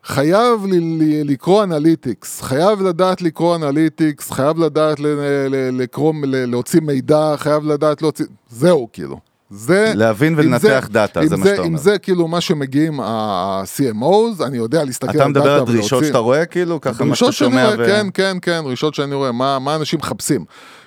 חייב 0.04 0.66
ל- 0.66 0.74
ל- 1.02 1.30
לקרוא 1.30 1.64
analytics, 1.64 2.42
חייב 2.42 2.82
לדעת 2.82 3.22
לקרוא 3.22 3.56
analytics, 3.56 4.30
חייב 4.30 4.58
לדעת 4.58 5.00
ל- 5.00 5.06
ל- 5.50 5.82
לקרוא, 5.82 6.14
ל- 6.24 6.44
להוציא 6.50 6.80
מידע, 6.80 7.34
חייב 7.36 7.64
לדעת 7.64 8.02
להוציא, 8.02 8.26
זהו 8.50 8.88
כאילו. 8.92 9.20
זה, 9.50 9.92
להבין 9.96 10.32
אם 10.32 10.38
ולנתח 10.38 10.60
זה- 10.86 10.92
data, 10.92 11.22
אם 11.22 11.26
זה 11.28 11.36
מה 11.36 11.46
שאתה 11.46 11.62
אם 11.62 11.66
אומר. 11.66 11.78
זה 11.78 11.98
כאילו 11.98 12.28
מה 12.28 12.40
שמגיעים 12.40 13.00
ה-CMOs, 13.00 14.44
אני 14.44 14.56
יודע 14.56 14.84
להסתכל 14.84 15.10
אתה 15.10 15.24
על 15.24 15.32
data 15.32 15.40
מדבר 15.40 15.52
על 15.54 15.60
ולהוציא. 15.62 15.74
דרישות 15.80 16.04
שאתה 16.04 16.18
רואה, 16.18 16.46
כאילו, 16.46 16.80
ככה 16.80 17.04
מה 17.04 17.14
שאתה 17.16 17.32
שומע 17.32 17.74
רואה, 17.74 17.86
כן, 17.86 18.06
כן, 18.14 18.36
כן, 18.42 18.60
דרישות 18.64 18.94
שאני 18.94 19.14
רואה, 19.14 19.32
מה, 19.32 19.58
מה 19.58 19.74
אנשים 19.76 19.98
מחפשים. 19.98 20.44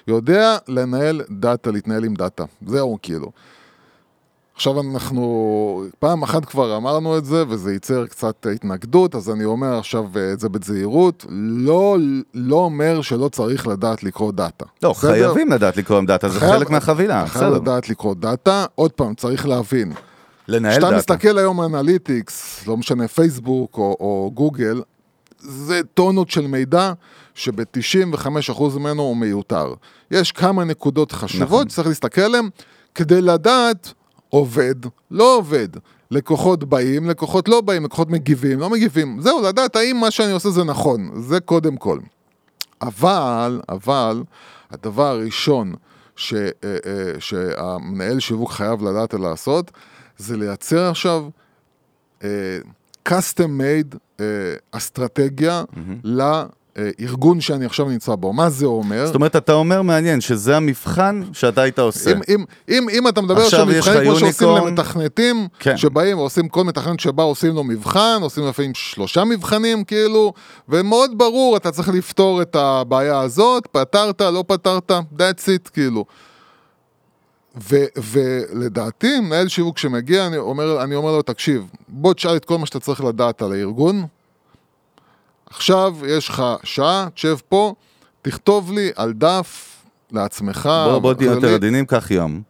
יודע 0.08 0.58
לנהל 0.68 1.22
data, 1.30 1.72
להתנהל 1.72 2.04
עם 2.04 2.14
data, 2.14 2.44
זהו 2.68 2.98
כאילו. 3.02 3.32
עכשיו 4.60 4.82
אנחנו, 4.82 5.84
פעם 6.00 6.24
אחת 6.24 6.46
כבר 6.46 6.78
אמרנו 6.78 7.18
את 7.18 7.26
זה, 7.26 7.44
וזה 7.50 7.74
ייצר 7.74 8.06
קצת 8.08 8.46
התנגדות, 8.56 9.16
אז 9.16 9.30
אני 9.30 9.46
אומר 9.46 9.78
עכשיו 9.78 10.06
אה, 10.16 10.34
את 10.34 10.40
זה 10.40 10.50
בזהירות, 10.50 11.26
לא, 11.30 11.98
לא 12.34 12.56
אומר 12.56 13.02
שלא 13.02 13.30
צריך 13.30 13.68
לדעת 13.68 14.04
לקרוא 14.04 14.32
data. 14.32 14.66
לא, 14.84 14.92
בסדר? 14.92 15.12
חייבים 15.12 15.52
לדעת 15.52 15.78
לקרוא 15.78 16.02
data, 16.08 16.30
זה 16.30 16.40
חייב- 16.40 16.52
חלק 16.52 16.70
מהחבילה, 16.70 17.28
חייב 17.28 17.46
בסדר. 17.46 17.56
לדעת 17.62 17.90
לקרוא 17.90 18.16
data, 18.16 18.66
עוד 18.76 18.92
פעם, 18.92 19.14
צריך 19.16 19.48
להבין. 19.48 19.94
לנהל 20.48 20.72
כשאתה 20.72 20.86
data. 20.86 20.98
מסתכל 20.98 21.38
היום 21.38 21.62
analytics, 21.76 22.68
לא 22.68 22.78
משנה 22.78 23.08
פייסבוק 23.08 23.78
או, 23.78 23.98
או 24.00 24.32
גוגל, 24.34 24.82
זה 25.40 25.82
טונות 25.94 26.30
של 26.30 26.48
מידע 26.48 26.92
שב-95% 27.36 28.28
ממנו 28.80 29.02
הוא 29.04 29.18
מיותר. 29.18 29.74
יש 30.12 30.32
כמה 30.32 30.64
נקודות 30.64 31.12
חשובות 31.12 31.48
נכון. 31.48 31.70
שצריך 31.70 31.88
להסתכל 31.88 32.22
עליהן 32.22 32.50
כדי 32.96 33.22
לדעת 33.22 33.94
עובד, 34.30 34.76
לא 35.12 35.38
עובד. 35.38 35.68
לקוחות 36.12 36.64
באים, 36.64 37.10
לקוחות 37.10 37.48
לא 37.48 37.62
באים, 37.62 37.84
לקוחות 37.84 38.10
מגיבים, 38.10 38.60
לא 38.60 38.70
מגיבים. 38.70 39.22
זהו, 39.22 39.42
לדעת 39.42 39.76
האם 39.76 39.98
מה 39.98 40.12
שאני 40.12 40.32
עושה 40.32 40.50
זה 40.50 40.64
נכון, 40.64 41.12
זה 41.16 41.40
קודם 41.40 41.78
כל. 41.78 42.00
אבל, 42.82 43.62
אבל, 43.70 44.24
הדבר 44.72 45.06
הראשון 45.06 45.74
ש, 46.16 46.34
אה, 46.34 46.50
אה, 46.64 47.20
שהמנהל 47.20 48.20
שיווק 48.20 48.52
חייב 48.52 48.84
לדעת 48.84 49.14
לעשות, 49.14 49.72
זה 50.18 50.38
לייצר 50.38 50.90
עכשיו 50.90 51.30
אה, 52.24 52.60
custom 53.10 53.62
made 53.62 54.22
אסטרטגיה 54.72 55.64
לארגון 57.00 57.42
שאני 57.42 57.66
עכשיו 57.66 57.90
נמצא 57.90 58.16
בו. 58.16 58.34
מה 58.34 58.50
זה 58.50 58.66
אומר? 58.66 59.06
זאת 59.06 59.16
אומרת, 59.16 59.36
אתה 59.36 59.54
אומר 59.54 59.82
מעניין, 59.82 60.22
שזה 60.22 60.58
המבחן 60.58 61.22
שאתה 61.34 61.62
היית 61.62 61.80
עושה. 61.80 62.12
אם, 62.12 62.20
אם, 62.30 62.44
אם, 62.70 62.90
אם 62.90 63.08
אתה 63.08 63.22
מדבר 63.22 63.42
עכשיו 63.42 63.66
מבחנים 63.66 64.04
כמו 64.04 64.20
שעושים 64.20 64.48
יוניקורן. 64.48 64.68
למתכנתים, 64.68 65.48
כן. 65.60 65.78
שבאים 65.78 66.18
ועושים, 66.18 66.48
כל 66.50 66.64
מתכנת 66.64 67.00
שבא 67.00 67.24
עושים 67.24 67.56
לו 67.56 67.64
מבחן, 67.64 68.18
עושים 68.22 68.48
לפעמים 68.48 68.72
שלושה 68.76 69.24
מבחנים 69.24 69.84
כאילו, 69.84 70.34
ומאוד 70.70 71.18
ברור, 71.18 71.58
אתה 71.58 71.72
צריך 71.72 71.90
לפתור 71.90 72.42
את 72.42 72.56
הבעיה 72.56 73.20
הזאת, 73.20 73.68
פתרת, 73.68 74.22
לא 74.22 74.44
פתרת, 74.48 74.92
that's 74.92 75.46
it 75.46 75.70
כאילו. 75.74 76.06
ו- 77.72 77.86
ולדעתי, 77.98 79.20
מנהל 79.20 79.48
שיווק 79.48 79.78
שמגיע, 79.78 80.28
אני 80.28 80.38
אומר, 80.38 80.84
אני 80.84 80.96
אומר 80.96 81.12
לו, 81.12 81.22
תקשיב, 81.22 81.66
בוא 81.88 82.14
תשאל 82.14 82.36
את 82.36 82.46
כל 82.46 82.58
מה 82.58 82.66
שאתה 82.66 82.80
צריך 82.80 83.04
לדעת 83.04 83.42
על 83.42 83.52
הארגון. 83.52 84.06
עכשיו 85.50 85.96
יש 86.08 86.30
לך 86.30 86.44
שעה, 86.64 87.08
תשב 87.14 87.36
פה, 87.50 87.74
תכתוב 88.22 88.72
לי 88.72 88.90
על 88.96 89.14
דף 89.14 89.76
לעצמך. 90.12 90.70
בוא, 90.86 91.00
בוא 91.00 91.14
תהיה 91.14 91.32
יותר. 91.32 91.54
עדינים, 91.54 91.86
קח 91.86 92.12
יום. 92.12 92.42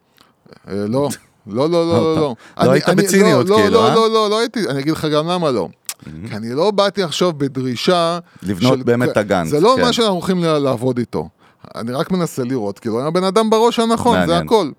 אה, 0.67 0.73
לא, 0.73 1.09
לא, 1.47 1.69
לא, 1.69 1.69
לא, 1.69 1.85
לא, 1.87 2.15
לא. 2.15 2.35
לא 2.63 2.71
היית 2.71 2.89
בציניות, 2.89 3.49
לא, 3.49 3.55
כאילו, 3.55 3.71
לא, 3.71 3.89
אה? 3.89 3.95
לא, 3.95 4.09
לא, 4.09 4.29
לא 4.29 4.39
הייתי, 4.39 4.69
אני 4.69 4.79
אגיד 4.79 4.93
לך 4.93 5.05
גם 5.05 5.27
למה 5.27 5.51
לא. 5.51 5.69
כי 6.03 6.35
אני 6.35 6.53
לא 6.53 6.71
באתי 6.71 7.03
עכשיו 7.03 7.33
בדרישה... 7.33 8.19
לבנות 8.43 8.79
באמת 8.79 9.09
את 9.09 9.17
הגאנט, 9.17 9.49
זה 9.49 9.59
לא 9.59 9.73
כן. 9.77 9.81
מה 9.81 9.93
שאנחנו 9.93 10.13
הולכים 10.13 10.43
לעבוד 10.43 10.97
איתו. 10.97 11.29
אני 11.75 11.91
רק 11.91 12.11
מנסה 12.11 12.43
לראות, 12.43 12.79
כאילו, 12.79 12.99
אני 12.99 13.07
הבן 13.07 13.23
אדם 13.23 13.49
בראש 13.49 13.79
הנכון, 13.79 14.27
זה. 14.27 14.37
הכל. 14.37 14.71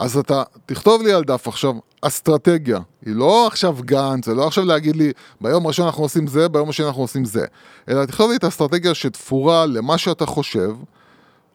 אז 0.00 0.16
אתה, 0.16 0.42
תכתוב 0.66 1.02
לי 1.02 1.12
על 1.12 1.24
דף 1.24 1.48
עכשיו, 1.48 1.74
אסטרטגיה. 2.02 2.78
היא 3.08 3.16
לא 3.16 3.46
עכשיו 3.46 3.76
גאנט, 3.84 4.24
זה 4.24 4.34
לא 4.34 4.46
עכשיו 4.46 4.64
להגיד 4.64 4.96
לי, 4.96 5.12
ביום 5.40 5.64
הראשון 5.64 5.86
אנחנו 5.86 6.02
עושים 6.02 6.26
זה, 6.26 6.48
ביום 6.48 6.68
השני 6.68 6.86
אנחנו 6.86 7.02
עושים 7.02 7.24
זה. 7.24 7.44
אלא 7.88 8.04
תכתוב 8.04 8.30
לי 8.30 8.36
את 8.36 8.44
האסטרטגיה 8.44 8.94
שתפורה 8.94 9.66
למה 9.66 9.98
שאתה 9.98 10.26
חושב, 10.26 10.70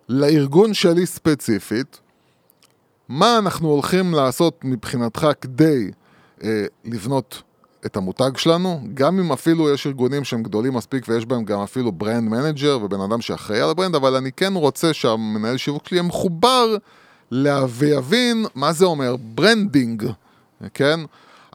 לארגון 0.10 0.74
שלי 0.74 1.06
ספציפית, 1.06 1.99
מה 3.10 3.38
אנחנו 3.38 3.70
הולכים 3.70 4.14
לעשות 4.14 4.60
מבחינתך 4.64 5.28
כדי 5.41 5.91
אה, 6.43 6.66
לבנות 6.86 7.41
את 7.86 7.97
המותג 7.97 8.32
שלנו, 8.38 8.82
גם 8.93 9.20
אם 9.20 9.32
אפילו 9.32 9.70
יש 9.74 9.88
ארגונים 9.88 10.24
שהם 10.24 10.43
גדולים 10.43 10.74
מספיק 10.74 11.06
ויש 11.08 11.26
בהם 11.26 11.45
גם 11.45 11.60
אפילו 11.60 11.91
brand 11.91 12.30
manager 12.30 12.80
ובן 12.84 13.01
אדם 13.01 13.22
שאחראי 13.22 13.62
על 13.62 13.70
ה 13.70 13.73
brand, 13.73 13.96
אבל 13.95 14.16
אני 14.16 14.32
כן 14.32 14.54
רוצה 14.54 14.93
שהמנהל 14.93 15.58
שיווק 15.58 15.88
שלי 15.88 15.97
יהיה 15.97 16.08
מחובר 16.08 16.76
לה- 17.32 17.66
ויבין 17.70 18.45
מה 18.56 18.74
זה 18.74 18.86
אומר 18.86 19.16
branding, 19.16 20.06
כן? 20.74 20.99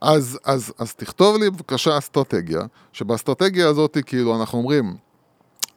אז, 0.02 0.38
אז, 0.44 0.72
אז 0.78 0.94
תכתוב 0.94 1.36
לי 1.36 1.50
בבקשה 1.50 1.98
אסטרטגיה, 1.98 2.60
שבאסטרטגיה 2.92 3.68
הזאת 3.68 3.98
כאילו 4.06 4.40
אנחנו 4.40 4.58
אומרים, 4.58 4.96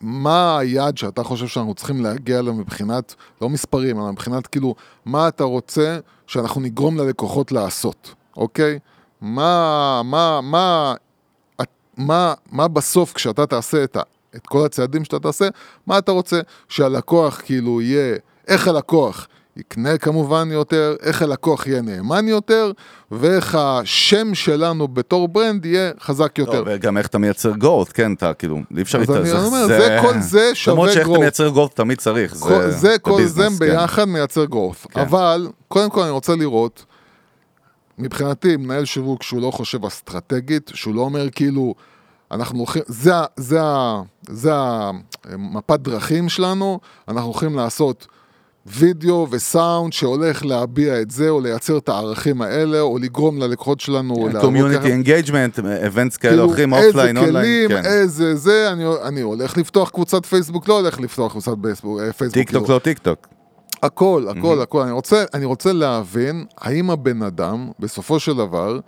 מה 0.01 0.57
היעד 0.57 0.97
שאתה 0.97 1.23
חושב 1.23 1.47
שאנחנו 1.47 1.73
צריכים 1.73 2.03
להגיע 2.03 2.39
אליו 2.39 2.53
מבחינת, 2.53 3.15
לא 3.41 3.49
מספרים, 3.49 3.99
אלא 3.99 4.11
מבחינת 4.11 4.47
כאילו, 4.47 4.75
מה 5.05 5.27
אתה 5.27 5.43
רוצה 5.43 5.99
שאנחנו 6.27 6.61
נגרום 6.61 6.97
ללקוחות 6.97 7.51
לעשות, 7.51 8.13
אוקיי? 8.37 8.79
מה, 9.21 10.01
מה, 10.03 10.39
מה, 10.43 10.93
מה, 11.97 12.33
מה 12.51 12.67
בסוף 12.67 13.13
כשאתה 13.13 13.45
תעשה 13.45 13.83
את, 13.83 13.95
ה, 13.95 14.01
את 14.35 14.47
כל 14.47 14.65
הצעדים 14.65 15.05
שאתה 15.05 15.19
תעשה, 15.19 15.47
מה 15.87 15.97
אתה 15.97 16.11
רוצה 16.11 16.41
שהלקוח 16.69 17.41
כאילו 17.45 17.81
יהיה, 17.81 18.17
איך 18.47 18.67
הלקוח 18.67 19.27
יקנה 19.57 19.97
כמובן 19.97 20.49
יותר, 20.51 20.95
איך 21.01 21.21
הלקוח 21.21 21.67
יהיה 21.67 21.81
נאמן 21.81 22.27
יותר, 22.27 22.71
ואיך 23.11 23.55
השם 23.55 24.33
שלנו 24.35 24.87
בתור 24.87 25.27
ברנד 25.27 25.65
יהיה 25.65 25.91
חזק 26.01 26.37
יותר. 26.39 26.63
לא, 26.63 26.71
וגם 26.75 26.97
איך 26.97 27.07
אתה 27.07 27.17
מייצר 27.17 27.51
גורט, 27.55 27.89
כן, 27.93 28.13
אתה 28.13 28.33
כאילו, 28.33 28.59
אי 28.77 28.81
אפשר 28.81 28.97
אז 29.01 29.09
להתעזר. 29.09 29.37
אני 29.37 29.45
אומר, 29.45 29.67
זה- 29.67 29.97
כל 30.01 30.19
זה 30.19 30.51
שווה 30.55 30.73
למרות 30.75 30.91
שאיך 30.91 31.07
growth. 31.07 31.11
אתה 31.11 31.19
מייצר 31.19 31.47
גורט 31.49 31.75
תמיד 31.75 31.97
צריך, 31.97 32.35
זה 32.35 32.45
כל, 32.45 32.69
זה, 32.71 32.95
כל 33.01 33.23
זה 33.25 33.43
כן. 33.43 33.55
ביחד 33.59 34.05
מייצר 34.05 34.45
גרוף. 34.45 34.87
כן. 34.91 34.99
אבל, 34.99 35.47
קודם 35.67 35.89
כל 35.89 36.01
אני 36.01 36.11
רוצה 36.11 36.35
לראות, 36.35 36.85
מבחינתי, 37.97 38.57
מנהל 38.57 38.85
שיווק 38.85 39.23
שהוא 39.23 39.41
לא 39.41 39.51
חושב 39.51 39.85
אסטרטגית, 39.85 40.71
שהוא 40.73 40.95
לא 40.95 41.01
אומר 41.01 41.29
כאילו, 41.29 41.75
אנחנו 42.31 42.57
הולכים, 42.57 42.81
זה, 42.87 43.11
זה, 43.37 43.59
זה 44.29 44.51
המפת 45.23 45.79
דרכים 45.79 46.29
שלנו, 46.29 46.79
אנחנו 47.07 47.29
הולכים 47.31 47.55
לעשות 47.55 48.07
וידאו 48.65 49.27
וסאונד 49.31 49.93
שהולך 49.93 50.45
להביע 50.45 51.01
את 51.01 51.11
זה, 51.11 51.29
או 51.29 51.41
לייצר 51.41 51.77
את 51.77 51.89
הערכים 51.89 52.41
האלה, 52.41 52.79
או 52.81 52.97
לגרום 52.97 53.37
ללקוחות 53.37 53.79
שלנו. 53.79 54.27
community 54.41 54.87
engagement, 54.87 55.59
events 55.59 56.17
כאלה 56.17 56.47
כאילו, 56.47 56.73
איזה 56.73 56.87
offline, 56.87 57.17
online, 57.17 57.67
כלים, 57.67 57.69
כן. 57.69 57.85
איזה 57.85 58.35
זה, 58.35 58.71
אני, 58.71 58.83
אני 59.03 59.21
הולך 59.21 59.57
לפתוח 59.57 59.89
קבוצת 59.89 60.25
פייסבוק, 60.25 60.67
לא 60.67 60.79
הולך 60.79 60.99
לפתוח 60.99 61.31
קבוצת 61.31 61.51
פייסבוק. 61.61 61.99
טיק 62.31 62.51
טוק 62.51 62.65
כאילו. 62.65 62.75
לא 62.75 62.79
טיק 62.79 62.97
טוק. 62.97 63.27
הכל, 63.83 64.25
הכל, 64.29 64.61
הכל. 64.61 64.81
אני 64.81 64.91
רוצה, 64.91 65.23
אני 65.33 65.45
רוצה 65.45 65.73
להבין 65.73 66.45
האם 66.57 66.89
הבן 66.89 67.21
אדם, 67.21 67.69
בסופו 67.79 68.19
של 68.19 68.37
דבר, 68.37 68.79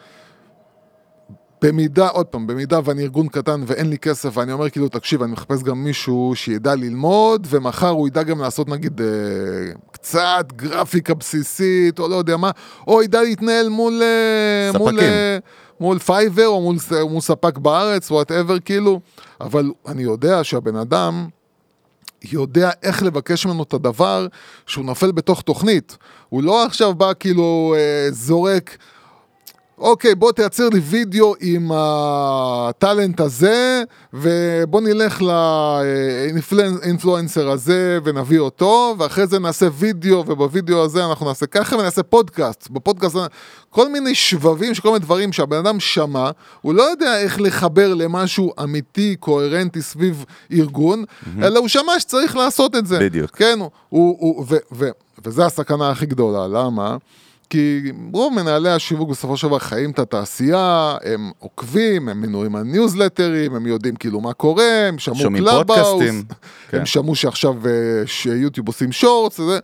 במידה, 1.64 2.08
עוד 2.08 2.26
פעם, 2.26 2.48
במידה 2.48 2.80
ואני 2.84 3.04
ארגון 3.04 3.28
קטן 3.28 3.64
ואין 3.68 3.90
לי 3.90 3.98
כסף, 3.98 4.38
ואני 4.38 4.52
אומר 4.52 4.70
כאילו, 4.70 4.90
תקשיב, 4.90 5.24
אני 5.24 5.32
מחפש 5.32 5.64
גם 5.64 5.84
מישהו 5.84 6.32
שידע 6.36 6.76
ללמוד, 6.76 7.48
ומחר 7.50 7.90
הוא 7.90 8.08
ידע 8.08 8.24
גם 8.24 8.42
לעשות 8.42 8.70
נגיד 8.70 9.02
אה, 9.02 9.08
קצת 9.92 10.46
גרפיקה 10.56 11.14
בסיסית, 11.14 12.00
או 12.00 12.08
לא 12.08 12.16
יודע 12.16 12.38
מה, 12.38 12.52
או 12.88 13.04
ידע 13.04 13.22
להתנהל 13.22 13.70
מול... 13.70 14.02
אה, 14.04 14.80
מול 14.80 14.92
ספקים. 14.92 15.10
אה, 15.10 15.38
מול 15.80 16.00
פייבר 16.00 16.48
או 16.48 16.62
מול, 16.62 16.76
מול 17.10 17.22
ספק 17.22 17.58
בארץ, 17.58 18.12
whatever, 18.12 18.60
כאילו, 18.60 19.00
אבל 19.42 19.72
אני 19.88 20.04
יודע 20.04 20.44
שהבן 20.44 20.76
אדם, 20.76 21.28
יודע 22.32 22.70
איך 22.84 23.04
לבקש 23.04 23.46
ממנו 23.46 23.64
את 23.64 23.74
הדבר 23.74 24.28
שהוא 24.66 24.86
נופל 24.86 25.12
בתוך 25.12 25.42
תוכנית. 25.42 25.98
הוא 26.30 26.44
לא 26.44 26.66
עכשיו 26.66 26.94
בא 26.94 27.12
כאילו 27.20 27.76
אה, 27.78 28.08
זורק, 28.12 28.78
אוקיי, 29.84 30.16
בוא 30.16 30.32
תייצר 30.32 30.70
לי 30.70 30.80
וידאו 30.80 31.36
עם 31.40 31.72
הטאלנט 31.74 33.20
הזה, 33.20 33.84
ובוא 34.14 34.82
נלך 34.82 35.22
לאינפלואנסר 35.22 37.50
הזה 37.50 38.00
ונביא 38.04 38.40
אותו, 38.40 38.96
ואחרי 39.00 39.28
זה 39.28 39.40
נעשה 39.40 39.68
וידאו, 39.74 40.24
ובווידאו 40.28 40.84
הזה 40.84 41.06
אנחנו 41.06 41.26
נעשה 41.26 41.46
ככה, 41.46 41.76
ונעשה 41.76 42.04
פודקאסט. 42.04 42.70
בפודקאסט, 42.70 43.16
כל 43.70 43.90
מיני 43.90 44.16
שבבים, 44.16 44.74
כל 44.82 44.88
מיני 44.88 45.00
דברים 45.00 45.34
שהבן 45.34 45.58
אדם 45.58 45.80
שמע, 45.80 46.30
הוא 46.62 46.74
לא 46.74 46.84
יודע 46.84 47.20
איך 47.20 47.42
לחבר 47.42 47.94
למשהו 47.94 48.54
אמיתי, 48.64 49.16
קוהרנטי 49.20 49.82
סביב 49.82 50.26
ארגון, 50.52 51.04
mm-hmm. 51.04 51.44
אלא 51.44 51.60
הוא 51.60 51.68
שמע 51.68 52.00
שצריך 52.00 52.36
לעשות 52.36 52.76
את 52.76 52.88
זה. 52.88 53.00
בדיוק. 53.00 53.32
כן, 53.32 53.60
הוא, 53.60 53.72
הוא, 53.90 54.46
ו, 54.50 54.56
ו, 54.72 54.90
וזו 55.26 55.44
הסכנה 55.44 55.90
הכי 55.90 56.06
גדולה, 56.06 56.48
למה? 56.48 56.98
כי 57.54 57.92
רוב 58.14 58.34
מנהלי 58.34 58.70
השיווק 58.70 59.10
בסופו 59.10 59.38
של 59.38 59.48
דבר 59.48 59.60
חיים 59.60 59.92
את 59.92 60.00
התעשייה, 60.00 60.98
הם 61.04 61.32
עוקבים, 61.40 62.10
הם 62.10 62.22
מנויים 62.22 62.56
על 62.56 62.64
ניוזלטרים, 62.64 63.56
הם 63.56 63.68
יודעים 63.68 63.96
כאילו 63.96 64.22
מה 64.22 64.34
קורה, 64.34 64.88
הם 64.88 65.00
שמעו 65.00 65.18
קלאבהאוס, 65.38 66.04
כן. 66.70 66.78
הם 66.78 66.86
שמעו 66.86 67.16
שעכשיו 67.16 67.68
אה, 67.68 67.72
שיוטיוב 68.06 68.68
עושים 68.68 68.92
shorts, 68.92 69.40
וזה. 69.40 69.60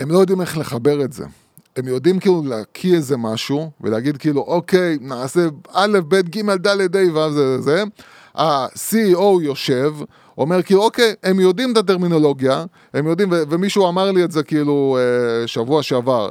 הם 0.00 0.10
לא 0.10 0.18
יודעים 0.18 0.40
איך 0.40 0.58
לחבר 0.58 1.04
את 1.04 1.12
זה. 1.12 1.24
הם 1.76 1.88
יודעים 1.88 2.18
כאילו 2.18 2.42
להקיא 2.46 2.94
איזה 2.94 3.16
משהו, 3.16 3.70
ולהגיד 3.80 4.16
כאילו, 4.16 4.40
אוקיי, 4.40 4.98
נעשה 5.00 5.40
א', 5.72 5.98
ב', 6.08 6.20
ג', 6.20 6.50
ד', 6.50 6.96
ה', 6.96 7.18
ו', 7.18 7.32
זה, 7.32 7.60
זה. 7.60 7.82
ה-CEO 8.34 9.42
יושב, 9.42 9.94
אומר 10.38 10.62
כאילו, 10.62 10.82
אוקיי, 10.82 11.14
הם 11.22 11.40
יודעים 11.40 11.72
את 11.72 11.76
הטרמינולוגיה, 11.76 12.64
הם 12.94 13.06
יודעים, 13.06 13.32
ו- 13.32 13.42
ומישהו 13.50 13.88
אמר 13.88 14.10
לי 14.10 14.24
את 14.24 14.32
זה 14.32 14.42
כאילו 14.42 14.98
אה, 15.00 15.46
שבוע 15.46 15.82
שעבר. 15.82 16.28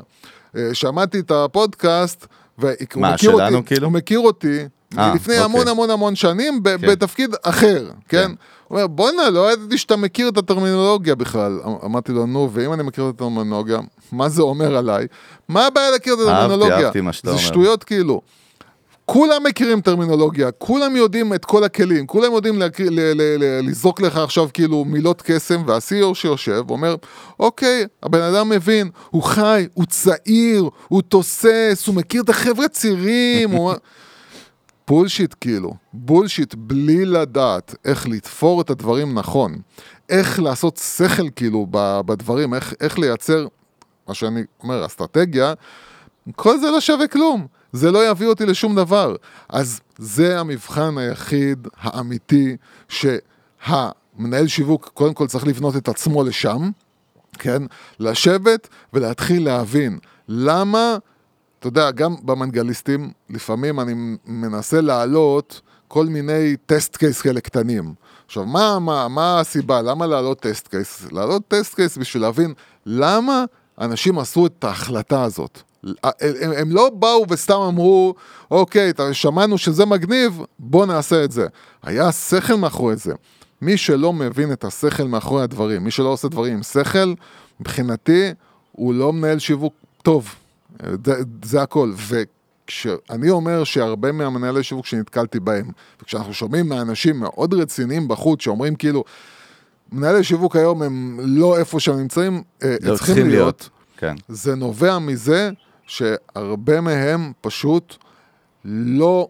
אה, 0.58 0.70
שמעתי 0.74 1.20
את 1.20 1.32
הפודקאסט, 1.32 2.28
והוא 2.58 2.72
מה, 2.96 3.14
מכיר 3.14 3.32
שלנו 3.32 3.58
אותי, 3.58 3.68
כאילו? 3.68 3.86
הוא 3.88 3.94
מכיר 3.94 4.20
אותי, 4.20 4.60
אה, 4.98 5.14
לפני 5.16 5.34
אוקיי. 5.34 5.46
המון 5.46 5.68
המון 5.68 5.90
המון 5.90 6.16
שנים, 6.16 6.64
ב- 6.64 6.78
כן. 6.78 6.88
בתפקיד 6.88 7.36
אחר, 7.44 7.86
כן? 7.88 8.28
כן. 8.28 8.32
הוא 8.68 8.76
אומר, 8.78 8.88
בואנה, 8.88 9.30
לא 9.30 9.54
ידעתי 9.54 9.78
שאתה 9.78 9.96
מכיר 9.96 10.30
את 10.30 10.38
הטרמינולוגיה 10.38 11.16
בכלל. 11.16 11.60
אמ- 11.66 11.72
אמרתי 11.86 12.12
לו, 12.12 12.26
נו, 12.26 12.50
ואם 12.54 12.74
אני 12.74 12.84
מכיר 12.84 13.10
את 13.10 13.16
הטרמינולוגיה, 13.16 13.80
מה 14.12 14.30
זה 14.30 14.42
אומר 14.42 14.76
עליי? 14.78 15.08
מה 15.48 15.66
הבעיה 15.66 15.92
להכיר 15.92 16.14
את 16.14 16.20
אהבתי, 16.20 16.32
הטרמינולוגיה? 16.32 16.86
אהבתי 16.86 17.02
מה 17.02 17.14
שאתה 17.14 17.28
זה 17.30 17.36
אומר. 17.36 17.48
שטויות 17.48 17.84
כאילו. 17.84 18.22
כולם 19.14 19.44
מכירים 19.44 19.82
טרמינולוגיה, 19.82 20.52
כולם 20.52 20.96
יודעים 20.96 21.34
את 21.34 21.46
כל 21.46 21.64
הכלים, 21.64 22.08
כולם 22.08 22.34
יודעים 22.34 22.62
לזרוק 23.64 24.02
לך 24.02 24.18
עכשיו 24.18 24.50
כאילו 24.54 24.86
מילות 24.86 25.22
קסם, 25.26 25.64
וה-CEO 25.66 26.16
שיושב 26.16 26.64
אומר, 26.70 26.96
אוקיי, 27.40 27.86
הבן 28.04 28.22
אדם 28.22 28.50
מבין, 28.50 28.90
הוא 29.10 29.24
חי, 29.24 29.68
הוא 29.74 29.86
צעיר, 29.86 30.70
הוא 30.88 31.02
תוסס, 31.02 31.84
הוא 31.88 31.96
מכיר 31.96 32.22
את 32.22 32.30
החבר'ה 32.30 32.68
צעירים, 32.68 33.52
הוא... 33.52 33.74
בולשיט 34.88 35.36
כאילו, 35.42 35.74
בולשיט 35.94 36.56
בלי 36.58 37.06
לדעת 37.06 37.76
איך 37.86 38.08
לתפור 38.08 38.62
את 38.62 38.70
הדברים 38.70 39.20
נכון, 39.20 39.56
איך 40.10 40.40
לעשות 40.40 40.78
שכל 40.78 41.30
כאילו 41.36 41.68
בדברים, 42.06 42.54
איך, 42.54 42.74
איך 42.82 43.00
לייצר, 43.00 43.48
מה 44.08 44.14
שאני 44.14 44.42
אומר, 44.64 44.86
אסטרטגיה, 44.86 45.54
כל 46.36 46.60
זה 46.60 46.72
לא 46.72 46.80
שווה 46.82 47.08
כלום, 47.08 47.48
זה 47.74 47.92
לא 47.92 48.10
יביא 48.10 48.28
אותי 48.28 48.46
לשום 48.46 48.76
דבר. 48.76 49.16
אז 49.50 49.80
זה 49.98 50.40
המבחן 50.40 50.98
היחיד 50.98 51.68
האמיתי 51.78 52.58
שהמנהל 52.90 54.48
שיווק 54.48 54.92
קודם 54.94 55.14
כל 55.14 55.28
צריך 55.28 55.48
לבנות 55.48 55.76
את 55.76 55.88
עצמו 55.88 56.24
לשם, 56.24 56.72
כן? 57.34 57.64
לשבת 58.00 58.68
ולהתחיל 58.94 59.46
להבין 59.46 60.00
למה, 60.28 60.98
אתה 61.60 61.68
יודע, 61.68 61.92
גם 61.92 62.16
במנגליסטים, 62.24 63.12
לפעמים 63.30 63.80
אני 63.80 63.94
מנסה 64.26 64.82
להעלות 64.82 65.62
כל 65.88 66.06
מיני 66.06 66.56
טסט 66.66 66.98
קייס 66.98 67.22
כאלה 67.22 67.42
קטנים. 67.42 67.94
עכשיו, 68.26 68.46
מה, 68.46 68.80
מה, 68.80 69.08
מה 69.08 69.40
הסיבה? 69.40 69.82
למה 69.82 70.08
להעלות 70.08 70.40
טסט 70.40 70.68
קייס? 70.68 71.06
להעלות 71.12 71.48
טסט 71.48 71.76
קייס 71.76 71.98
בשביל 71.98 72.24
להבין 72.24 72.54
למה 72.86 73.46
אנשים 73.82 74.20
עשו 74.20 74.46
את 74.46 74.64
ההחלטה 74.64 75.24
הזאת. 75.24 75.62
הם, 76.04 76.52
הם 76.58 76.72
לא 76.72 76.90
באו 76.90 77.26
וסתם 77.30 77.60
אמרו, 77.68 78.16
אוקיי, 78.52 78.92
שמענו 79.12 79.58
שזה 79.58 79.86
מגניב, 79.86 80.42
בוא 80.60 80.86
נעשה 80.86 81.24
את 81.24 81.32
זה. 81.32 81.48
היה 81.84 82.12
שכל 82.12 82.56
מאחורי 82.56 82.96
זה. 82.96 83.14
מי 83.62 83.78
שלא 83.78 84.14
מבין 84.14 84.52
את 84.52 84.64
השכל 84.64 85.04
מאחורי 85.04 85.44
הדברים, 85.44 85.84
מי 85.84 85.92
שלא 85.92 86.08
עושה 86.08 86.28
דברים 86.28 86.54
עם 86.54 86.64
שכל, 86.64 87.14
מבחינתי, 87.60 88.34
הוא 88.72 88.94
לא 88.94 89.14
מנהל 89.14 89.40
שיווק 89.40 89.74
טוב. 90.04 90.36
זה, 91.06 91.14
זה 91.44 91.62
הכל. 91.62 91.94
וכשאני 92.08 93.30
אומר 93.30 93.64
שהרבה 93.64 94.12
מהמנהלי 94.12 94.64
שיווק 94.64 94.86
שנתקלתי 94.86 95.40
בהם, 95.40 95.72
וכשאנחנו 96.02 96.34
שומעים 96.34 96.70
מאנשים 96.70 97.20
מאוד 97.20 97.54
רציניים 97.54 98.08
בחוץ, 98.08 98.42
שאומרים 98.42 98.76
כאילו, 98.76 99.04
מנהלי 99.92 100.24
שיווק 100.24 100.56
היום 100.56 100.82
הם 100.82 101.20
לא 101.24 101.58
איפה 101.58 101.80
שהם 101.80 102.00
נמצאים, 102.00 102.44
אה, 102.64 102.76
לא 102.82 102.96
צריכים 102.96 103.16
להיות. 103.16 103.32
להיות. 103.32 103.70
כן. 103.98 104.16
זה 104.28 104.56
נובע 104.56 105.00
מזה 105.00 105.50
שהרבה 105.88 106.82
מהם 106.82 107.32
פשוט 107.42 107.96
לא, 108.66 109.28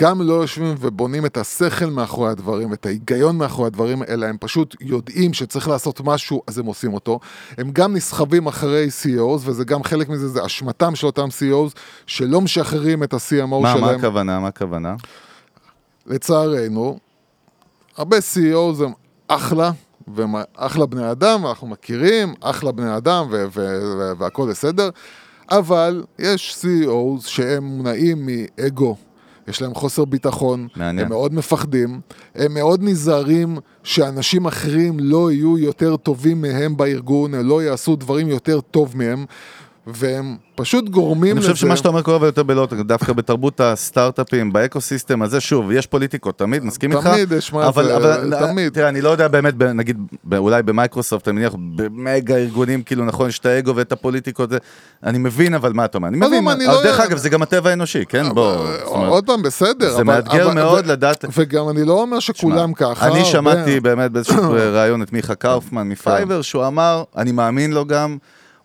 גם 0.00 0.22
לא 0.22 0.32
יושבים 0.34 0.74
ובונים 0.80 1.26
את 1.26 1.36
השכל 1.36 1.86
מאחורי 1.86 2.30
הדברים, 2.30 2.72
את 2.72 2.86
ההיגיון 2.86 3.36
מאחורי 3.36 3.66
הדברים, 3.66 4.02
אלא 4.02 4.26
הם 4.26 4.36
פשוט 4.40 4.76
יודעים 4.80 5.34
שצריך 5.34 5.68
לעשות 5.68 6.00
משהו, 6.00 6.42
אז 6.46 6.58
הם 6.58 6.66
עושים 6.66 6.94
אותו. 6.94 7.20
הם 7.58 7.70
גם 7.72 7.96
נסחבים 7.96 8.46
אחרי 8.46 8.88
CEOs, 9.02 9.40
וזה 9.40 9.64
גם 9.64 9.84
חלק 9.84 10.08
מזה, 10.08 10.28
זה 10.28 10.46
אשמתם 10.46 10.94
של 10.94 11.06
אותם 11.06 11.28
CEOs, 11.28 11.78
שלא 12.06 12.40
משחררים 12.40 13.02
את 13.02 13.14
ה-CMO 13.14 13.62
מה, 13.62 13.72
שלהם. 13.72 13.84
מה 13.84 13.90
הכוונה? 13.90 14.40
מה 14.40 14.48
הכוונה? 14.48 14.94
לצערנו, 16.06 16.98
הרבה 17.96 18.16
CEOs 18.16 18.84
הם 18.84 18.92
אחלה, 19.28 19.70
והם 20.08 20.34
אחלה 20.56 20.86
בני 20.86 21.10
אדם, 21.10 21.46
אנחנו 21.46 21.66
מכירים, 21.66 22.34
אחלה 22.40 22.72
בני 22.72 22.96
אדם 22.96 23.26
והכל 24.18 24.50
בסדר, 24.50 24.90
אבל 25.50 26.04
יש 26.18 26.56
CEOs 26.60 27.28
שהם 27.28 27.64
מונעים 27.64 28.26
מאגו, 28.26 28.96
יש 29.48 29.62
להם 29.62 29.74
חוסר 29.74 30.04
ביטחון, 30.04 30.68
מעניין. 30.76 31.06
הם 31.06 31.12
מאוד 31.12 31.34
מפחדים, 31.34 32.00
הם 32.34 32.54
מאוד 32.54 32.82
נזהרים 32.82 33.58
שאנשים 33.82 34.46
אחרים 34.46 35.00
לא 35.00 35.32
יהיו 35.32 35.58
יותר 35.58 35.96
טובים 35.96 36.42
מהם 36.42 36.76
בארגון, 36.76 37.34
הם 37.34 37.46
לא 37.46 37.62
יעשו 37.62 37.96
דברים 37.96 38.28
יותר 38.28 38.60
טוב 38.60 38.96
מהם. 38.96 39.24
והם 39.86 40.36
פשוט 40.54 40.88
גורמים 40.88 41.32
אני 41.32 41.40
לזה... 41.40 41.52
חושב 41.52 41.66
שמה 41.66 41.76
שאתה 41.76 41.88
אומר 41.88 42.02
קורה 42.02 42.26
יותר 42.28 42.42
בלוט, 42.42 42.72
דווקא 42.72 43.12
בתרבות 43.12 43.60
הסטארט-אפים, 43.60 44.52
ב 44.52 44.59
ecosystem 44.59 45.22
הזה, 45.22 45.40
שוב, 45.40 45.70
יש 45.72 45.86
פוליטיקות, 45.86 46.38
תמיד, 46.38 46.64
מסכים 46.64 46.92
איתך? 46.92 47.06
תמיד 47.06 47.32
יש 47.32 47.52
מה 47.52 47.62
זה, 47.62 47.68
אבל, 47.68 48.32
תמיד. 48.38 48.72
תראה, 48.72 48.88
אני 48.88 49.00
לא 49.00 49.08
יודע 49.08 49.28
באמת, 49.28 49.54
נגיד, 49.74 49.96
אולי 50.36 50.62
במייקרוסופט, 50.62 51.28
אני 51.28 51.36
מניח, 51.36 51.54
במגה 51.76 52.36
ארגונים, 52.36 52.82
כאילו, 52.82 53.04
נכון, 53.04 53.28
יש 53.28 53.38
את 53.38 53.46
האגו 53.46 53.76
ואת 53.76 53.92
הפוליטיקות, 53.92 54.50
אני 55.04 55.18
מבין, 55.18 55.54
אבל 55.54 55.72
מה 55.72 55.84
אתה 55.84 55.98
אומר? 55.98 56.08
אני 56.08 56.16
מבין, 56.16 56.48
אני 56.48 56.66
אבל 56.66 56.74
לא- 56.74 56.82
דרך 56.82 57.00
אגב, 57.00 57.16
זה 57.16 57.28
גם 57.28 57.42
הטבע 57.42 57.70
האנושי, 57.70 58.04
כן? 58.08 58.34
בוא, 58.34 58.56
עוד 58.84 59.26
פעם, 59.26 59.42
בסדר. 59.42 59.96
זה 59.96 60.04
מאתגר 60.04 60.50
מאוד 60.54 60.86
לדעת- 60.86 61.24
וגם 61.36 61.68
אני 61.68 61.84
לא 61.84 62.02
אומר 62.02 62.18
שכולם 62.18 62.72
ככה. 62.72 63.06
אני 63.06 63.24
שמעתי 63.24 63.80
באמת 63.86 64.10
באיזשהו 64.10 64.50
ראיון 64.52 65.02
את 65.02 65.12
מיכה 65.12 65.34
קאופמן 65.34 65.88
מפייבר, 65.88 66.42
שהוא 66.42 66.66
אמר, 66.66 67.02
אני 67.16 67.32
מאמין 67.32 67.72
לו 67.72 67.84
גם, 67.86 68.16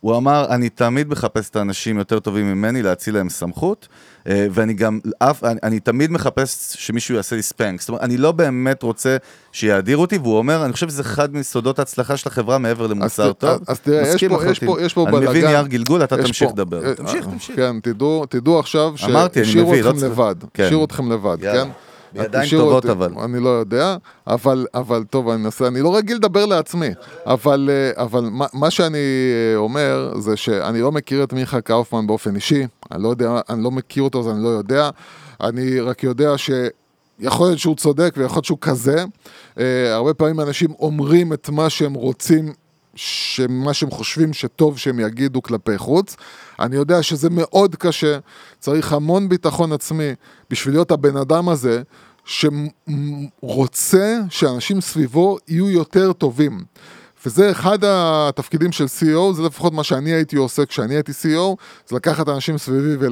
הוא 0.02 0.18
אמר, 0.18 0.46
אני 0.50 0.70
תמיד 0.70 1.08
מחפש 1.10 1.50
את 1.50 1.56
האנשים 1.56 1.98
יותר 1.98 2.20
טובים 2.20 2.52
ממני 2.54 2.82
להציל 2.84 3.14
להם 3.14 3.30
סמכות, 3.30 3.88
אה, 4.28 4.48
ואני 4.52 4.74
גם, 4.74 5.00
אף, 5.20 5.44
אני, 5.44 5.60
אני 5.64 5.80
תמיד 5.80 6.12
מחפש 6.12 6.76
שמישהו 6.80 7.16
יעשה 7.16 7.36
לי 7.36 7.42
ספנק. 7.42 7.80
זאת 7.80 7.90
אומרת, 7.90 8.02
אני 8.04 8.18
לא 8.18 8.32
באמת 8.32 8.84
רוצה 8.84 9.18
שיאדירו 9.52 10.02
אותי, 10.02 10.18
והוא 10.18 10.38
אומר, 10.38 10.66
אני 10.66 10.74
חושב 10.74 10.90
שזה 10.90 11.02
אחד 11.02 11.36
מסודות 11.36 11.80
ההצלחה 11.80 12.18
של 12.18 12.30
החברה 12.30 12.58
מעבר 12.58 12.88
למוסר 12.88 13.24
אז 13.28 13.34
טוב. 13.38 13.62
אז 13.68 13.80
תראה, 13.80 14.08
יש 14.08 14.24
פה- 14.24 14.46
יש. 14.52 14.60
פה- 14.60 14.82
יש 14.82 14.94
פה 14.94 15.06
אני 15.08 15.18
מבין 15.18 15.28
בלאגן. 15.30 15.48
נייר 15.48 15.68
גלגול, 15.68 16.04
אתה 16.04 16.18
תמשיך 16.18 16.52
לדבר. 16.52 16.86
אה, 16.86 16.96
תמשיך, 16.96 17.26
אה, 17.28 17.32
תמשיך. 17.32 17.56
כן, 17.56 17.80
תדעו, 17.80 18.26
תדעו 18.30 18.60
עכשיו 18.60 18.94
שהשאירו 18.96 19.74
לא 19.74 19.90
אתכם 19.90 20.06
לבד. 20.06 20.36
כן. 20.54 20.64
השאירו 20.64 20.86
אתכם 20.86 21.12
לבד. 21.12 21.38
כן? 21.42 21.68
בידיים 22.14 22.50
טובות 22.52 22.74
אותי- 22.86 22.92
אבל. 22.92 23.14
אני 23.24 23.40
לא 23.40 23.50
יודע, 23.50 23.98
אבל, 24.28 24.66
אבל 24.74 25.04
טוב, 25.10 25.30
אני 25.30 25.46
אנסה, 25.46 25.68
אני 25.68 25.82
לא 25.82 25.96
רגיל 25.98 26.16
לדבר 26.16 26.46
לעצמי, 26.46 26.90
אבל, 27.26 27.70
אה, 27.72 28.04
אבל 28.04 28.22
מה, 28.32 28.46
מה 28.54 28.72
שאני 28.72 28.98
אה, 28.98 29.58
אומר 29.58 30.14
זה 30.20 30.38
שאני 30.38 30.82
לא 30.82 30.92
מכיר 30.92 31.24
את 31.24 31.34
מיכה 31.34 31.62
קאופמן 31.62 32.08
באופן 32.08 32.36
אישי, 32.36 32.66
אני 32.92 33.04
לא 33.04 33.10
יודע, 33.10 33.40
אני 33.50 33.64
לא 33.64 33.72
מכיר 33.72 34.04
אותו 34.04 34.20
אז 34.20 34.28
אני 34.28 34.44
לא 34.44 34.50
יודע, 34.50 34.90
אני 35.42 35.80
רק 35.80 36.04
יודע 36.04 36.38
ש... 36.38 36.52
יכול 37.24 37.48
להיות 37.48 37.60
שהוא 37.60 37.76
צודק 37.76 38.14
ויכול 38.18 38.36
להיות 38.36 38.46
שהוא 38.46 38.58
כזה. 38.62 39.04
Uh, 39.56 39.60
הרבה 39.92 40.14
פעמים 40.14 40.40
אנשים 40.40 40.70
אומרים 40.80 41.34
את 41.34 41.50
מה 41.50 41.70
שהם 41.70 41.94
רוצים, 41.94 42.54
שמה 42.96 43.74
שהם 43.74 43.92
חושבים 43.92 44.34
שטוב 44.34 44.78
שהם 44.78 45.00
יגידו 45.00 45.42
כלפי 45.42 45.78
חוץ. 45.78 46.16
אני 46.60 46.76
יודע 46.76 47.04
שזה 47.04 47.30
מאוד 47.30 47.76
קשה, 47.76 48.18
צריך 48.60 48.94
המון 48.94 49.30
ביטחון 49.30 49.72
עצמי 49.72 50.10
בשביל 50.50 50.74
להיות 50.74 50.92
הבן 50.92 51.18
אדם 51.18 51.50
הזה, 51.50 51.82
שרוצה 52.26 54.18
שאנשים 54.30 54.82
סביבו 54.82 55.38
יהיו 55.48 55.70
יותר 55.72 56.14
טובים. 56.14 56.60
וזה 57.26 57.52
אחד 57.52 57.80
התפקידים 57.84 58.72
של 58.72 58.86
CEO, 58.86 59.34
זה 59.34 59.44
לפחות 59.44 59.74
מה 59.74 59.84
שאני 59.84 60.10
הייתי 60.10 60.36
עושה 60.36 60.66
כשאני 60.66 60.96
הייתי 60.96 61.12
CEO, 61.12 61.56
זה 61.88 61.96
לקחת 61.96 62.30
אנשים 62.30 62.58
סביבי 62.58 63.08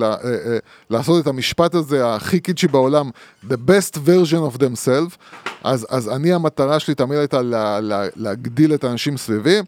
ולעשות 0.90 1.16
אה, 1.16 1.22
את 1.22 1.28
המשפט 1.28 1.76
הזה 1.76 2.14
הכי 2.14 2.40
קיצ'י 2.40 2.68
בעולם, 2.68 3.10
the 3.50 3.58
best 3.68 3.96
version 3.96 4.56
of 4.56 4.58
themselves, 4.58 5.16
אז, 5.64 5.88
אז 5.90 6.10
אני 6.10 6.34
המטרה 6.34 6.80
שלי 6.80 6.96
תמיד 6.96 7.20
הייתה 7.20 7.42
לה, 7.42 7.80
לה, 7.80 8.04
להגדיל 8.16 8.74
את 8.74 8.84
האנשים 8.84 9.18
סביבי. 9.18 9.60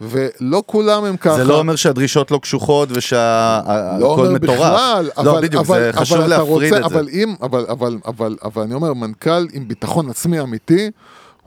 ולא 0.00 0.62
כולם 0.66 1.04
הם 1.04 1.16
ככה. 1.16 1.36
זה 1.36 1.44
לא 1.44 1.58
אומר 1.58 1.76
שהדרישות 1.76 2.30
לא 2.30 2.38
קשוחות 2.38 2.88
ושהכל 2.92 3.72
לא 4.00 4.06
אומר 4.06 4.30
מטורף. 4.30 4.58
בכלל, 4.58 5.10
לא, 5.16 5.32
אבל, 5.32 5.42
בדיוק, 5.42 5.66
אבל, 5.66 5.80
זה 5.80 5.92
חשוב 5.92 6.16
אבל 6.16 6.26
אתה 6.26 6.38
להפריד 6.38 6.72
רוצה, 6.72 6.86
את 6.86 6.90
זה. 6.90 6.98
אבל 6.98 7.08
אם, 7.12 7.34
אבל, 7.42 7.66
אבל, 7.68 7.98
אבל, 8.06 8.36
אבל 8.44 8.62
אני 8.62 8.74
אומר, 8.74 8.92
מנכ"ל 8.92 9.46
עם 9.52 9.68
ביטחון 9.68 10.10
עצמי 10.10 10.40
אמיתי, 10.40 10.90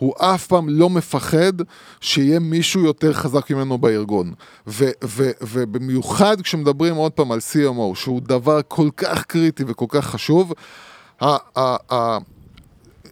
הוא 0.02 0.14
אף 0.18 0.48
פעם 0.48 0.70
לא 0.70 0.90
מפחד 0.90 1.54
שיהיה 2.00 2.40
מישהו 2.40 2.86
יותר 2.86 3.14
חזק 3.14 3.52
ממנו 3.52 3.78
בארגון. 3.78 4.34
ו, 4.68 4.90
ו, 5.04 5.32
ובמיוחד 5.42 6.42
כשמדברים 6.42 6.96
עוד 6.96 7.12
פעם 7.12 7.32
על 7.32 7.40
CMO, 7.40 7.96
שהוא 7.96 8.22
דבר 8.22 8.60
כל 8.68 8.90
כך 8.98 9.24
קריטי 9.24 9.64
וכל 9.68 9.86
כך 9.90 10.06
חשוב, 10.06 10.54
ה- 11.22 11.60
ה- 11.60 11.94
ה- 11.94 12.18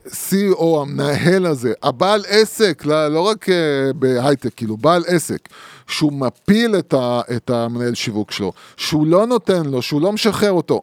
CEO, 0.07 0.63
המנהל 0.81 1.45
הזה, 1.45 1.73
הבעל 1.83 2.23
עסק, 2.27 2.85
לא, 2.85 3.07
לא 3.07 3.21
רק 3.21 3.49
uh, 3.49 3.51
בהייטק, 3.95 4.53
כאילו, 4.55 4.77
בעל 4.77 5.03
עסק, 5.07 5.49
שהוא 5.87 6.13
מפיל 6.13 6.75
את, 6.79 6.93
ה, 6.93 7.21
את 7.35 7.49
המנהל 7.49 7.93
שיווק 7.93 8.31
שלו, 8.31 8.51
שהוא 8.77 9.07
לא 9.07 9.27
נותן 9.27 9.65
לו, 9.65 9.81
שהוא 9.81 10.01
לא 10.01 10.11
משחרר 10.11 10.51
אותו. 10.51 10.81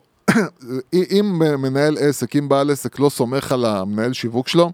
אם 0.95 1.43
מנהל 1.59 1.97
עסק, 2.01 2.37
אם 2.37 2.49
בעל 2.49 2.70
עסק 2.70 2.99
לא 2.99 3.09
סומך 3.09 3.53
על 3.53 3.64
המנהל 3.64 4.12
שיווק 4.12 4.49
שלו, 4.49 4.72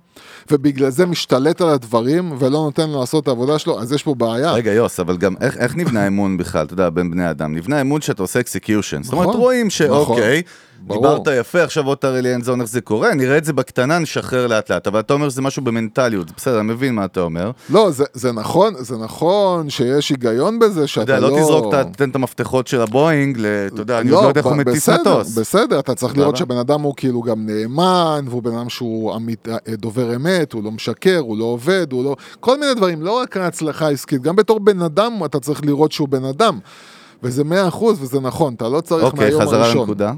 ובגלל 0.51 0.91
זה 0.91 1.07
משתלט 1.07 1.61
על 1.61 1.69
הדברים 1.69 2.33
ולא 2.39 2.51
נותן 2.51 2.91
לו 2.91 3.01
לעשות 3.01 3.23
את 3.23 3.29
העבודה 3.29 3.59
שלו, 3.59 3.81
אז 3.81 3.93
יש 3.93 4.03
פה 4.03 4.15
בעיה. 4.15 4.53
רגע, 4.53 4.73
יוס, 4.73 5.01
אבל 5.01 5.17
גם 5.17 5.35
איך, 5.41 5.57
איך 5.57 5.77
נבנה 5.77 6.07
אמון 6.07 6.37
בכלל, 6.37 6.65
אתה 6.67 6.73
יודע, 6.73 6.91
בין 6.91 7.11
בני 7.11 7.31
אדם? 7.31 7.55
נבנה 7.55 7.81
אמון 7.81 8.01
שאתה 8.01 8.23
עושה 8.23 8.41
execution. 8.41 9.03
זאת 9.03 9.13
אומרת, 9.13 9.29
נכון, 9.29 9.41
רואים 9.41 9.71
שאוקיי, 9.71 10.43
נכון, 10.43 10.72
ברור. 10.87 11.19
דיברת 11.19 11.37
יפה, 11.41 11.63
עכשיו 11.63 11.85
בוא 11.85 11.95
תראה 11.95 12.21
לי 12.21 12.33
in 12.33 12.43
zone 12.43 12.61
איך 12.61 12.71
זה 12.71 12.81
קורה, 12.81 13.15
נראה 13.15 13.39
את 13.39 13.45
זה 13.45 13.53
בקטנה, 13.53 13.99
נשחרר 13.99 14.47
לאט 14.47 14.71
לאט. 14.71 14.87
אבל 14.87 15.01
אתה 15.01 15.15
אומר 15.15 15.29
שזה 15.29 15.43
משהו 15.43 15.63
במנטליות, 15.63 16.31
בסדר, 16.37 16.61
אני 16.61 16.73
מבין 16.73 16.95
מה 16.95 17.05
אתה 17.05 17.21
אומר. 17.21 17.51
לא, 17.71 17.91
זה, 17.91 18.05
זה 18.13 18.33
נכון, 18.33 18.75
זה 18.79 18.97
נכון 18.97 19.71
שיש 19.71 20.11
היגיון 20.11 20.59
בזה 20.59 20.81
אתה 20.81 20.87
שאתה 20.87 21.03
יודע, 21.03 21.21
לא... 21.21 21.31
לא 21.31 21.43
תזרוק, 21.43 21.75
תתן 21.93 22.11
את 22.11 22.15
המפתחות 22.15 22.67
של 22.67 22.81
הבואינג, 22.81 23.39
אתה 23.39 23.81
יודע, 23.81 24.01
אני 24.01 24.11
עוד 24.11 24.23
לא 24.23 24.29
יודע 24.29 24.41
איך 24.41 24.47
הוא 24.47 24.57
מטיס 24.57 24.89
מטוס. 24.89 25.39
בסדר, 25.39 25.79
אתה 25.79 25.95
צריך 25.95 26.19
לראות. 26.19 26.37
שבן 26.37 26.57
אדם 26.57 26.81
הוא 26.81 26.95
כאילו 26.97 27.23
גם 27.23 27.47
נאמן, 27.47 28.25
והוא 28.29 28.43
בן 28.43 28.57
אדם 28.57 28.69
שהוא 28.69 29.17
אמית, 29.17 29.49
אה, 29.49 29.57
דובר 29.77 30.17
אמת, 30.17 30.53
הוא 30.53 30.65
לא 30.65 30.71
משקר, 30.71 31.19
הוא 31.19 31.39
לא 31.39 31.45
עובד, 31.45 31.93
הוא 31.93 32.05
לא... 32.05 32.17
כל 32.41 32.59
מיני 32.59 32.75
דברים, 32.75 33.03
לא 33.03 33.19
רק 33.19 33.37
ההצלחה 33.37 33.87
העסקית, 33.87 34.23
גם 34.23 34.37
בתור 34.37 34.61
בן 34.61 34.83
אדם 34.83 35.25
אתה 35.25 35.41
צריך 35.41 35.65
לראות 35.65 35.93
שהוא 35.93 36.09
בן 36.09 36.25
אדם. 36.25 36.59
וזה 37.23 37.45
מאה 37.45 37.69
אחוז, 37.69 38.03
וזה 38.03 38.21
נכון, 38.21 38.55
אתה 38.55 38.69
לא 38.69 38.81
צריך 38.81 39.05
אוקיי, 39.05 39.25
מהיום 39.25 39.43
חזרה 39.43 39.65
הראשון. 39.65 39.81
לנקודה. 39.81 40.13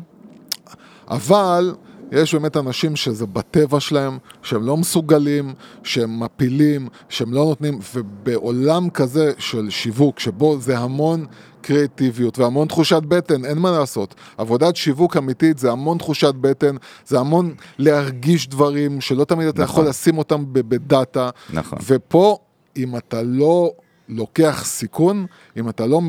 אבל 1.08 1.74
יש 2.12 2.34
באמת 2.34 2.56
אנשים 2.56 2.96
שזה 2.96 3.26
בטבע 3.26 3.80
שלהם, 3.80 4.18
שהם 4.42 4.62
לא 4.62 4.76
מסוגלים, 4.76 5.54
שהם 5.82 6.20
מפילים, 6.20 6.88
שהם 7.08 7.32
לא 7.32 7.44
נותנים, 7.44 7.78
ובעולם 7.94 8.90
כזה 8.90 9.32
של 9.38 9.70
שיווק, 9.70 10.20
שבו 10.20 10.58
זה 10.60 10.78
המון 10.78 11.26
קריאטיביות 11.60 12.38
והמון 12.38 12.68
תחושת 12.68 13.02
בטן, 13.02 13.44
אין 13.44 13.58
מה 13.58 13.70
לעשות. 13.70 14.14
עבודת 14.38 14.76
שיווק 14.76 15.16
אמיתית 15.16 15.58
זה 15.58 15.72
המון 15.72 15.98
תחושת 15.98 16.34
בטן, 16.34 16.76
זה 17.06 17.20
המון 17.20 17.54
להרגיש 17.78 18.48
דברים 18.48 19.00
שלא 19.00 19.24
תמיד 19.24 19.48
אתה 19.48 19.62
נכון. 19.62 19.74
יכול 19.74 19.88
לשים 19.88 20.18
אותם 20.18 20.44
בדאטה. 20.48 21.30
נכון. 21.52 21.78
ופה, 21.86 22.38
אם 22.76 22.96
אתה 22.96 23.22
לא 23.22 23.72
לוקח 24.08 24.62
סיכון, 24.64 25.26
אם 25.56 25.68
אתה 25.68 25.86
לא. 25.86 26.00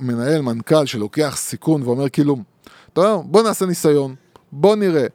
מנהל, 0.00 0.40
מנכ"ל 0.40 0.86
שלוקח 0.86 1.36
סיכון 1.36 1.82
ואומר 1.82 2.08
כאילו, 2.08 2.36
אתה 2.92 3.00
יודע, 3.00 3.16
בוא 3.24 3.42
נעשה 3.42 3.66
ניסיון, 3.66 4.14
בוא 4.54 4.76
נראה. 4.76 5.06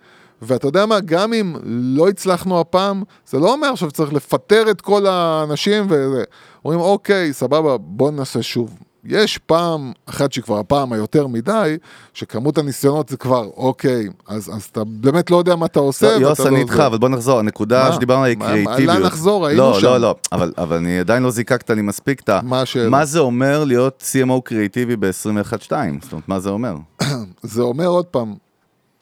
ואתה 0.42 0.68
יודע 0.68 0.86
מה, 0.86 1.00
גם 1.00 1.34
אם 1.34 1.56
לא 1.66 2.10
הצלחנו 2.10 2.60
הפעם, 2.60 3.04
זה 3.30 3.40
לא 3.40 3.54
אומר 3.54 3.68
עכשיו 3.68 3.92
צריך 3.92 4.14
לפטר 4.14 4.72
את 4.72 4.82
כל 4.82 5.06
האנשים 5.06 5.86
וזה. 5.90 6.24
אומרים, 6.66 6.80
אוקיי, 6.82 7.34
סבבה, 7.34 7.78
בוא 7.78 8.12
נעשה 8.12 8.42
שוב. 8.42 8.74
יש 9.06 9.38
פעם 9.38 9.92
אחת 10.06 10.34
שהיא 10.34 10.44
כבר 10.44 10.60
הפעם 10.60 10.94
היותר 10.94 11.28
מדי, 11.28 11.78
שכמות 12.14 12.58
הניסיונות 12.58 13.10
זה 13.10 13.18
כבר, 13.18 13.50
אוקיי, 13.58 14.08
אז, 14.28 14.50
אז 14.56 14.64
אתה 14.72 14.84
באמת 14.84 15.32
לא 15.32 15.38
יודע 15.38 15.56
מה 15.56 15.66
אתה 15.66 15.80
עושה. 15.80 16.06
לא, 16.20 16.28
יוס, 16.28 16.40
לא 16.40 16.48
אני 16.48 16.56
זה. 16.56 16.62
איתך, 16.62 16.80
אבל 16.80 16.98
בוא 16.98 17.10
נחזור, 17.10 17.40
הנקודה? 17.40 17.94
שדיברנו 17.94 18.24
על 18.24 18.34
מה- 18.38 18.46
קריאיטיביות. 18.46 18.80
לאן 18.96 19.02
נחזור? 19.04 19.46
היינו 19.48 19.62
לא, 19.64 19.80
שם. 19.80 19.86
לא, 19.86 19.98
לא, 19.98 20.16
אבל 20.32 20.54
אבל 20.58 20.76
אני 20.78 21.00
עדיין 21.00 21.24
לא 21.24 21.32
זיקקת 21.32 21.70
לי 21.70 21.82
מספיק 21.82 22.20
את 22.20 22.30
ה... 22.30 22.40
מה 22.44 22.62
השאלה? 22.62 22.90
מה 22.90 23.06
זה 23.06 23.20
אומר 23.20 23.64
להיות 23.64 24.04
CMO 24.12 24.42
קריאיטיבי 24.44 24.96
ב-21-2? 24.96 25.72
זאת 26.02 26.12
אומרת, 26.12 26.28
מה 26.28 26.40
זה 26.40 26.50
אומר? 26.50 26.76
זה 27.44 27.62
אומר 27.62 27.88
עוד 27.88 28.06
פעם, 28.06 28.34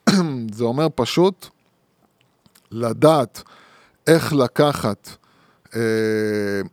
זה 0.57 0.63
אומר 0.63 0.87
פשוט 0.95 1.47
לדעת 2.71 3.43
איך 4.07 4.33
לקחת 4.33 5.09
אה, 5.75 5.81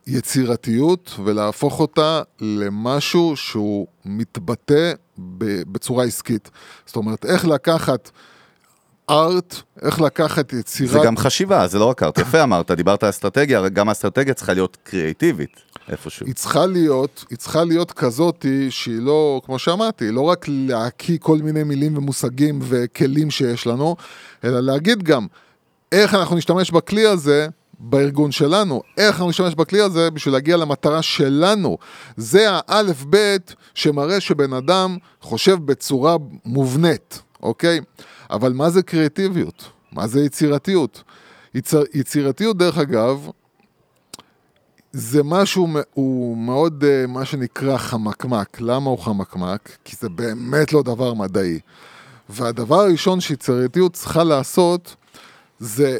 יצירתיות 0.07 1.13
ולהפוך 1.23 1.79
אותה 1.79 2.21
למשהו 2.39 3.35
שהוא 3.35 3.87
מתבטא 4.05 4.93
בצורה 5.71 6.05
עסקית. 6.05 6.49
זאת 6.85 6.95
אומרת, 6.95 7.25
איך 7.25 7.45
לקחת 7.45 8.11
ארט, 9.09 9.55
איך 9.81 10.01
לקחת 10.01 10.53
יצירת... 10.53 10.91
זה 10.91 10.99
גם 11.05 11.17
חשיבה, 11.17 11.67
זה 11.67 11.79
לא 11.79 11.85
רק 11.85 12.03
ארט. 12.03 12.17
יפה 12.17 12.43
אמרת, 12.43 12.71
דיברת 12.71 13.03
על 13.03 13.09
אסטרטגיה, 13.09 13.69
גם 13.69 13.89
האסטרטגיה 13.89 14.33
צריכה 14.33 14.53
להיות 14.53 14.77
קריאיטיבית, 14.83 15.61
איפשהו. 15.89 16.25
היא 16.25 16.35
צריכה 16.35 16.65
להיות, 16.65 17.25
היא 17.29 17.37
צריכה 17.37 17.63
להיות 17.63 17.91
כזאתי 17.91 18.71
שהיא 18.71 19.01
לא, 19.01 19.41
כמו 19.45 19.59
שאמרתי, 19.59 20.11
לא 20.11 20.21
רק 20.21 20.45
להקיא 20.47 21.17
כל 21.21 21.37
מיני 21.37 21.63
מילים 21.63 21.97
ומושגים 21.97 22.59
וכלים 22.61 23.31
שיש 23.31 23.67
לנו, 23.67 23.95
אלא 24.43 24.59
להגיד 24.59 25.03
גם 25.03 25.27
איך 25.91 26.13
אנחנו 26.13 26.35
נשתמש 26.35 26.71
בכלי 26.71 27.05
הזה 27.05 27.47
בארגון 27.79 28.31
שלנו, 28.31 28.81
איך 28.97 29.15
אנחנו 29.15 29.29
נשתמש 29.29 29.55
בכלי 29.55 29.81
הזה 29.81 30.11
בשביל 30.11 30.33
להגיע 30.33 30.57
למטרה 30.57 31.01
שלנו. 31.01 31.77
זה 32.17 32.47
האלף 32.49 33.03
בית 33.03 33.55
שמראה 33.73 34.19
שבן 34.19 34.53
אדם 34.53 34.97
חושב 35.21 35.55
בצורה 35.65 36.15
מובנית, 36.45 37.21
אוקיי? 37.43 37.79
אבל 38.29 38.53
מה 38.53 38.69
זה 38.69 38.83
קריאטיביות? 38.83 39.69
מה 39.91 40.07
זה 40.07 40.21
יצירתיות? 40.21 41.03
יצר, 41.55 41.83
יצירתיות, 41.93 42.57
דרך 42.57 42.77
אגב, 42.77 43.29
זה 44.91 45.23
משהו, 45.23 45.67
הוא 45.93 46.37
מאוד, 46.37 46.83
אה, 46.83 47.07
מה 47.07 47.25
שנקרא 47.25 47.77
חמקמק. 47.77 48.61
למה 48.61 48.89
הוא 48.89 48.99
חמקמק? 48.99 49.77
כי 49.83 49.95
זה 49.99 50.09
באמת 50.09 50.73
לא 50.73 50.83
דבר 50.83 51.13
מדעי. 51.13 51.59
והדבר 52.29 52.79
הראשון 52.79 53.21
שיצירתיות 53.21 53.93
צריכה 53.93 54.23
לעשות, 54.23 54.95
זה 55.59 55.97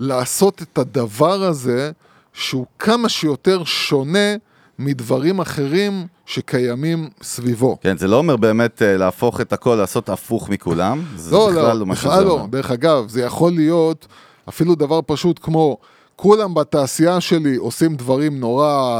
לעשות 0.00 0.62
את 0.62 0.78
הדבר 0.78 1.42
הזה 1.42 1.90
שהוא 2.32 2.66
כמה 2.78 3.08
שיותר 3.08 3.64
שונה 3.64 4.36
מדברים 4.78 5.40
אחרים 5.40 6.06
שקיימים 6.26 7.08
סביבו. 7.22 7.78
כן, 7.80 7.96
זה 7.98 8.06
לא 8.08 8.16
אומר 8.16 8.36
באמת 8.36 8.82
אה, 8.82 8.96
להפוך 8.96 9.40
את 9.40 9.52
הכל, 9.52 9.74
לעשות 9.74 10.08
הפוך 10.08 10.48
מכולם. 10.48 11.04
זה 11.16 11.32
לא, 11.36 11.48
בכלל 11.50 11.62
לא, 11.62 11.72
לא 11.72 11.84
בכלל 11.84 12.24
לא. 12.24 12.30
אומר. 12.30 12.46
דרך 12.46 12.70
אגב, 12.70 13.08
זה 13.08 13.22
יכול 13.22 13.52
להיות 13.52 14.06
אפילו 14.48 14.74
דבר 14.74 15.00
פשוט 15.06 15.38
כמו, 15.42 15.78
כולם 16.16 16.54
בתעשייה 16.54 17.20
שלי 17.20 17.56
עושים 17.56 17.96
דברים 17.96 18.40
נורא, 18.40 18.92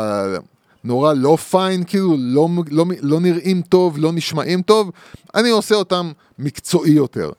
נורא 0.84 1.12
לא 1.12 1.36
פיין, 1.36 1.84
כאילו 1.84 2.16
לא, 2.18 2.48
לא, 2.70 2.84
לא 3.00 3.20
נראים 3.20 3.62
טוב, 3.62 3.98
לא 3.98 4.12
נשמעים 4.12 4.62
טוב, 4.62 4.90
אני 5.34 5.50
עושה 5.50 5.74
אותם 5.74 6.12
מקצועי 6.38 6.92
יותר. 6.92 7.30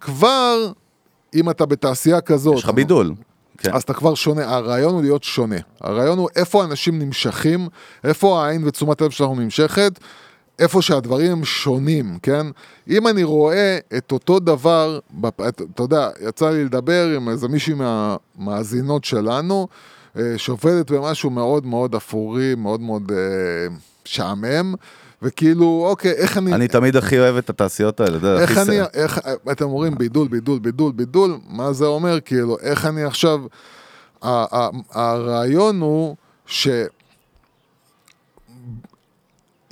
כבר, 0.00 0.72
אם 1.34 1.50
אתה 1.50 1.66
בתעשייה 1.66 2.20
כזאת... 2.20 2.54
יש 2.56 2.64
לך 2.64 2.70
בידול. 2.70 3.14
כן. 3.58 3.74
אז 3.74 3.82
אתה 3.82 3.94
כבר 3.94 4.14
שונה, 4.14 4.54
הרעיון 4.54 4.94
הוא 4.94 5.02
להיות 5.02 5.24
שונה. 5.24 5.56
הרעיון 5.80 6.18
הוא 6.18 6.28
איפה 6.36 6.64
אנשים 6.64 6.98
נמשכים, 6.98 7.68
איפה 8.04 8.44
העין 8.44 8.64
ותשומת 8.66 9.00
הלב 9.00 9.10
שלנו 9.10 9.34
נמשכת, 9.34 9.92
איפה 10.58 10.82
שהדברים 10.82 11.32
הם 11.32 11.44
שונים, 11.44 12.18
כן? 12.22 12.46
אם 12.90 13.08
אני 13.08 13.24
רואה 13.24 13.78
את 13.96 14.12
אותו 14.12 14.38
דבר, 14.38 14.98
בפ- 15.20 15.40
את- 15.48 15.62
אתה 15.74 15.82
יודע, 15.82 16.08
יצא 16.28 16.50
לי 16.50 16.64
לדבר 16.64 17.12
עם 17.16 17.28
איזה 17.28 17.48
מישהי 17.48 17.74
מהמאזינות 17.74 19.04
שלנו, 19.04 19.68
אה, 20.18 20.34
שעובדת 20.36 20.90
במשהו 20.90 21.30
מאוד 21.30 21.66
מאוד 21.66 21.94
אפורי, 21.94 22.54
מאוד 22.54 22.80
מאוד 22.80 23.12
אה, 23.12 23.16
משעמם, 24.06 24.74
וכאילו, 25.22 25.86
אוקיי, 25.88 26.12
איך 26.12 26.38
אני... 26.38 26.54
אני 26.54 26.68
תמיד 26.68 26.96
הכי 26.96 27.18
אוהב 27.18 27.36
את 27.36 27.50
התעשיות 27.50 28.00
האלה, 28.00 28.16
אתה 28.16 28.26
יודע, 28.26 28.42
איך 28.42 28.58
הכי 28.58 28.70
אני. 28.70 28.80
איך, 28.94 29.20
אתם 29.52 29.64
אומרים 29.64 29.98
בידול, 29.98 30.28
בידול, 30.28 30.58
בידול, 30.58 30.92
בידול, 30.92 31.38
מה 31.48 31.72
זה 31.72 31.86
אומר? 31.86 32.20
כאילו, 32.20 32.58
איך 32.58 32.86
אני 32.86 33.04
עכשיו... 33.04 33.40
הרעיון 34.92 35.80
הוא 35.80 36.16
ש... 36.46 36.68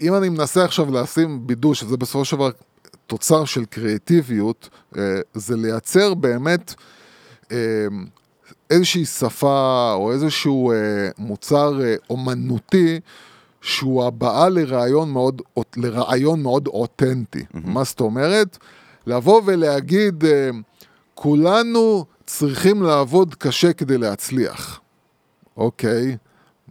אם 0.00 0.14
אני 0.14 0.28
מנסה 0.28 0.64
עכשיו 0.64 0.94
לשים 0.94 1.46
בידול, 1.46 1.74
שזה 1.74 1.96
בסופו 1.96 2.24
של 2.24 2.36
דבר 2.36 2.50
תוצר 3.06 3.44
של 3.44 3.64
קריאטיביות, 3.64 4.68
אה, 4.98 5.20
זה 5.34 5.56
לייצר 5.56 6.14
באמת 6.14 6.74
אה, 7.52 7.56
איזושהי 8.70 9.04
שפה 9.04 9.92
או 9.94 10.12
איזשהו 10.12 10.72
אה, 10.72 10.76
מוצר 11.18 11.80
אומנותי 12.10 13.00
שהוא 13.64 14.04
הבעה 14.04 14.48
לרעיון 14.48 15.10
מאוד, 15.10 15.42
לרעיון 15.76 16.42
מאוד 16.42 16.66
אותנטי. 16.66 17.38
Mm-hmm. 17.38 17.58
מה 17.64 17.84
זאת 17.84 18.00
אומרת? 18.00 18.58
לבוא 19.06 19.42
ולהגיד, 19.44 20.24
אה, 20.24 20.50
כולנו 21.14 22.04
צריכים 22.26 22.82
לעבוד 22.82 23.34
קשה 23.34 23.72
כדי 23.72 23.98
להצליח. 23.98 24.80
אוקיי. 25.56 26.16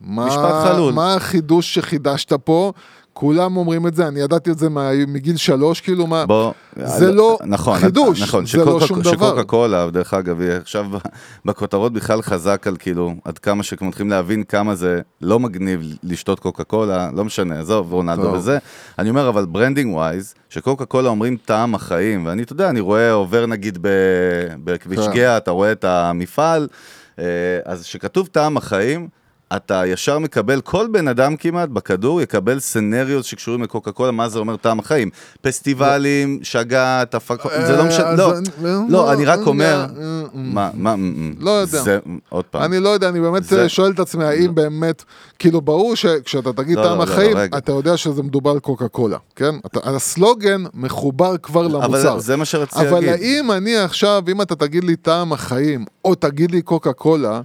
משפט 0.02 0.66
חלול. 0.68 0.94
מה 0.94 1.16
החידוש 1.16 1.74
שחידשת 1.74 2.34
פה? 2.34 2.74
כולם 3.24 3.57
אומרים 3.57 3.88
את 3.88 3.95
זה, 3.95 4.07
אני 4.07 4.19
ידעתי 4.19 4.51
את 4.51 4.59
זה 4.59 4.67
מגיל 5.07 5.38
שלוש, 5.38 5.82
כאילו 5.82 6.07
מה, 6.07 6.26
בוא, 6.26 6.51
זה 6.84 7.11
לא 7.11 7.38
נכון, 7.45 7.80
חידוש, 7.80 8.21
נכון, 8.21 8.45
זה 8.45 8.57
לא 8.57 8.80
שום 8.80 9.01
דבר. 9.01 9.11
שקוקה 9.11 9.43
קולה, 9.43 9.89
דרך 9.89 10.13
אגב, 10.13 10.41
היא 10.41 10.51
עכשיו 10.51 10.86
בכותרות 11.45 11.93
בכלל 11.93 12.21
חזק 12.21 12.67
על 12.67 12.76
כאילו, 12.80 13.13
עד 13.26 13.38
כמה 13.38 13.63
שמתחילים 13.63 14.09
להבין 14.09 14.43
כמה 14.43 14.76
זה 14.76 15.01
לא 15.21 15.39
מגניב 15.39 15.82
לשתות 16.03 16.39
קוקה 16.39 16.63
קולה, 16.63 17.09
לא 17.13 17.26
משנה, 17.26 17.59
עזוב, 17.59 17.93
רונלדו 17.93 18.32
וזה. 18.34 18.57
אני 18.99 19.09
אומר, 19.09 19.30
אבל 19.30 19.45
branding 19.45 19.95
wise, 19.95 20.34
שקוקה 20.49 20.86
קולה 20.86 21.09
אומרים 21.09 21.38
טעם 21.45 21.76
החיים, 21.76 22.26
ואני, 22.26 22.43
אתה 22.43 22.53
יודע, 22.53 22.69
אני 22.69 22.80
רואה, 22.80 23.11
עובר 23.11 23.45
נגיד 23.45 23.78
בכביש 24.63 24.99
כן. 24.99 25.13
גאה, 25.13 25.38
אתה 25.38 25.51
רואה 25.51 25.71
את 25.71 25.84
המפעל, 25.84 26.67
אה, 27.19 27.26
אז 27.65 27.86
שכתוב 27.86 28.28
טעם 28.28 28.57
החיים, 28.57 29.07
אתה 29.56 29.84
ישר 29.88 30.20
מקבל, 30.20 30.62
כל 30.62 30.88
בן 30.91 31.08
אדם 31.08 31.36
כמעט 31.36 31.70
בכדור 31.70 32.22
יקבל 32.22 32.60
scenarios 32.60 33.26
שקשורים 33.26 33.64
לקוקה 33.64 33.91
קולה, 33.91 34.12
מה 34.12 34.30
זה 34.30 34.39
אומר 34.39 34.56
טעם 34.58 34.80
החיים. 34.80 35.10
פסטיבלים, 35.41 36.39
שגעת, 36.43 37.16
הפקות, 37.16 37.51
זה 37.68 37.78
לא 37.78 37.84
משנה, 37.86 38.14
לא, 38.16 38.34
לא, 38.89 39.14
אני 39.14 39.26
רק 39.26 39.39
אומר, 39.47 39.86
מה, 40.34 40.70
מה, 40.74 40.95
לא 41.39 41.51
יודע, 41.51 41.84
עוד 42.30 42.45
פעם. 42.45 42.62
אני 42.64 42.80
לא 42.80 42.89
יודע, 42.89 43.10
אני 43.10 43.22
באמת 43.22 43.43
שואל 43.68 43.91
את 43.91 43.99
עצמי, 43.99 44.26
האם 44.26 44.56
באמת, 44.56 45.04
כאילו 45.39 45.62
ברור 45.62 45.95
שכשאתה 45.95 46.54
תגיד 46.54 46.78
טעם 46.84 47.01
החיים, 47.01 47.38
אתה 47.58 47.72
יודע 47.72 47.97
שזה 47.97 48.24
מדובר 48.24 48.51
על 48.51 48.60
קוקה 48.60 48.88
קולה, 48.88 49.18
כן? 49.36 49.56
הסלוגן 49.84 50.64
מחובר 50.74 51.38
כבר 51.38 51.68
למוצר. 51.68 52.12
אבל 52.12 52.20
זה 52.20 52.36
מה 52.36 52.45
שרציתי 52.45 52.86
להגיד. 52.86 53.10
אבל 53.10 53.10
האם 53.10 53.51
אני 53.51 53.78
עכשיו, 53.78 54.24
אם 54.32 54.41
אתה 54.41 54.56
תגיד 54.56 54.84
לי 54.84 54.95
טעם 54.95 55.34
החיים, 55.34 55.86
או 56.06 56.16
תגיד 56.16 56.51
לי 56.51 56.62
קוקה 56.62 56.93
קולה, 56.93 57.41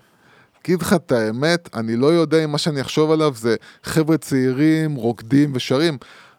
אגיד 0.65 0.83
לך 0.83 0.93
את 0.93 1.13
האמת, 1.13 1.69
אני 1.75 1.97
לא 1.97 2.07
יודע 2.07 2.45
אם 2.45 2.53
מה 2.53 2.59
שאני 2.59 2.81
אחשוב 2.81 3.11
עליו 3.11 3.35
זה 3.37 3.57
חבר'ה 3.85 4.19
צעירים, 4.19 4.95
רוקדים 4.95 5.51
ושרים. 5.55 5.99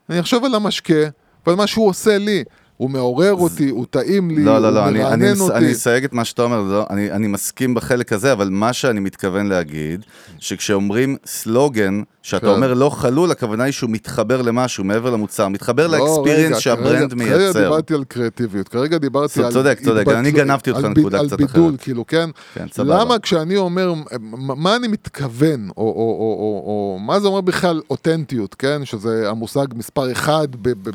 אני 0.09 0.19
אחשוב 0.19 0.45
על 0.45 0.55
המשקה 0.55 1.03
ועל 1.45 1.55
מה 1.55 1.67
שהוא 1.67 1.87
עושה 1.87 2.17
לי. 2.17 2.43
הוא 2.79 2.89
מעורר 2.89 3.33
אותי, 3.33 3.69
הוא 3.69 3.85
טעים 3.89 4.31
לי, 4.31 4.43
לא, 4.43 4.59
לא, 4.61 4.73
לא, 4.73 4.79
הוא 4.79 4.87
אני, 4.87 4.99
מרענן 4.99 5.25
אני, 5.25 5.39
אותי. 5.39 5.53
אני 5.57 5.71
אסייג 5.71 6.03
את 6.03 6.13
מה 6.13 6.25
שאתה 6.25 6.41
אומר, 6.43 6.61
לא, 6.61 6.85
אני, 6.89 7.11
אני 7.11 7.27
מסכים 7.27 7.73
בחלק 7.73 8.13
הזה, 8.13 8.31
אבל 8.33 8.49
מה 8.49 8.73
שאני 8.73 8.99
מתכוון 8.99 9.47
להגיד, 9.47 10.05
שכשאומרים 10.39 11.17
סלוגן, 11.25 12.01
שאתה 12.21 12.45
כן. 12.45 12.51
אומר 12.51 12.73
לא 12.73 12.89
חלול, 12.89 13.31
הכוונה 13.31 13.63
היא 13.63 13.73
שהוא 13.73 13.89
מתחבר 13.89 14.41
למשהו, 14.41 14.83
מעבר 14.83 15.09
למוצר, 15.09 15.47
מתחבר 15.47 15.87
לא, 15.87 15.97
לאקספיריאנס 15.97 16.57
שהברנד 16.57 17.13
כרגע, 17.13 17.15
מייצר. 17.15 17.37
כרגע 17.53 17.63
דיברתי 17.63 17.93
על 17.93 18.03
קריאטיביות, 18.03 18.67
כרגע 18.67 18.97
דיברתי 18.97 19.43
על... 19.43 19.51
צודק, 19.51 19.79
צודק, 19.83 20.07
אני 20.07 20.31
גנבתי 20.31 20.71
אותך 20.71 20.81
ביד- 20.95 21.07
קצת 21.07 21.13
על 21.31 21.37
בידול, 21.37 21.69
אחרת. 21.69 21.81
כאילו, 21.81 22.07
כן? 22.07 22.29
כן, 22.53 22.65
סבבה. 22.71 22.99
למה 23.03 23.19
כשאני 23.19 23.57
אומר, 23.57 23.93
מה 24.39 24.75
אני 24.75 24.87
מתכוון, 24.87 25.69
או, 25.77 25.83
או, 25.83 25.87
או, 25.87 25.93
או, 26.39 26.63
או 26.65 26.99
מה 27.01 27.19
זה 27.19 27.27
אומר 27.27 27.41
בכלל 27.41 27.81
אותנטיות, 27.89 28.55
כן? 28.55 28.81
שזה 28.85 29.29
המושג 29.29 29.65
מספר 29.75 30.11
אחד 30.11 30.47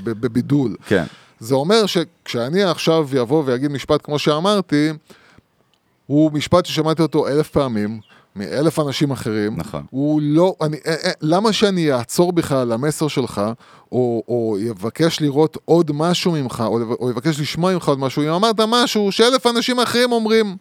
בבידול. 0.05 0.77
כן. 0.87 1.05
זה 1.45 1.55
אומר 1.55 1.87
שכשאני 1.87 2.63
עכשיו 2.63 3.09
אבוא 3.23 3.43
ואגיד 3.47 3.71
משפט 3.71 4.01
כמו 4.05 4.19
שאמרתי, 4.19 4.91
הוא 6.07 6.33
משפט 6.33 6.67
ששמעתי 6.67 7.03
אותו 7.03 7.29
אלף 7.29 7.51
פעמים, 7.51 8.01
מאלף 8.37 8.79
אנשים 8.79 9.11
אחרים. 9.11 9.57
נכון. 9.57 9.83
הוא 9.91 10.21
לא, 10.23 10.55
אני, 10.61 10.77
אה, 10.87 10.95
אה, 11.05 11.11
למה 11.21 11.53
שאני 11.53 11.93
אעצור 11.93 12.33
בכלל 12.33 12.59
על 12.59 12.73
המסר 12.73 13.09
שלך, 13.09 13.43
או, 13.93 14.23
או 14.29 14.57
יבקש 14.61 15.21
לראות 15.21 15.57
עוד 15.65 15.91
משהו 15.95 16.33
ממך, 16.33 16.65
או, 16.67 16.81
או 17.01 17.11
יבקש 17.11 17.41
לשמוע 17.41 17.73
ממך 17.73 17.89
עוד 17.89 17.99
משהו, 17.99 18.23
אם 18.23 18.29
אמרת 18.29 18.61
משהו 18.69 19.13
שאלף 19.13 19.47
אנשים 19.47 19.81
אחרים 19.81 20.13
אומרים. 20.13 20.57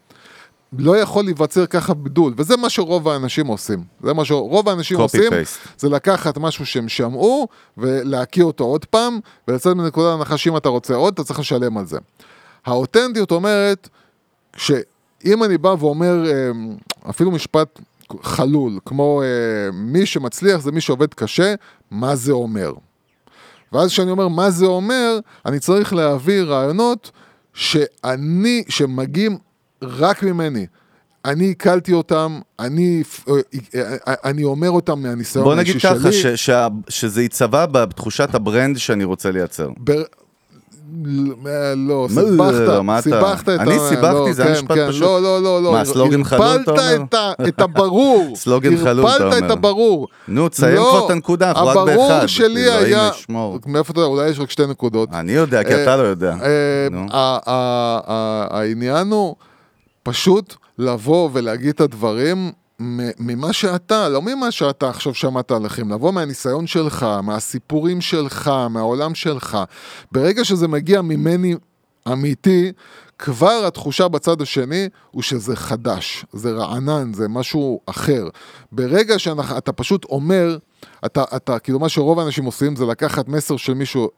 לא 0.78 0.98
יכול 0.98 1.24
להיווצר 1.26 1.66
ככה 1.66 1.94
בידול, 1.94 2.34
וזה 2.38 2.58
מה 2.58 2.70
שרוב 2.70 3.10
האנשים 3.10 3.48
עושים. 3.48 3.84
זה 4.04 4.14
מה 4.14 4.26
שרוב 4.26 4.70
האנשים 4.70 4.98
Copy 4.98 5.02
עושים, 5.02 5.32
paste. 5.32 5.70
זה 5.78 5.90
לקחת 5.90 6.38
משהו 6.38 6.66
שהם 6.66 6.90
שמעו, 6.90 7.48
ולהקיא 7.78 8.44
אותו 8.44 8.64
עוד 8.64 8.86
פעם, 8.86 9.20
ולצאת 9.48 9.76
מנקודת 9.76 10.14
הנחה 10.14 10.38
שאם 10.38 10.58
אתה 10.58 10.70
רוצה 10.70 10.96
עוד, 10.96 11.14
אתה 11.14 11.24
צריך 11.24 11.40
לשלם 11.40 11.78
על 11.78 11.86
זה. 11.86 11.98
האותנטיות 12.66 13.32
אומרת, 13.32 13.90
שאם 14.56 15.44
אני 15.44 15.58
בא 15.58 15.76
ואומר 15.80 16.26
אה, 16.26 16.52
אפילו 17.10 17.32
משפט 17.32 17.80
חלול, 18.22 18.80
כמו 18.86 19.22
אה, 19.24 19.72
מי 19.74 20.06
שמצליח 20.06 20.62
זה 20.62 20.72
מי 20.72 20.82
שעובד 20.82 21.14
קשה, 21.14 21.56
מה 21.92 22.16
זה 22.16 22.32
אומר? 22.32 22.74
ואז 23.72 23.90
כשאני 23.90 24.12
אומר 24.12 24.28
מה 24.28 24.50
זה 24.50 24.66
אומר, 24.66 25.20
אני 25.46 25.60
צריך 25.60 25.94
להביא 25.94 26.42
רעיונות 26.42 27.12
שאני, 27.54 28.64
שמגיעים 28.70 29.38
רק 29.98 30.24
ממני. 30.24 30.66
אני 31.26 31.52
הקלתי 31.52 31.94
אותם, 31.94 32.40
אני, 32.60 33.04
אה, 33.30 33.34
אה, 34.08 34.14
אני 34.26 34.44
אומר 34.44 34.70
אותם 34.70 35.02
מהניסיון 35.02 35.46
בוא 35.46 35.54
האישי 35.56 35.70
נגיד 35.72 35.82
שלי. 35.82 36.00
ככה, 36.00 36.12
ש- 36.12 36.26
שה- 36.46 36.68
שזה 36.90 37.22
ייצבע 37.22 37.66
בתחושת 37.66 38.36
הברנד 38.36 38.78
שאני 38.78 39.04
רוצה 39.04 39.32
לייצר. 39.32 39.70
בר... 39.78 40.04
אה, 41.48 41.74
לא, 41.76 42.08
סיבכת, 42.10 42.56
אתה- 42.64 43.02
סיבכת 43.02 43.44
את 43.44 43.60
ה... 43.60 43.64
אני 43.64 43.76
סיבכתי, 43.90 44.04
לא, 44.04 44.34
זה 44.34 44.44
היה 44.44 44.56
כן, 44.56 44.60
משפט 44.62 44.78
כן, 44.78 44.88
פשוט. 44.90 45.02
לא, 45.02 45.22
לא, 45.22 45.44
לא, 45.44 45.64
לא. 45.64 45.72
מה, 45.72 45.86
סלוגן 45.86 46.24
חלול, 46.24 46.62
אתה 46.64 46.72
אומר? 46.72 47.06
את 47.48 47.60
הברור. 47.62 48.34
סלוגן 48.36 48.78
חלול, 48.78 49.06
אתה 49.08 49.24
הרפלת 49.24 49.38
את 49.38 49.42
אומר. 49.44 49.54
הברור. 49.54 50.08
נו, 50.28 50.50
תסיים 50.50 50.76
לא, 50.76 50.90
כבר 50.98 51.06
את 51.06 51.12
הנקודה, 51.12 51.50
אנחנו 51.50 51.68
רק 51.68 51.76
באחד. 51.76 51.90
הברור 51.90 52.28
שלי 52.28 52.72
היה... 52.72 53.10
מאיפה 53.66 53.92
אתה 53.92 54.00
יודע? 54.00 54.08
אולי 54.08 54.30
יש 54.30 54.40
רק 54.40 54.50
שתי 54.52 54.66
נקודות. 54.66 55.10
אני 55.14 55.32
יודע, 55.32 55.64
כי 55.64 55.74
אה, 55.74 55.84
אתה 55.84 55.98
לא 55.98 56.02
יודע. 56.02 56.36
אה, 56.44 56.88
העניין 58.52 59.12
הוא 59.12 59.36
פשוט 60.04 60.56
לבוא 60.78 61.30
ולהגיד 61.34 61.70
את 61.70 61.82
הדברים 61.82 62.52
ממה 63.20 63.54
שאתה, 63.54 64.10
לא 64.10 64.22
ממה 64.22 64.52
שאתה 64.52 64.90
עכשיו 64.90 65.14
שמעת 65.14 65.52
עליכם, 65.52 65.94
לבוא 65.94 66.12
מהניסיון 66.12 66.68
שלך, 66.68 67.06
מהסיפורים 67.24 68.02
שלך, 68.02 68.52
מהעולם 68.70 69.16
שלך. 69.16 69.58
ברגע 70.12 70.46
שזה 70.46 70.68
מגיע 70.68 71.02
ממני 71.02 71.56
אמיתי, 72.12 72.72
כבר 73.20 73.66
התחושה 73.68 74.08
בצד 74.08 74.42
השני 74.42 74.90
הוא 75.12 75.22
שזה 75.22 75.56
חדש, 75.56 76.26
זה 76.34 76.52
רענן, 76.52 77.14
זה 77.14 77.28
משהו 77.28 77.80
אחר. 77.86 78.28
ברגע 78.72 79.20
שאתה 79.20 79.72
פשוט 79.72 80.06
אומר, 80.06 80.58
אתה, 81.06 81.24
אתה, 81.36 81.60
כאילו 81.60 81.80
מה 81.80 81.90
שרוב 81.90 82.20
האנשים 82.20 82.46
עושים 82.46 82.76
זה 82.76 82.86
לקחת 82.86 83.28
מסר 83.28 83.58
של 83.58 83.74
מישהו 83.74 84.10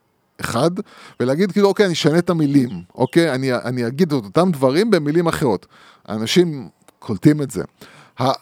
אחד, 0.42 0.72
ולהגיד 1.20 1.52
כאילו, 1.52 1.68
אוקיי, 1.68 1.86
אני 1.86 1.94
אשנה 1.94 2.18
את 2.18 2.30
המילים, 2.30 2.70
אוקיי? 2.96 3.32
אני, 3.32 3.54
אני 3.54 3.88
אגיד 3.88 4.14
את 4.14 4.26
אותם 4.26 4.52
דברים 4.52 4.92
במילים 4.92 5.28
אחרות. 5.28 5.66
אנשים 6.10 6.70
קולטים 7.00 7.42
את 7.42 7.52
זה. 7.52 7.64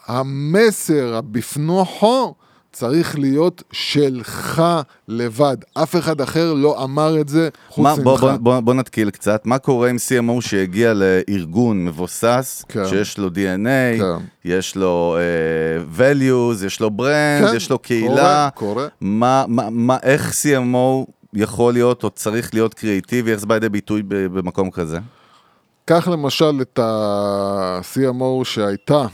המסר 0.08 1.16
הבפנוכו 1.16 2.36
צריך 2.74 3.20
להיות 3.20 3.64
שלך 3.72 4.64
לבד. 5.08 5.58
אף 5.74 5.96
אחד 5.96 6.22
אחר 6.22 6.54
לא 6.54 6.84
אמר 6.84 7.22
את 7.22 7.30
זה 7.30 7.50
חוץ 7.70 7.88
ממך. 7.88 8.00
בוא, 8.00 8.20
בוא, 8.20 8.32
בוא, 8.36 8.60
בוא 8.60 8.74
נתקיל 8.74 9.10
קצת, 9.10 9.46
מה 9.46 9.58
קורה 9.58 9.90
עם 9.90 9.96
CMO 9.96 10.42
שהגיע 10.42 10.94
לארגון 10.94 11.86
מבוסס, 11.86 12.66
כן. 12.68 12.86
שיש 12.86 13.18
לו 13.18 13.28
DNA, 13.28 14.00
כן. 14.00 14.26
יש 14.46 14.76
לו 14.76 15.18
uh, 15.18 16.00
values, 16.00 16.66
יש 16.66 16.80
לו 16.80 16.92
ברנד, 16.92 17.48
כן, 17.50 17.56
יש 17.56 17.70
לו 17.70 17.80
קהילה, 17.80 18.50
קורה, 18.56 18.74
קורה. 18.74 18.88
מה, 19.02 19.46
מה, 19.48 19.70
מה, 19.70 19.98
איך 20.04 20.32
CMO 20.32 21.12
יכול 21.34 21.74
להיות 21.74 22.04
או 22.04 22.10
צריך 22.10 22.54
להיות 22.54 22.74
קריאיטיבי, 22.74 23.32
איך 23.32 23.40
זה 23.40 23.46
בא 23.46 23.54
לידי 23.54 23.70
ביטוי 23.70 24.04
במקום 24.08 24.72
כזה? 24.72 25.00
קח 25.86 26.08
למשל 26.08 26.62
את 26.62 26.80
ה-CMO 26.80 28.46
שהייתה 28.46 29.06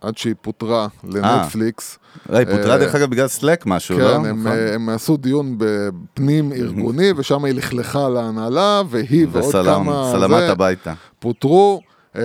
עד 0.00 0.18
שהיא 0.18 0.34
פוטרה 0.40 0.88
לנטפליקס. 1.04 1.98
אה, 2.32 2.38
היא 2.38 2.46
פוטרה 2.46 2.78
דרך 2.78 2.94
אגב 2.94 3.10
בגלל 3.10 3.28
סלק 3.28 3.66
משהו, 3.66 3.96
כן, 3.96 4.02
לא? 4.02 4.14
הם, 4.14 4.46
נכון? 4.46 4.58
הם 4.74 4.88
עשו 4.88 5.16
דיון 5.16 5.56
בפנים 5.58 6.52
ארגוני, 6.52 7.12
ושם 7.16 7.44
היא 7.44 7.54
לכלכה 7.54 8.08
להנהלה, 8.08 8.82
והיא 8.88 9.26
ועוד 9.30 9.54
כמה... 9.64 10.10
סלמת 10.12 10.40
זה, 10.40 10.52
הביתה. 10.52 10.92
פוטרו, 11.18 11.80
אה, 12.16 12.22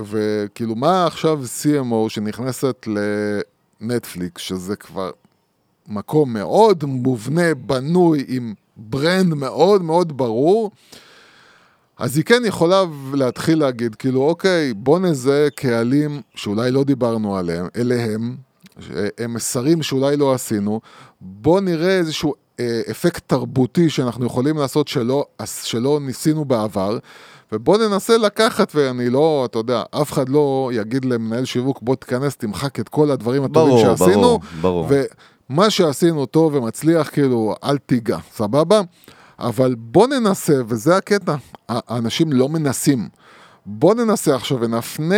וכאילו 0.00 0.74
מה 0.74 1.06
עכשיו 1.06 1.40
CMO 1.42 2.08
שנכנסת 2.08 2.86
לנטפליקס, 3.80 4.42
שזה 4.42 4.76
כבר 4.76 5.10
מקום 5.88 6.32
מאוד 6.32 6.84
מובנה, 6.84 7.54
בנוי, 7.54 8.24
עם 8.28 8.54
ברנד 8.76 9.34
מאוד 9.34 9.82
מאוד 9.82 10.16
ברור, 10.16 10.70
אז 11.98 12.16
היא 12.16 12.24
כן 12.24 12.42
יכולה 12.44 12.84
להתחיל 13.14 13.58
להגיד, 13.58 13.94
כאילו, 13.94 14.22
אוקיי, 14.22 14.74
בוא 14.74 14.98
נזהה 14.98 15.50
קהלים 15.50 16.20
שאולי 16.34 16.70
לא 16.70 16.84
דיברנו 16.84 17.36
עליהם, 17.36 17.66
אליהם, 17.76 18.36
הם 19.18 19.34
מסרים 19.34 19.82
שאולי 19.82 20.16
לא 20.16 20.34
עשינו, 20.34 20.80
בוא 21.20 21.60
נראה 21.60 21.98
איזשהו 21.98 22.34
אה, 22.60 22.80
אפקט 22.90 23.22
תרבותי 23.26 23.90
שאנחנו 23.90 24.26
יכולים 24.26 24.56
לעשות 24.56 24.88
שלא, 24.88 25.24
שלא 25.64 25.98
ניסינו 26.02 26.44
בעבר. 26.44 26.98
ובוא 27.52 27.78
ננסה 27.78 28.18
לקחת, 28.18 28.72
ואני 28.74 29.10
לא, 29.10 29.44
אתה 29.50 29.58
יודע, 29.58 29.82
אף 29.90 30.12
אחד 30.12 30.28
לא 30.28 30.70
יגיד 30.74 31.04
למנהל 31.04 31.44
שיווק, 31.44 31.78
בוא 31.82 31.94
תיכנס, 31.96 32.36
תמחק 32.36 32.80
את 32.80 32.88
כל 32.88 33.10
הדברים 33.10 33.44
הטובים 33.44 33.76
ברור, 33.76 33.96
שעשינו. 33.96 34.20
ברור, 34.20 34.40
ברור. 34.60 34.88
ומה 35.50 35.70
שעשינו 35.70 36.26
טוב 36.26 36.54
ומצליח, 36.54 37.10
כאילו, 37.10 37.54
אל 37.64 37.78
תיגע, 37.78 38.18
סבבה? 38.32 38.80
אבל 39.38 39.74
בוא 39.78 40.06
ננסה, 40.06 40.54
וזה 40.66 40.96
הקטע, 40.96 41.34
האנשים 41.68 42.32
לא 42.32 42.48
מנסים. 42.48 43.08
בוא 43.66 43.94
ננסה 43.94 44.34
עכשיו 44.34 44.60
ונפנה 44.60 45.14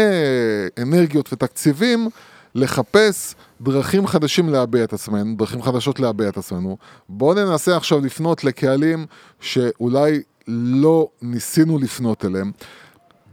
אנרגיות 0.83 1.33
ותקציבים 1.33 2.09
לחפש 2.55 3.35
דרכים 3.61 4.07
חדשים 4.07 4.49
להביע 4.49 4.85
את 4.85 4.93
עצמנו, 4.93 5.37
דרכים 5.37 5.62
חדשות 5.62 6.01
להביע 6.01 6.28
את 6.28 6.37
עצמנו. 6.37 6.76
בואו 7.09 7.35
ננסה 7.35 7.76
עכשיו 7.76 8.01
לפנות 8.01 8.45
לקהלים 8.45 9.07
שאולי 9.41 10.22
לא 10.49 11.09
ניסינו 11.22 11.78
לפנות 11.78 12.24
אליהם, 12.24 12.53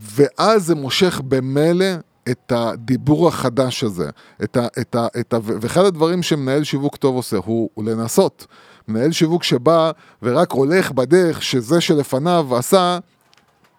ואז 0.01 0.65
זה 0.65 0.75
מושך 0.75 1.21
במילא 1.27 1.85
את 2.31 2.51
הדיבור 2.55 3.27
החדש 3.27 3.83
הזה. 3.83 4.09
את 4.43 4.57
ה, 4.57 4.67
את 4.81 4.95
ה, 4.95 5.07
את 5.19 5.33
ה, 5.33 5.37
ואחד 5.43 5.85
הדברים 5.85 6.23
שמנהל 6.23 6.63
שיווק 6.63 6.95
טוב 6.95 7.15
עושה 7.15 7.37
הוא, 7.37 7.69
הוא 7.73 7.85
לנסות. 7.85 8.47
מנהל 8.87 9.11
שיווק 9.11 9.43
שבא 9.43 9.91
ורק 10.23 10.51
הולך 10.51 10.91
בדרך 10.91 11.43
שזה 11.43 11.81
שלפניו 11.81 12.47
עשה, 12.55 12.99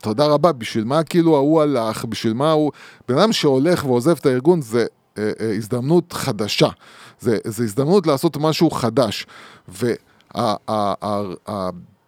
תודה 0.03 0.27
רבה, 0.27 0.53
בשביל 0.53 0.85
מה 0.85 1.03
כאילו 1.03 1.37
ההוא 1.37 1.63
הלך, 1.63 2.05
בשביל 2.05 2.33
מה 2.33 2.53
הוא... 2.53 2.73
בן 3.09 3.19
אדם 3.19 3.33
שהולך 3.33 3.85
ועוזב 3.85 4.17
את 4.17 4.27
הארגון 4.27 4.63
זה 4.63 4.87
אה, 5.19 5.31
אה, 5.41 5.53
הזדמנות 5.57 6.13
חדשה. 6.13 6.69
זה, 7.21 7.39
זה 7.45 7.65
הזדמנות 7.65 8.07
לעשות 8.07 8.37
משהו 8.37 8.71
חדש. 8.71 9.27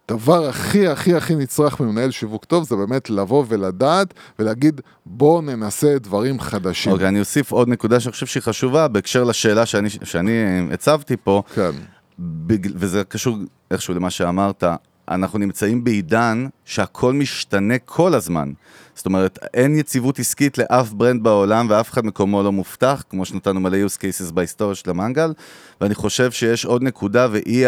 והדבר 0.09 0.49
הכי 0.49 0.87
הכי 0.87 1.15
הכי 1.15 1.35
נצרך 1.35 1.79
ממנהל 1.79 2.11
שיווק 2.11 2.45
טוב 2.45 2.63
זה 2.63 2.75
באמת 2.75 3.09
לבוא 3.09 3.45
ולדעת 3.47 4.13
ולהגיד 4.39 4.81
בוא 5.05 5.41
ננסה 5.41 5.99
דברים 5.99 6.39
חדשים. 6.39 6.91
אוקיי, 6.91 7.05
okay, 7.05 7.09
אני 7.09 7.19
אוסיף 7.19 7.51
עוד 7.51 7.69
נקודה 7.69 7.99
שאני 7.99 8.11
חושב 8.11 8.25
שהיא 8.25 8.43
חשובה 8.43 8.87
בהקשר 8.87 9.23
לשאלה 9.23 9.65
שאני, 9.65 9.89
שאני 9.89 10.31
הצבתי 10.71 11.17
פה. 11.23 11.43
כן. 11.55 11.71
בג... 12.19 12.67
וזה 12.75 13.03
קשור 13.03 13.37
איכשהו 13.71 13.93
למה 13.93 14.09
שאמרת. 14.09 14.63
אנחנו 15.09 15.39
נמצאים 15.39 15.83
בעידן 15.83 16.47
שהכל 16.65 17.13
משתנה 17.13 17.77
כל 17.77 18.13
הזמן. 18.13 18.51
זאת 18.95 19.05
אומרת, 19.05 19.39
אין 19.53 19.75
יציבות 19.75 20.19
עסקית 20.19 20.57
לאף 20.57 20.91
ברנד 20.91 21.23
בעולם 21.23 21.67
ואף 21.69 21.89
אחד 21.89 22.05
מקומו 22.05 22.43
לא 22.43 22.51
מובטח, 22.51 23.03
כמו 23.09 23.25
שנתנו 23.25 23.59
מלא 23.59 23.77
use 23.87 23.97
cases 23.97 24.31
בהיסטוריה 24.33 24.75
של 24.75 24.89
המנגל, 24.89 25.33
ואני 25.81 25.95
חושב 25.95 26.31
שיש 26.31 26.65
עוד 26.65 26.83
נקודה 26.83 27.27
והיא 27.31 27.67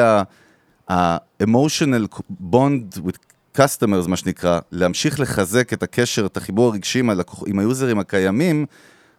ה-emotional 0.89 2.19
bond 2.51 2.97
with 2.97 3.17
customers, 3.57 4.07
מה 4.07 4.15
שנקרא, 4.15 4.59
להמשיך 4.71 5.19
לחזק 5.19 5.73
את 5.73 5.83
הקשר, 5.83 6.25
את 6.25 6.37
החיבור 6.37 6.67
הרגשי 6.67 6.99
עם, 6.99 7.09
הלקוח, 7.09 7.43
עם 7.47 7.59
היוזרים 7.59 7.99
הקיימים, 7.99 8.65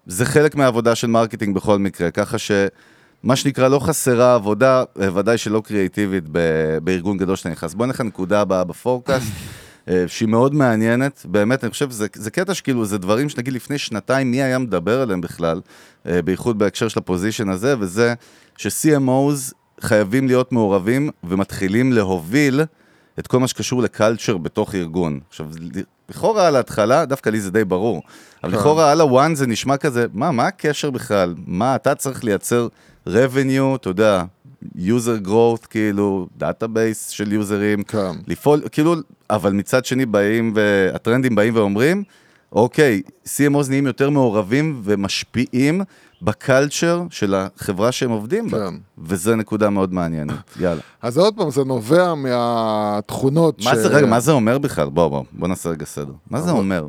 זה 0.06 0.24
חלק 0.24 0.54
מהעבודה 0.54 0.94
של 0.94 1.06
marketing 1.06 1.54
בכל 1.54 1.78
מקרה, 1.78 2.10
ככה 2.10 2.38
ש... 2.38 2.50
מה 3.22 3.36
שנקרא, 3.36 3.68
לא 3.68 3.78
חסרה 3.78 4.34
עבודה, 4.34 4.84
ודאי 4.96 5.38
שלא 5.38 5.62
קריאיטיבית 5.64 6.24
בארגון 6.82 7.16
גדול 7.16 7.36
שאתה 7.36 7.48
נכנס. 7.48 7.74
בוא 7.74 7.86
נלך 7.86 8.00
לנקודה 8.00 8.40
הבאה 8.40 8.64
ב 8.64 8.70
forecast. 8.70 9.26
אה, 9.88 10.04
שהיא 10.06 10.28
מאוד 10.28 10.54
מעניינת, 10.54 11.26
באמת, 11.28 11.64
אני 11.64 11.70
חושב, 11.70 11.90
זה, 11.90 12.06
זה 12.14 12.30
קטע 12.30 12.54
שכאילו, 12.54 12.84
זה 12.84 12.98
דברים 12.98 13.28
שנגיד 13.28 13.52
לפני 13.52 13.78
שנתיים, 13.78 14.30
מי 14.30 14.42
היה 14.42 14.58
מדבר 14.58 15.00
עליהם 15.00 15.20
בכלל, 15.20 15.60
אה, 16.06 16.22
בייחוד 16.22 16.58
בהקשר 16.58 16.88
של 16.88 16.98
ה 16.98 17.04
position 17.04 17.48
הזה, 17.48 17.74
וזה 17.78 18.14
ש-CMOs 18.56 19.54
חייבים 19.80 20.26
להיות 20.26 20.52
מעורבים 20.52 21.10
ומתחילים 21.24 21.92
להוביל 21.92 22.60
את 23.18 23.26
כל 23.26 23.40
מה 23.40 23.48
שקשור 23.48 23.82
ל 23.82 23.89
culture 23.89 24.36
בתוך 24.36 24.74
ארגון. 24.74 25.20
עכשיו, 25.28 25.46
לכאורה 26.08 26.46
על 26.48 26.56
ההתחלה, 26.56 27.04
דווקא 27.04 27.30
לי 27.30 27.40
זה 27.40 27.50
די 27.50 27.64
ברור, 27.64 28.02
אבל 28.44 28.52
כן. 28.52 28.58
לכאורה 28.58 28.92
על 28.92 29.00
ה 29.00 29.09
one 29.09 29.34
זה 29.34 29.46
נשמע 29.46 29.76
כזה, 29.76 30.06
מה, 30.12 30.30
מה 30.30 30.46
הקשר 30.46 30.90
בכלל? 30.90 31.34
מה, 31.46 31.76
אתה 31.76 31.94
צריך 31.94 32.24
לייצר 32.24 32.68
revenue, 33.08 33.76
אתה 33.76 33.88
יודע, 33.88 34.24
user 34.76 35.26
growth, 35.26 35.66
כאילו, 35.70 36.28
database 36.36 37.08
של 37.08 37.32
יוזרים, 37.32 37.82
כן. 37.82 38.10
לפעול, 38.26 38.62
כאילו, 38.72 38.94
אבל 39.30 39.52
מצד 39.52 39.84
שני 39.84 40.06
באים, 40.06 40.52
והטרנדים 40.54 41.34
באים 41.34 41.56
ואומרים, 41.56 42.02
אוקיי, 42.52 43.02
CMOs 43.26 43.68
נהיים 43.68 43.86
יותר 43.86 44.10
מעורבים 44.10 44.80
ומשפיעים 44.84 45.80
ב 46.22 46.32
culture 46.32 47.02
של 47.10 47.34
החברה 47.34 47.92
שהם 47.92 48.10
עובדים 48.10 48.50
בה, 48.50 48.58
כן. 48.58 48.74
וזו 48.98 49.36
נקודה 49.36 49.70
מאוד 49.70 49.94
מעניינת, 49.94 50.56
יאללה. 50.60 50.80
אז 51.02 51.18
עוד 51.18 51.34
פעם, 51.36 51.50
זה 51.50 51.64
נובע 51.64 52.14
מהתכונות 52.14 53.64
מה 53.64 53.70
ש... 53.70 53.76
זה, 53.76 53.88
רגע, 53.88 54.06
מה 54.06 54.20
זה 54.20 54.32
אומר 54.32 54.58
בכלל? 54.58 54.88
בוא, 54.88 55.08
בוא, 55.08 55.24
בוא 55.32 55.48
נעשה 55.48 55.68
רגע 55.70 55.84
סדר. 55.84 56.12
מה 56.30 56.40
זה 56.40 56.50
אומר? 56.50 56.86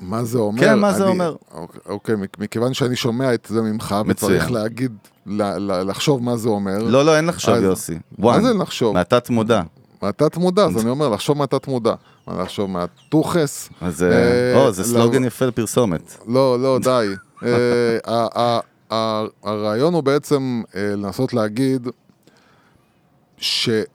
מה 0.00 0.24
זה 0.24 0.38
אומר? 0.38 0.60
כן, 0.60 0.78
מה 0.78 0.92
זה 0.92 1.02
אני, 1.04 1.12
אומר? 1.12 1.34
אוקיי, 1.54 1.80
אוקיי, 1.86 2.14
מכיוון 2.38 2.74
שאני 2.74 2.96
שומע 2.96 3.34
את 3.34 3.46
זה 3.50 3.62
ממך, 3.62 3.94
מצוין. 4.04 4.36
וצריך 4.36 4.50
להגיד, 4.50 4.92
לחשוב 5.86 6.22
מה 6.22 6.36
זה 6.36 6.48
אומר. 6.48 6.78
לא, 6.78 7.04
לא, 7.04 7.16
אין 7.16 7.26
לחשוב, 7.26 7.54
אז, 7.54 7.62
יוסי. 7.62 7.98
מה 8.18 8.40
זה 8.40 8.54
לחשוב? 8.54 8.94
מהתת 8.94 9.30
מודע. 9.30 9.62
מהתת 10.02 10.36
מודע, 10.36 10.64
אז 10.64 10.82
אני 10.82 10.90
אומר, 10.90 11.08
לחשוב 11.08 11.38
מהתת 11.38 11.68
מודע. 11.68 11.94
מה 12.26 12.42
לחשוב 12.42 12.70
מהטוחס? 12.70 13.68
אז, 13.80 14.06
או, 14.54 14.72
זה 14.72 14.84
סלוגן 14.84 15.24
יפה 15.24 15.46
לפרסומת. 15.46 16.16
לא, 16.26 16.60
לא, 16.60 16.78
די. 16.82 17.06
הרעיון 19.42 19.94
הוא 19.94 20.02
בעצם 20.02 20.62
לנסות 20.74 21.34
להגיד 21.34 21.88
שהרבה 23.38 23.88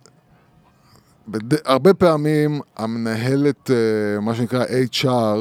פעמים 1.97 2.59
המנהלת, 2.77 3.69
מה 4.21 4.35
שנקרא 4.35 4.65
HR, 5.03 5.37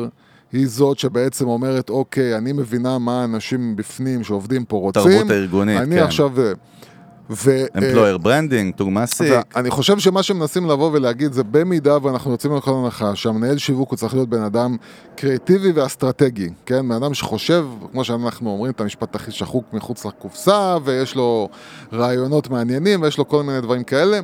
היא 0.53 0.69
זאת 0.69 0.99
שבעצם 0.99 1.49
אומרת, 1.49 1.91
אוקיי, 1.91 2.37
אני 2.37 2.53
מבינה 2.53 2.99
מה 2.99 3.21
האנשים 3.21 3.77
בפנים 3.77 4.25
שעובדים 4.25 4.65
פה 4.65 4.77
רוצים. 4.77 5.03
תרבות 5.03 5.31
הארגונית, 5.31 5.81
אני 5.81 5.97
כן. 5.97 6.03
עכשיו... 6.03 6.31
ו... 7.31 7.65
employer 7.79 8.19
branding, 8.19 8.75
מיתוג 8.75 8.89
מעסיק. 8.89 9.33
אני 9.57 9.71
חושב 9.71 9.99
שמה 9.99 10.23
שמנסים 10.23 10.71
לבוא 10.71 10.91
ולהגיד 10.93 11.33
זה 11.33 11.43
במידה 11.45 11.99
ואנחנו 12.03 12.31
יוצאים 12.31 12.57
לכל 12.57 12.71
הנחה 12.85 13.17
שהמנהל 13.17 13.59
שיווק 13.59 13.91
הוא 13.91 13.97
צריך 13.97 14.15
להיות 14.15 14.29
בן 14.29 14.43
אדם 14.43 14.77
קריאטיבי 15.17 15.73
ואסטרטגי, 15.73 16.49
כן? 16.67 16.89
בן 16.89 16.95
אדם 16.95 17.15
שחושב, 17.15 17.67
כמו 17.93 18.05
שאנחנו 18.05 18.51
אומרים 18.51 18.73
את 18.73 18.81
המשפט 18.81 19.15
הכי 19.15 19.31
שחוק 19.31 19.65
מחוץ 19.73 20.07
לקופסה 20.07 20.77
ויש 20.85 21.15
לו 21.15 21.49
רעיונות 21.93 22.51
מעניינים 22.51 23.03
ויש 23.03 23.19
לו 23.19 23.29
כל 23.29 23.43
מיני 23.43 23.61
דברים 23.61 23.85
כאלה 23.85 24.21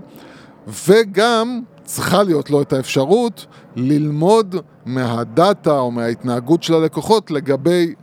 וגם 0.86 1.60
צריכה 1.84 2.22
להיות 2.22 2.50
לו 2.50 2.62
את 2.62 2.72
האפשרות 2.72 3.46
ללמוד 3.76 4.56
מה-data 4.86 5.78
או 5.78 5.90
מההתנהגות 5.90 6.62
של 6.62 6.74
הלקוחות 6.74 7.30
לגבי 7.30 7.94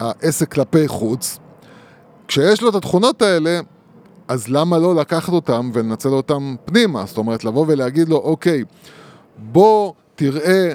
העסק 0.00 0.52
כלפי 0.52 0.88
חוץ. 0.88 1.38
כשיש 2.28 2.62
לו 2.62 2.68
את 2.68 2.74
התכונות 2.74 3.22
האלה, 3.22 3.60
אז 4.28 4.48
למה 4.48 4.78
לא 4.78 4.94
לקחת 4.94 5.32
אותם 5.32 5.70
ולנצל 5.74 6.08
אותם 6.08 6.54
פנימה? 6.64 7.06
זאת 7.06 7.18
אומרת, 7.18 7.44
לבוא 7.44 7.64
ולהגיד 7.68 8.08
לו, 8.08 8.16
אוקיי, 8.16 8.64
בוא 9.38 9.92
תראה, 10.14 10.74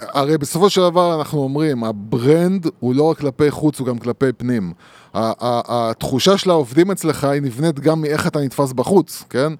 הרי 0.00 0.38
בסופו 0.38 0.70
של 0.70 0.80
דבר 0.80 1.18
אנחנו 1.18 1.38
אומרים, 1.38 1.84
ה-brand 1.84 2.66
הוא 2.80 2.94
לא 2.94 3.02
רק 3.02 3.18
כלפי 3.18 3.50
חוץ, 3.50 3.78
הוא 3.78 3.86
גם 3.86 3.98
כלפי 3.98 4.32
פנים. 4.32 4.72
התחושה 5.14 6.38
של 6.38 6.50
העובדים 6.50 6.90
אצלך 6.90 7.24
היא 7.24 7.42
נבנית 7.42 7.80
גם 7.80 8.00
מאיך 8.00 8.26
אתה 8.26 8.40
נתפס 8.40 8.72
בחוץ, 8.72 9.24
כן? 9.30 9.52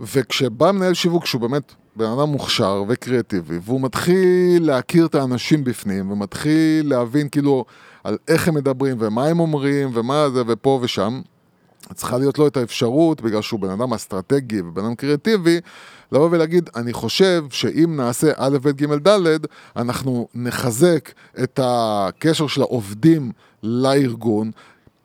וכשבא 0.00 0.72
מנהל 0.72 0.94
שיווק 0.94 1.26
שהוא 1.26 1.40
באמת 1.40 1.74
בן 1.96 2.04
אדם 2.04 2.28
מוכשר 2.28 2.84
וקריאטיבי, 2.88 3.58
והוא 3.62 3.80
מתחיל 3.80 4.66
להכיר 4.66 5.06
את 5.06 5.14
האנשים 5.14 5.64
בפנים, 5.64 6.10
ומתחיל 6.10 6.88
להבין 6.88 7.28
כאילו 7.28 7.64
על 8.04 8.16
איך 8.28 8.48
הם 8.48 8.54
מדברים, 8.54 8.96
ומה 9.00 9.26
הם 9.26 9.40
אומרים, 9.40 9.90
ומה 9.94 10.26
זה, 10.34 10.42
ופה 10.46 10.78
ושם, 10.82 11.20
צריכה 11.94 12.18
להיות 12.18 12.38
לו 12.38 12.46
את 12.46 12.56
האפשרות, 12.56 13.20
בגלל 13.20 13.42
שהוא 13.42 13.60
בן 13.60 13.70
אדם 13.70 13.92
אסטרטגי 13.92 14.60
ובן 14.60 14.84
אדם 14.84 14.94
קריאטיבי, 14.94 15.60
לבוא 16.12 16.28
ולהגיד, 16.30 16.70
אני 16.76 16.92
חושב 16.92 17.44
שאם 17.50 17.96
נעשה 17.96 18.32
א', 18.36 18.58
ב', 18.62 18.68
ג', 18.68 19.08
ד', 19.08 19.28
אנחנו 19.76 20.28
נחזק 20.34 21.12
את 21.42 21.60
הקשר 21.62 22.46
של 22.46 22.60
העובדים 22.60 23.32
לארגון. 23.62 24.50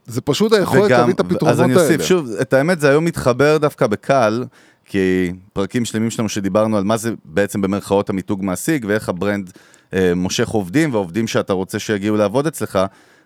זה 0.06 0.22
פשוט 0.22 0.54
היכולת 0.54 0.92
להביא 0.92 1.14
את 1.14 1.20
הפתרונות 1.20 1.44
האלה. 1.44 1.52
אז 1.52 1.62
אני 1.62 1.76
אוסיף, 1.76 2.02
שוב, 2.02 2.30
את 2.42 2.54
האמת 2.54 2.80
זה 2.80 2.90
היום 2.90 3.06
מתחבר 3.06 3.58
דווקא 3.58 3.88
בקל, 3.88 4.44
כי 4.86 5.34
פרקים 5.54 5.86
שלמים 5.86 6.10
שלנו 6.10 6.30
שדיברנו 6.30 6.78
על 6.78 6.84
מה 6.84 6.98
זה 6.98 7.12
בעצם 7.26 7.62
במרכאות 7.62 8.10
המיתוג 8.10 8.44
מעסיק, 8.44 8.84
ואיך 8.88 9.10
ה-brand 9.10 9.52
אה, 9.94 10.16
מושך 10.16 10.48
עובדים, 10.48 10.94
והעובדים 10.94 11.28
שאתה 11.28 11.54
רוצה 11.54 11.80
שיגיעו 11.80 12.18
לעבוד 12.18 12.48
אצלך. 12.48 12.80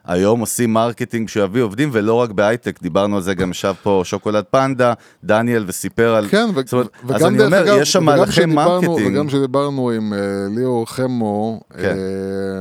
היום 0.10 0.40
עושים 0.40 0.74
marketing 0.74 1.30
שיביא 1.30 1.62
עובדים, 1.62 1.90
ולא 1.92 2.14
רק 2.14 2.32
בהייטק, 2.32 2.82
דיברנו 2.82 3.16
על 3.16 3.22
זה, 3.22 3.34
גם 3.34 3.52
ישב 3.52 3.74
פה 3.84 4.02
שוקולד 4.06 4.44
פנדה, 4.52 4.94
דניאל, 5.24 5.64
וסיפר 5.68 6.16
על... 6.16 6.28
כן, 6.28 6.48
ו- 6.56 6.62
אומרת, 6.74 6.90
וגם 7.06 7.16
אז 7.16 7.26
אני 7.26 7.46
אומר, 7.46 7.64
אגב, 7.64 7.78
יש 7.82 7.94
שם 7.94 8.04
מהלכי 8.04 8.46
marketing. 8.46 9.14
וגם 9.14 9.28
כשדיברנו 9.28 9.90
עם 9.90 10.14
uh, 10.14 10.16
ליאור 10.58 10.90
חמו 10.90 11.60
uh, 11.72 11.76
כן. 11.76 11.98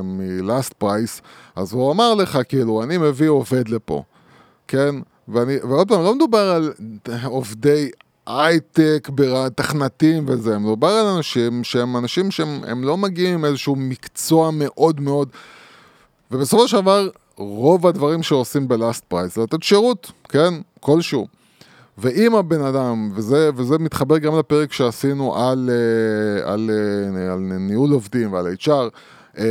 מלאסט 0.03 0.73
פרייס, 0.73 1.23
אז 1.57 1.73
הוא 1.73 1.93
אמר 1.93 2.15
לך, 2.15 2.39
כאילו, 2.49 2.83
אני 2.83 2.99
מביא 2.99 3.29
עובד 3.29 3.69
לפה, 3.69 4.03
כן? 4.69 4.95
ואני, 5.29 5.57
ועוד 5.69 5.89
פעם, 5.89 6.03
לא 6.03 6.15
מדובר 6.15 6.51
על 6.51 6.73
עובדי 7.25 7.91
הייטק, 8.27 9.09
מתכנתים 9.14 10.25
וזה, 10.29 10.59
מדובר 10.59 10.89
על 10.89 11.07
אנשים 11.07 11.65
שהם 11.65 11.97
אנשים 11.97 12.31
שהם 12.31 12.61
הם 12.67 12.85
לא 12.85 12.97
מגיעים 12.97 13.35
עם 13.35 13.45
איזשהו 13.45 13.77
מקצוע 13.77 14.51
מאוד 14.51 15.01
מאוד, 15.01 15.29
ובסופו 16.31 16.69
של 16.69 16.81
דבר, 16.81 17.09
רוב 17.39 17.86
הדברים 17.86 18.22
שעושים 18.22 18.68
בלאסט 18.68 19.05
פרייס 19.05 19.34
זה 19.34 19.43
לתת 19.43 19.62
שירות, 19.62 20.12
כן? 20.28 20.55
כלשהו. 20.80 21.26
ואם 21.99 22.34
הבן 22.34 22.61
אדם, 22.61 23.11
וזה, 23.14 23.51
וזה 23.57 23.78
מתחבר 23.78 24.18
גם 24.18 24.39
לפרק 24.39 24.72
שעשינו 24.72 25.36
על, 25.36 25.70
אה, 25.72 26.53
על, 26.53 26.70
על, 26.70 27.30
על 27.30 27.39
ניהול 27.39 27.91
עובדים 27.91 28.32
ועל 28.32 28.55
HR, 28.61 28.70
אה, 29.39 29.45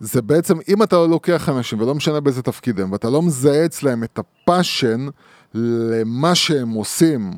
זה 0.00 0.22
בעצם, 0.22 0.58
אם 0.68 0.82
אתה 0.82 0.96
לא 0.96 1.08
לוקח 1.08 1.48
אנשים, 1.48 1.80
ולא 1.80 1.94
משנה 1.94 2.20
באיזה 2.20 2.42
תפקיד 2.42 2.80
הם, 2.80 2.92
ואתה 2.92 3.10
לא 3.10 3.22
מזהה 3.22 3.64
אצלם 3.64 4.04
את 4.04 4.18
ה-passion 4.18 5.06
למה 5.54 6.34
שהם 6.34 6.70
עושים, 6.70 7.32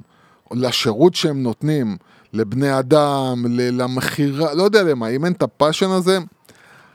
לשירות 0.52 1.14
שהם 1.14 1.42
נותנים, 1.42 1.96
לבני 2.32 2.78
אדם, 2.78 3.44
למכירה, 3.48 4.54
לא 4.54 4.62
יודע 4.62 4.82
למה, 4.82 5.08
אם 5.08 5.24
אין 5.24 5.32
את 5.32 5.42
ה-passion 5.42 5.90
הזה, 5.90 6.18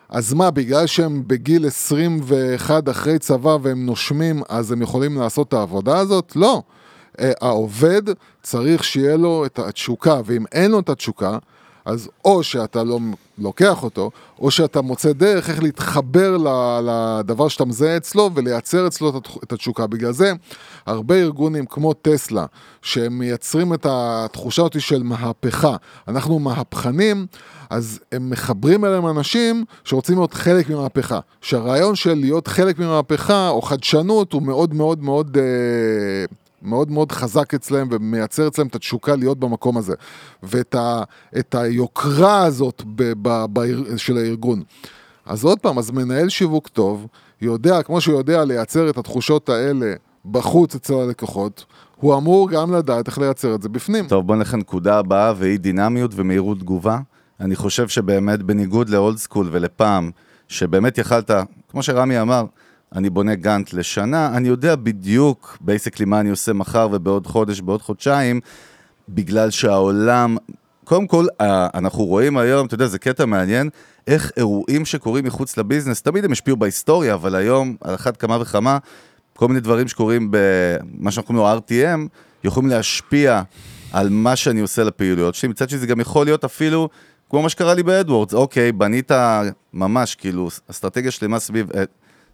אז 0.10 0.34
מה, 0.34 0.52
בגלל 0.52 0.88
שהם 0.88 1.24
בגיל 1.28 1.68
21 1.68 2.90
אחרי 2.90 3.20
צבא 3.20 3.58
והם 3.62 3.86
נושמים, 3.86 4.42
אז 4.50 4.72
הם 4.72 4.82
יכולים 4.82 5.18
לעשות 5.18 5.48
את 5.48 5.54
העבודה 5.54 5.98
הזאת? 5.98 6.36
לא. 6.36 6.62
אה, 7.20 7.32
העובד 7.42 8.02
צריך 8.44 8.84
שיהיה 8.84 9.18
לו 9.18 9.46
את 9.46 9.60
התשוקה, 9.60 10.22
ואם 10.26 10.46
אין 10.52 10.72
לו 10.72 10.80
את 10.80 10.90
התשוקה, 10.90 11.38
אז 11.90 12.10
או 12.26 12.44
שאתה 12.44 12.84
לא 12.84 13.00
לוקח 13.38 13.84
אותו, 13.84 14.12
או 14.40 14.52
שאתה 14.52 14.82
מוצא 14.82 15.14
דרך 15.14 15.50
איך 15.50 15.64
להתחבר 15.64 16.38
לדבר 16.84 17.48
שאתה 17.48 17.66
מזהה 17.66 17.98
אצלו 17.98 18.30
ולייצר 18.34 18.88
אצלו 18.88 19.22
את 19.44 19.54
התשוקה. 19.54 19.88
בגלל 19.88 20.12
זה, 20.12 20.34
הרבה 20.86 21.16
ארגונים 21.16 21.66
כמו 21.66 21.94
טסלה, 21.94 22.46
שהם 22.82 23.20
מייצרים 23.20 23.74
את 23.74 23.86
התחושה 23.90 24.62
אותי 24.62 24.80
של 24.80 25.04
מהפכה, 25.04 25.76
אנחנו 26.08 26.40
מהפכנים, 26.40 27.26
אז 27.70 28.00
הם 28.12 28.30
מחברים 28.30 28.86
אליהם 28.86 29.08
אנשים 29.08 29.66
שרוצים 29.84 30.18
להיות 30.18 30.34
חלק 30.34 30.70
ממהפכה. 30.70 31.20
שהרעיון 31.42 31.96
של 31.96 32.14
להיות 32.14 32.48
חלק 32.48 32.80
ממהפכה 32.80 33.50
או 33.50 33.62
חדשנות 33.62 34.34
הוא 34.34 34.42
מאוד 34.42 34.74
מאוד 34.74 35.04
מאוד... 35.04 35.38
אה, 35.38 36.26
מאוד 36.62 36.92
מאוד 36.92 37.12
חזק 37.12 37.54
אצלם 37.54 37.88
ומייצר 37.92 38.48
אצלם 38.48 38.68
את 38.68 38.76
התשוקה 38.76 39.16
להיות 39.16 39.40
במקום 39.40 39.78
הזה. 39.78 39.94
ואת 40.44 40.76
ה, 40.76 41.04
היוקרה 41.54 42.44
הזאת 42.44 42.84
ב, 42.96 43.14
ב, 43.22 43.46
ב, 43.54 43.62
של 43.98 44.18
הארגון. 44.18 44.64
אז 45.26 45.44
עוד 45.44 45.60
פעם, 45.60 45.78
אז 45.78 45.92
מנהל 45.92 46.30
שיווק 46.30 46.68
טוב, 46.68 47.08
יודע, 47.42 47.84
כמו 47.84 48.02
שהוא 48.02 48.18
יודע 48.18 48.46
לייצר 48.46 48.90
את 48.90 48.98
התחושות 48.98 49.50
האלה 49.50 49.94
בחוץ 50.26 50.76
אצל 50.76 50.94
הלקוחות, 50.94 51.66
הוא 51.96 52.18
אמור 52.18 52.50
גם 52.50 52.74
לדעת 52.74 53.08
איך 53.08 53.18
לייצר 53.18 53.56
את 53.56 53.62
זה 53.62 53.70
בפנים. 53.70 54.08
טוב, 54.08 54.28
בוא 54.28 54.36
נלך 54.36 54.54
לנקודה 54.54 55.00
הבאה, 55.00 55.34
והיא 55.38 55.60
דינמיות 55.60 56.12
ומהירות 56.16 56.60
תגובה. 56.60 57.00
אני 57.40 57.56
חושב 57.56 57.88
שבאמת, 57.88 58.44
בניגוד 58.44 58.90
לאולד 58.90 59.18
סקול 59.18 59.50
ולפעם, 59.52 60.12
שבאמת 60.48 60.98
יכלת, 60.98 61.32
כמו 61.70 61.84
שרמי 61.84 62.22
אמר, 62.22 62.46
אני 62.96 63.10
בונה 63.10 63.36
גאנט 63.36 63.74
לשנה, 63.74 64.38
אני 64.38 64.48
יודע 64.48 64.76
בדיוק 64.76 65.58
basically 65.62 66.06
מה 66.06 66.20
אני 66.20 66.30
עושה 66.30 66.54
מחר 66.54 66.88
ובעוד 66.92 67.28
חודש, 67.28 67.62
בעוד 67.62 67.82
חודשיים, 67.82 68.40
בגלל 69.10 69.50
שהעולם, 69.50 70.38
קודם 70.84 71.08
כל, 71.08 71.26
אנחנו 71.74 72.06
רואים 72.06 72.38
היום, 72.38 72.68
אתה 72.68 72.76
יודע, 72.76 72.88
זה 72.88 73.00
קטע 73.00 73.26
מעניין, 73.26 73.70
איך 74.08 74.32
אירועים 74.38 74.86
שקורים 74.86 75.26
מחוץ 75.26 75.58
ל-business, 75.58 76.02
תמיד 76.02 76.26
הם 76.26 76.32
השפיעו 76.32 76.58
בהיסטוריה, 76.58 77.14
אבל 77.14 77.36
היום, 77.36 77.76
על 77.82 77.96
אחת 77.96 78.18
כמה 78.18 78.38
וכמה, 78.42 78.78
כל 79.36 79.48
מיני 79.48 79.60
דברים 79.60 79.88
שקורים 79.88 80.32
במה 80.32 81.12
שאנחנו 81.12 81.34
קוראים 81.36 81.56
לו 81.56 81.60
RTM, 81.60 82.08
יכולים 82.44 82.70
להשפיע 82.70 83.42
על 83.92 84.10
מה 84.10 84.36
שאני 84.36 84.60
עושה 84.60 84.84
לפעילויות 84.84 85.36
שלי. 85.36 85.50
מצד 85.50 85.70
שני, 85.70 85.80
זה 85.80 85.88
גם 85.88 86.00
יכול 86.00 86.26
להיות 86.26 86.44
אפילו, 86.44 86.90
כמו 87.30 87.42
מה 87.42 87.50
שקרה 87.50 87.74
לי 87.74 87.84
ב-AdWords, 87.84 88.34
אוקיי, 88.34 88.72
בנית 88.72 89.12
ממש, 89.74 90.16
כאילו, 90.16 90.50
אסטרטגיה 90.72 91.12
שלמה 91.12 91.40
סביב... 91.40 91.68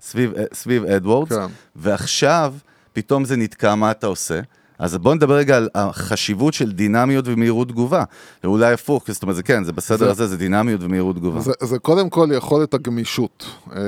סביב, 0.01 0.33
סביב 0.53 0.85
AdWords, 0.85 1.35
כן. 1.35 1.45
ועכשיו 1.75 2.53
פתאום 2.93 3.25
זה 3.25 3.37
נתקע, 3.37 3.75
מה 3.75 3.91
אתה 3.91 4.07
עושה? 4.07 4.39
אז 4.79 4.95
בואו 4.95 5.13
נדבר 5.13 5.35
רגע 5.35 5.57
על 5.57 5.69
החשיבות 5.75 6.53
של 6.53 6.71
דינמיות 6.71 7.25
ומהירות 7.27 7.67
תגובה. 7.67 8.03
ואולי 8.43 8.73
הפוך, 8.73 9.03
זאת 9.07 9.23
אומרת, 9.23 9.35
זה 9.35 9.43
כן, 9.43 9.63
זה 9.63 9.71
בסדר 9.71 10.05
זה, 10.05 10.11
הזה, 10.11 10.27
זה 10.27 10.37
דינמיות 10.37 10.83
ומהירות 10.83 11.15
תגובה. 11.15 11.39
זה, 11.39 11.51
זה 11.61 11.79
קודם 11.79 12.09
כל 12.09 12.29
יכולת 12.33 12.73
הגמישות. 12.73 13.45
אה, 13.71 13.81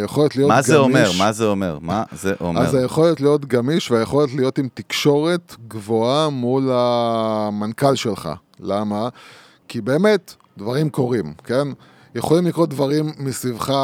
היכולת 0.00 0.36
להיות 0.36 0.48
מה 0.48 0.54
גמיש. 0.54 0.66
מה 0.68 0.72
זה 0.72 0.76
אומר? 0.76 1.10
מה 1.18 1.32
זה 1.32 1.46
אומר? 1.46 1.78
מה 1.80 2.04
זה 2.12 2.34
אומר? 2.40 2.60
אז 2.60 2.74
היכולת 2.74 3.20
להיות 3.20 3.44
גמיש 3.44 3.90
והיכולת 3.90 4.34
להיות 4.34 4.58
עם 4.58 4.68
תקשורת 4.74 5.56
גבוהה 5.68 6.28
מול 6.28 6.70
המנכ"ל 6.72 7.94
שלך. 7.94 8.28
למה? 8.60 9.08
כי 9.68 9.80
באמת, 9.80 10.34
דברים 10.58 10.90
קורים, 10.90 11.34
כן? 11.44 11.68
יכולים 12.14 12.46
לקרות 12.46 12.68
דברים 12.68 13.12
מסביבך, 13.18 13.74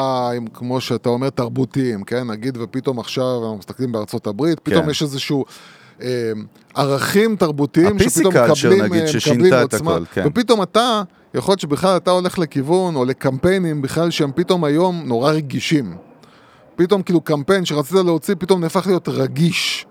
כמו 0.54 0.80
שאתה 0.80 1.08
אומר, 1.08 1.30
תרבותיים, 1.30 2.04
כן? 2.04 2.30
נגיד, 2.30 2.58
ופתאום 2.60 2.98
עכשיו 2.98 3.42
אנחנו 3.42 3.56
מסתכלים 3.58 3.92
בארצות 3.92 4.26
הברית, 4.26 4.60
פתאום 4.60 4.84
כן. 4.84 4.90
יש 4.90 5.02
איזשהו... 5.02 5.44
אה, 6.02 6.32
ערכים 6.74 7.36
תרבותיים 7.36 7.98
שפתאום 7.98 8.34
מקבלים, 8.34 8.84
נגיד, 8.84 9.02
מקבלים 9.16 9.54
עוצמה, 9.54 9.94
הכל, 9.94 10.04
כן. 10.12 10.24
ופתאום 10.26 10.62
אתה, 10.62 11.02
יכול 11.34 11.52
להיות 11.52 11.60
שבכלל 11.60 11.96
אתה 11.96 12.10
הולך 12.10 12.38
לכיוון, 12.38 12.96
או 12.96 13.04
לקמפיינים 13.04 13.82
בכלל 13.82 14.10
שהם 14.10 14.30
פתאום 14.34 14.64
היום 14.64 15.02
נורא 15.04 15.32
רגישים. 15.32 15.96
פתאום 16.76 17.02
כאילו 17.02 17.20
קמפיין 17.20 17.64
שרצית 17.64 17.96
להוציא, 17.96 18.34
פתאום 18.38 18.60
נהפך 18.60 18.86
להיות 18.86 19.08
רגיש. 19.08 19.86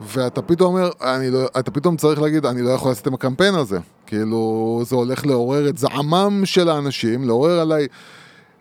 ואתה 0.00 0.42
פתאום 0.42 0.74
אומר, 0.74 0.90
אני 1.00 1.30
לא, 1.30 1.46
אתה 1.58 1.70
פתאום 1.70 1.96
צריך 1.96 2.20
להגיד, 2.20 2.46
אני 2.46 2.62
לא 2.62 2.70
יכול 2.70 2.90
לעשות 2.90 3.06
עם 3.06 3.14
הקמפיין 3.14 3.54
הזה. 3.54 3.78
כאילו, 4.06 4.82
זה 4.86 4.96
הולך 4.96 5.26
לעורר 5.26 5.68
את 5.68 5.78
זעמם 5.78 6.42
של 6.44 6.68
האנשים, 6.68 7.24
לעורר 7.24 7.60
עליי 7.60 7.86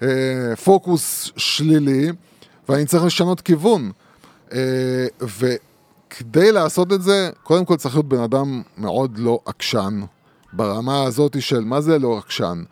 אה, 0.01 0.55
פוקוס 0.63 1.31
שלילי, 1.37 2.11
ואני 2.69 2.85
צריך 2.85 3.03
לשנות 3.03 3.41
כיוון. 3.41 3.91
אה, 4.53 4.59
וכדי 5.21 6.51
לעשות 6.51 6.93
את 6.93 7.01
זה, 7.01 7.29
קודם 7.43 7.65
כל 7.65 7.75
צריך 7.75 7.95
להיות 7.95 8.09
בן 8.09 8.19
אדם 8.21 8.61
מאוד 8.77 9.17
לא 9.17 9.39
עקשן, 9.45 10.01
ברמה 10.53 11.03
הזאת 11.03 11.41
של 11.41 11.59
מה 11.59 11.81
זה 11.81 11.99
לא 11.99 12.17
עקשן. 12.17 12.63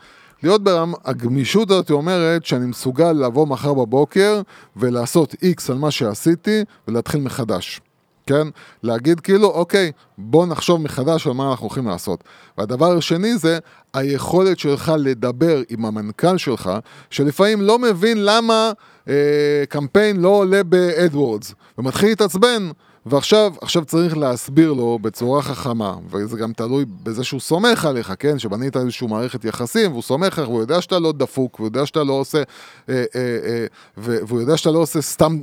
להיות 0.44 0.64
ברמה, 0.64 0.98
הגמישות 1.06 1.72
הזאת 1.72 1.92
אומרת 1.92 2.46
שאני 2.46 2.66
מסוגל 2.66 3.12
לבוא 3.12 3.48
מחר 3.48 3.74
בבוקר 3.74 4.42
ולעשות 4.76 5.36
איקס 5.44 5.70
על 5.70 5.78
מה 5.78 5.92
שעשיתי 5.92 6.64
ולהתחיל 6.88 7.22
מחדש. 7.22 7.82
כן? 8.28 8.48
להגיד 8.84 9.20
כאילו, 9.20 9.48
אוקיי, 9.48 9.92
בוא 10.18 10.46
נחשוב 10.46 10.82
מחדש 10.82 11.28
על 11.28 11.34
מה 11.34 11.52
אנחנו 11.52 11.66
הולכים 11.66 11.88
לעשות. 11.88 12.24
והדבר 12.58 12.98
השני 12.98 13.38
זה 13.38 13.60
היכולת 13.94 14.60
שלך 14.60 14.92
לדבר 15.00 15.62
עם 15.70 15.86
המנכ"ל 15.86 16.38
שלך, 16.38 16.72
שלפעמים 17.10 17.62
לא 17.62 17.80
מבין 17.80 18.26
למה 18.26 18.72
אה, 19.08 19.64
קמפיין 19.70 20.22
לא 20.22 20.30
עולה 20.30 20.64
ב-AdWords, 20.64 21.54
ומתחיל 21.78 22.10
להתעצבן. 22.10 22.70
ועכשיו 23.10 23.54
עכשיו 23.62 23.86
צריך 23.86 24.18
להסביר 24.18 24.74
לו 24.74 25.00
בצורה 25.02 25.42
חכמה, 25.42 25.96
וזה 26.12 26.38
גם 26.38 26.54
תלוי 26.54 26.86
בזה 27.04 27.24
שהוא 27.24 27.40
סומך 27.40 27.86
עליך, 27.86 28.14
כן? 28.20 28.40
שבנית 28.40 28.78
איזושהי 28.78 29.08
מערכת 29.08 29.46
יחסים, 29.46 29.92
והוא 29.92 30.04
סומך 30.04 30.38
עליך, 30.38 30.50
והוא 30.50 30.62
יודע 30.62 30.82
שאתה 30.82 31.00
לא 31.00 31.12
דפוק, 31.12 31.60
והוא 31.60 31.68
יודע 31.68 31.86
שאתה 31.86 32.04
לא 32.04 32.14
עושה, 32.14 32.38
אה, 32.38 33.04
אה, 33.16 33.38
אה, 33.44 33.66
והוא 33.98 34.40
יודע 34.42 34.58
שאתה 34.58 34.72
לא 34.72 34.80
עושה 34.80 35.02
סתם 35.02 35.38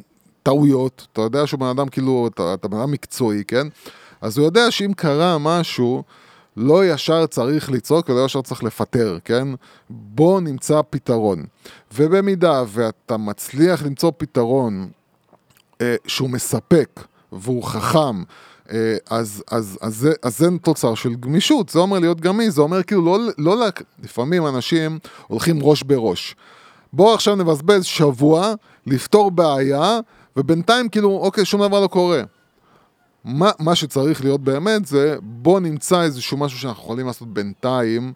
טעויות, 0.45 1.07
אתה 1.13 1.21
יודע 1.21 1.47
שהוא 1.47 1.61
בן 1.61 1.67
אדם 1.67 1.89
כאילו, 1.89 2.29
אתה, 2.35 2.55
אתה 2.55 2.69
בן 2.69 2.77
אדם 2.77 2.91
מקצועי, 2.91 3.45
כן? 3.45 3.67
אז 4.21 4.39
הוא 4.39 4.47
יודע 4.47 4.71
שאם 4.71 4.93
קרה 4.97 5.39
משהו, 5.39 6.03
לא 6.57 6.87
ישר 6.87 7.27
צריך 7.27 7.71
לצעוק 7.71 8.09
ולא 8.09 8.25
ישר 8.25 8.43
צריך 8.43 8.63
לפטר, 8.65 9.19
כן? 9.25 9.49
בוא 9.91 10.41
נמצא 10.41 10.81
פתרון. 10.91 11.45
ובמידה 11.95 12.63
ואתה 12.69 13.17
מצליח 13.17 13.83
למצוא 13.83 14.13
פתרון 14.17 14.89
אה, 15.81 15.97
שהוא 16.07 16.31
מספק 16.31 17.01
והוא 17.33 17.65
חכם, 17.65 18.23
אה, 18.73 18.97
אז, 19.11 19.43
אז, 19.51 19.79
אז, 19.83 20.09
אז 20.23 20.39
זה 20.39 20.49
תוצר 20.63 20.95
של 20.95 21.15
גמישות, 21.15 21.69
זה 21.69 21.79
אומר 21.79 21.99
להיות 21.99 22.21
גמיש, 22.21 22.49
זה 22.49 22.61
אומר 22.61 22.83
כאילו 22.83 23.05
לא, 23.05 23.19
לא, 23.39 23.57
לא 23.57 23.67
לפעמים 24.03 24.47
אנשים 24.47 24.99
הולכים 25.27 25.59
ראש 25.63 25.83
בראש. 25.83 26.37
בואו 26.93 27.15
עכשיו 27.15 27.37
נבזבז 27.37 27.85
שבוע 27.85 28.55
לפתור 28.87 29.31
בעיה 29.31 30.01
ובינתיים 30.37 30.89
כאילו, 30.89 31.19
אוקיי, 31.23 31.45
שום 31.45 31.63
דבר 31.63 31.81
לא 31.81 31.87
קורה. 31.87 32.23
מה, 33.25 33.51
מה 33.59 33.75
שצריך 33.75 34.25
להיות 34.25 34.41
באמת 34.41 34.87
זה, 34.87 35.17
בוא 35.23 35.61
נמצא 35.61 36.03
איזשהו 36.03 36.37
משהו 36.37 36.59
שאנחנו 36.59 36.83
יכולים 36.83 37.07
לעשות 37.07 37.29
בינתיים, 37.29 38.13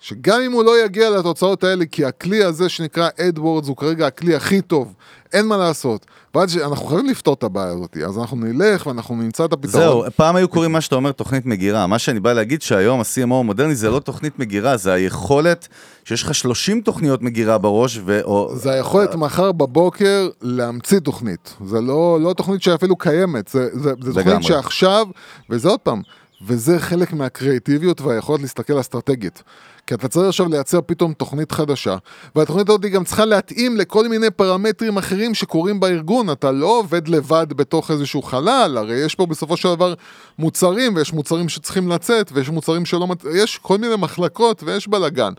שגם 0.00 0.40
אם 0.46 0.52
הוא 0.52 0.64
לא 0.64 0.84
יגיע 0.84 1.10
לתוצאות 1.10 1.64
האלה, 1.64 1.84
כי 1.86 2.04
הכלי 2.04 2.44
הזה 2.44 2.68
שנקרא 2.68 3.08
AdWords 3.20 3.68
הוא 3.68 3.76
כרגע 3.76 4.06
הכלי 4.06 4.34
הכי 4.34 4.60
טוב, 4.60 4.94
אין 5.32 5.46
מה 5.46 5.56
לעשות. 5.56 6.06
ועד 6.34 6.48
שאנחנו 6.48 6.86
חייבים 6.86 7.06
לפתור 7.06 7.34
את 7.34 7.42
הבעיה 7.42 7.68
הזאת, 7.68 7.96
אז 7.96 8.18
אנחנו 8.18 8.36
נלך 8.36 8.86
ואנחנו 8.86 9.16
נמצא 9.16 9.44
את 9.44 9.52
הפתרון. 9.52 9.82
זהו, 9.82 10.04
פעם 10.16 10.36
היו 10.36 10.48
קוראים 10.48 10.72
מה 10.72 10.80
שאתה 10.80 10.94
אומר 10.94 11.12
תוכנית 11.12 11.46
מגירה. 11.46 11.86
מה 11.86 11.98
שאני 11.98 12.20
בא 12.20 12.32
להגיד 12.32 12.62
שהיום 12.62 13.00
ה-CMO 13.00 13.34
המודרני 13.34 13.74
זה 13.74 13.90
לא 13.90 13.98
תוכנית 13.98 14.38
מגירה, 14.38 14.76
זה 14.76 14.92
היכולת 14.92 15.68
שיש 16.04 16.22
לך 16.22 16.34
30 16.34 16.80
תוכניות 16.80 17.22
מגירה 17.22 17.58
בראש, 17.58 18.00
ו... 18.04 18.20
זה 18.54 18.70
היכולת 18.70 19.14
מחר 19.14 19.52
בבוקר 19.52 20.28
להמציא 20.42 20.98
תוכנית. 20.98 21.54
זה 21.66 21.80
לא, 21.80 22.18
לא 22.20 22.32
תוכנית 22.32 22.62
שאפילו 22.62 22.96
קיימת, 22.96 23.48
זה, 23.48 23.68
זה, 23.72 23.92
זה 24.00 24.14
תוכנית 24.14 24.42
שעכשיו, 24.42 25.06
וזה 25.50 25.68
עוד 25.68 25.80
פעם, 25.80 26.02
וזה 26.46 26.78
חלק 26.78 27.12
מהקריאטיביות 27.12 28.00
והיכולת 28.00 28.40
להסתכל 28.40 28.80
אסטרטגית. 28.80 29.42
כי 29.86 29.94
אתה 29.94 30.08
צריך 30.08 30.28
עכשיו 30.28 30.48
לייצר 30.48 30.80
פתאום 30.86 31.12
תוכנית 31.12 31.52
חדשה, 31.52 31.96
והתוכנית 32.36 32.68
הזאת 32.68 32.80
גם 32.80 33.04
צריכה 33.04 33.24
להתאים 33.24 33.76
לכל 33.76 34.08
מיני 34.08 34.30
פרמטרים 34.30 34.96
אחרים 34.98 35.34
שקורים 35.34 35.80
בארגון. 35.80 36.30
אתה 36.30 36.52
לא 36.52 36.78
עובד 36.78 37.08
לבד 37.08 37.46
בתוך 37.56 37.90
איזשהו 37.90 38.22
חלל, 38.22 38.76
הרי 38.78 38.94
יש 38.96 39.14
פה 39.14 39.26
בסופו 39.26 39.56
של 39.56 39.74
דבר 39.74 39.94
מוצרים, 40.38 40.96
ויש 40.96 41.12
מוצרים 41.12 41.48
שצריכים 41.48 41.88
לצאת, 41.88 42.30
ויש 42.34 42.48
מוצרים 42.48 42.86
שלא... 42.86 43.06
מצ- 43.06 43.24
יש 43.34 43.58
כל 43.58 43.78
מיני 43.78 43.94
מחלקות 43.98 44.62
ויש 44.62 44.88
בלאגן. 44.88 45.32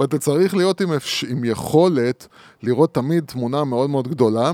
ואתה 0.00 0.18
צריך 0.18 0.54
להיות 0.54 0.80
עם, 0.80 0.92
אפש... 0.92 1.24
עם 1.24 1.44
יכולת 1.44 2.26
לראות 2.62 2.94
תמיד 2.94 3.24
תמונה 3.24 3.64
מאוד 3.64 3.90
מאוד 3.90 4.08
גדולה, 4.08 4.52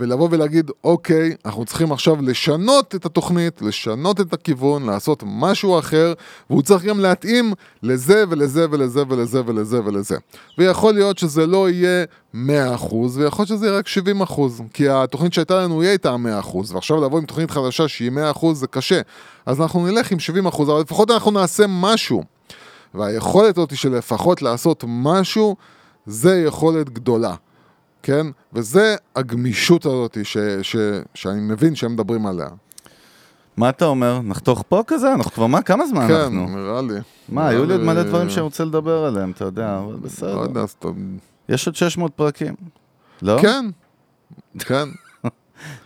ולבוא 0.00 0.28
ולהגיד, 0.30 0.70
אוקיי, 0.84 1.34
אנחנו 1.44 1.64
צריכים 1.64 1.92
עכשיו 1.92 2.22
לשנות 2.22 2.94
את 2.94 3.06
התוכנית, 3.06 3.62
לשנות 3.62 4.20
את 4.20 4.32
הכיוון, 4.32 4.86
לעשות 4.86 5.22
משהו 5.26 5.78
אחר, 5.78 6.12
והוא 6.50 6.62
צריך 6.62 6.84
גם 6.84 7.00
להתאים 7.00 7.52
לזה 7.82 8.24
ולזה 8.30 8.66
ולזה 8.70 9.02
ולזה 9.08 9.40
ולזה 9.46 9.84
ולזה. 9.84 10.16
ויכול 10.58 10.94
להיות 10.94 11.18
שזה 11.18 11.46
לא 11.46 11.70
יהיה 11.70 12.04
100% 12.34 12.38
ויכול 13.14 13.20
להיות 13.22 13.48
שזה 13.48 13.66
יהיה 13.66 13.78
רק 13.78 13.86
70% 14.28 14.40
כי 14.72 14.88
התוכנית 14.88 15.32
שהייתה 15.32 15.62
לנו 15.62 15.80
היא 15.80 15.88
הייתה 15.88 16.16
100% 16.42 16.56
ועכשיו 16.72 17.04
לבוא 17.04 17.18
עם 17.18 17.24
תוכנית 17.24 17.50
חדשה 17.50 17.88
שהיא 17.88 18.10
100% 18.34 18.46
זה 18.52 18.66
קשה. 18.66 19.00
אז 19.46 19.60
אנחנו 19.60 19.86
נלך 19.86 20.10
עם 20.10 20.18
70% 20.48 20.62
אבל 20.62 20.80
לפחות 20.80 21.10
אנחנו 21.10 21.30
נעשה 21.30 21.64
משהו. 21.68 22.22
והיכולת 22.94 23.58
הזאת 23.58 23.76
של 23.76 23.96
לפחות 23.96 24.42
לעשות 24.42 24.84
משהו, 24.86 25.56
זה 26.06 26.42
יכולת 26.46 26.90
גדולה, 26.90 27.34
כן? 28.02 28.26
וזה 28.52 28.96
הגמישות 29.16 29.86
הזאת 29.86 30.18
ש, 30.22 30.36
ש, 30.62 30.76
שאני 31.14 31.40
מבין 31.40 31.74
שהם 31.74 31.92
מדברים 31.92 32.26
עליה. 32.26 32.48
מה 33.56 33.68
אתה 33.68 33.84
אומר? 33.84 34.20
נחתוך 34.20 34.64
פה 34.68 34.82
כזה? 34.86 35.12
אנחנו 35.14 35.30
כבר 35.30 35.46
מה? 35.46 35.62
כמה 35.62 35.86
זמן 35.86 36.08
כן, 36.08 36.14
אנחנו? 36.14 36.48
נראה 36.56 36.82
לי. 36.82 36.94
מה, 37.28 37.48
היו 37.48 37.64
לי 37.64 37.72
עוד 37.72 37.82
נראה 37.82 37.94
מלא 37.94 38.02
לי- 38.02 38.08
דברים 38.08 38.30
שאני 38.30 38.40
רוצה 38.42 38.64
לדבר 38.64 39.04
עליהם, 39.04 39.30
אתה 39.30 39.44
יודע, 39.44 39.78
אבל 39.78 39.92
לא 39.92 39.98
בסדר. 39.98 40.42
יודע, 40.42 40.60
אז 40.60 40.70
אתה... 40.78 40.88
יש 41.48 41.66
עוד 41.66 41.76
600 41.76 42.12
פרקים. 42.12 42.54
לא? 43.22 43.38
כן, 43.42 43.66
כן. 44.58 44.88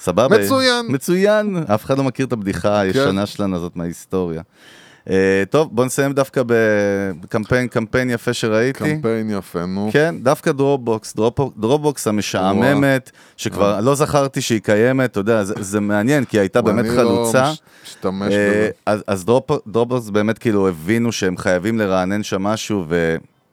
סבבה. 0.00 0.38
מצוין. 0.38 0.86
מצוין. 0.88 1.56
אף 1.74 1.84
אחד 1.84 1.98
לא 1.98 2.04
מכיר 2.04 2.26
את 2.26 2.32
הבדיחה 2.32 2.78
הישנה 2.80 3.26
שלנו 3.26 3.56
הזאת 3.56 3.76
מההיסטוריה. 3.76 4.42
אה, 5.10 5.14
טוב, 5.50 5.68
בוא 5.72 5.84
נסיים 5.84 6.12
דווקא 6.12 6.42
בקמפיין, 7.20 7.68
קמפיין 7.68 8.10
יפה 8.10 8.32
שראיתי. 8.32 8.78
קמפיין 8.94 9.30
יפה, 9.30 9.66
נו. 9.66 9.88
כן, 9.92 10.14
דווקא 10.22 10.52
Dropbox, 10.52 11.14
Drop- 11.16 11.60
Dropbox 11.60 12.06
המשעממת, 12.06 13.10
שכבר 13.36 13.80
לא 13.80 13.94
זכרתי 13.94 14.40
שהיא 14.40 14.60
קיימת, 14.60 15.10
אתה 15.10 15.20
יודע, 15.20 15.44
זה, 15.44 15.54
זה 15.60 15.80
מעניין, 15.80 16.24
כי 16.24 16.36
היא 16.36 16.40
הייתה 16.40 16.62
באמת 16.62 16.84
חלוצה. 16.96 17.42
לא 17.44 17.50
מש- 17.52 17.58
משתמש 17.84 18.32
אה, 18.32 18.48
בזה. 18.50 18.70
אז, 18.86 19.04
אז 19.06 19.24
Drop, 19.24 19.50
Dropbox 19.68 20.10
באמת 20.10 20.38
כאילו 20.38 20.68
הבינו 20.68 21.12
שהם 21.12 21.36
חייבים 21.36 21.78
לרענן 21.78 22.22
שם 22.22 22.42
משהו 22.42 22.84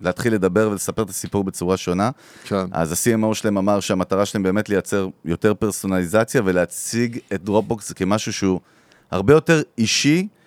ולהתחיל 0.02 0.34
לדבר 0.34 0.70
ולספר 0.72 1.02
את 1.04 1.10
הסיפור 1.10 1.44
בצורה 1.44 1.78
שונה. 1.78 2.10
כן. 2.44 2.66
אז 2.72 2.92
ה-CMO 2.92 3.34
שלהם 3.34 3.58
אמר 3.58 3.80
שהמטרה 3.80 4.26
שלהם 4.26 4.44
באמת 4.44 4.70
לייצר 4.70 5.08
יותר 5.26 5.54
פרסונליזציה 5.54 6.42
ולהציג 6.46 7.18
את 7.34 7.44
Dropbox 7.44 7.92
כמשהו 7.92 8.34
שהוא 8.34 8.60
הרבה 9.12 9.34
יותר 9.34 9.62
אישי, 9.78 10.28
אה, 10.28 10.41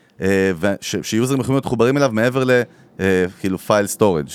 שיוזרים 1.02 1.40
יכולים 1.40 1.54
להיות 1.54 1.66
מחוברים 1.66 1.96
אליו 1.96 2.10
מעבר 2.12 2.44
ל... 2.44 2.50
אה, 3.00 3.24
כאילו 3.40 3.58
file 3.59 3.86
storage. 3.86 4.28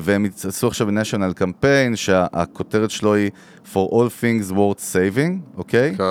והם 0.00 0.26
יצאו 0.26 0.68
עכשיו 0.68 0.86
בניישונל 0.86 1.32
קמפיין 1.32 1.96
שהכותרת 1.96 2.90
שלו 2.90 3.14
היא 3.14 3.30
For 3.72 3.90
All 3.90 4.22
Things 4.22 4.52
Worth 4.52 4.92
Saving, 4.92 5.56
אוקיי? 5.56 5.94
כן. 5.96 6.02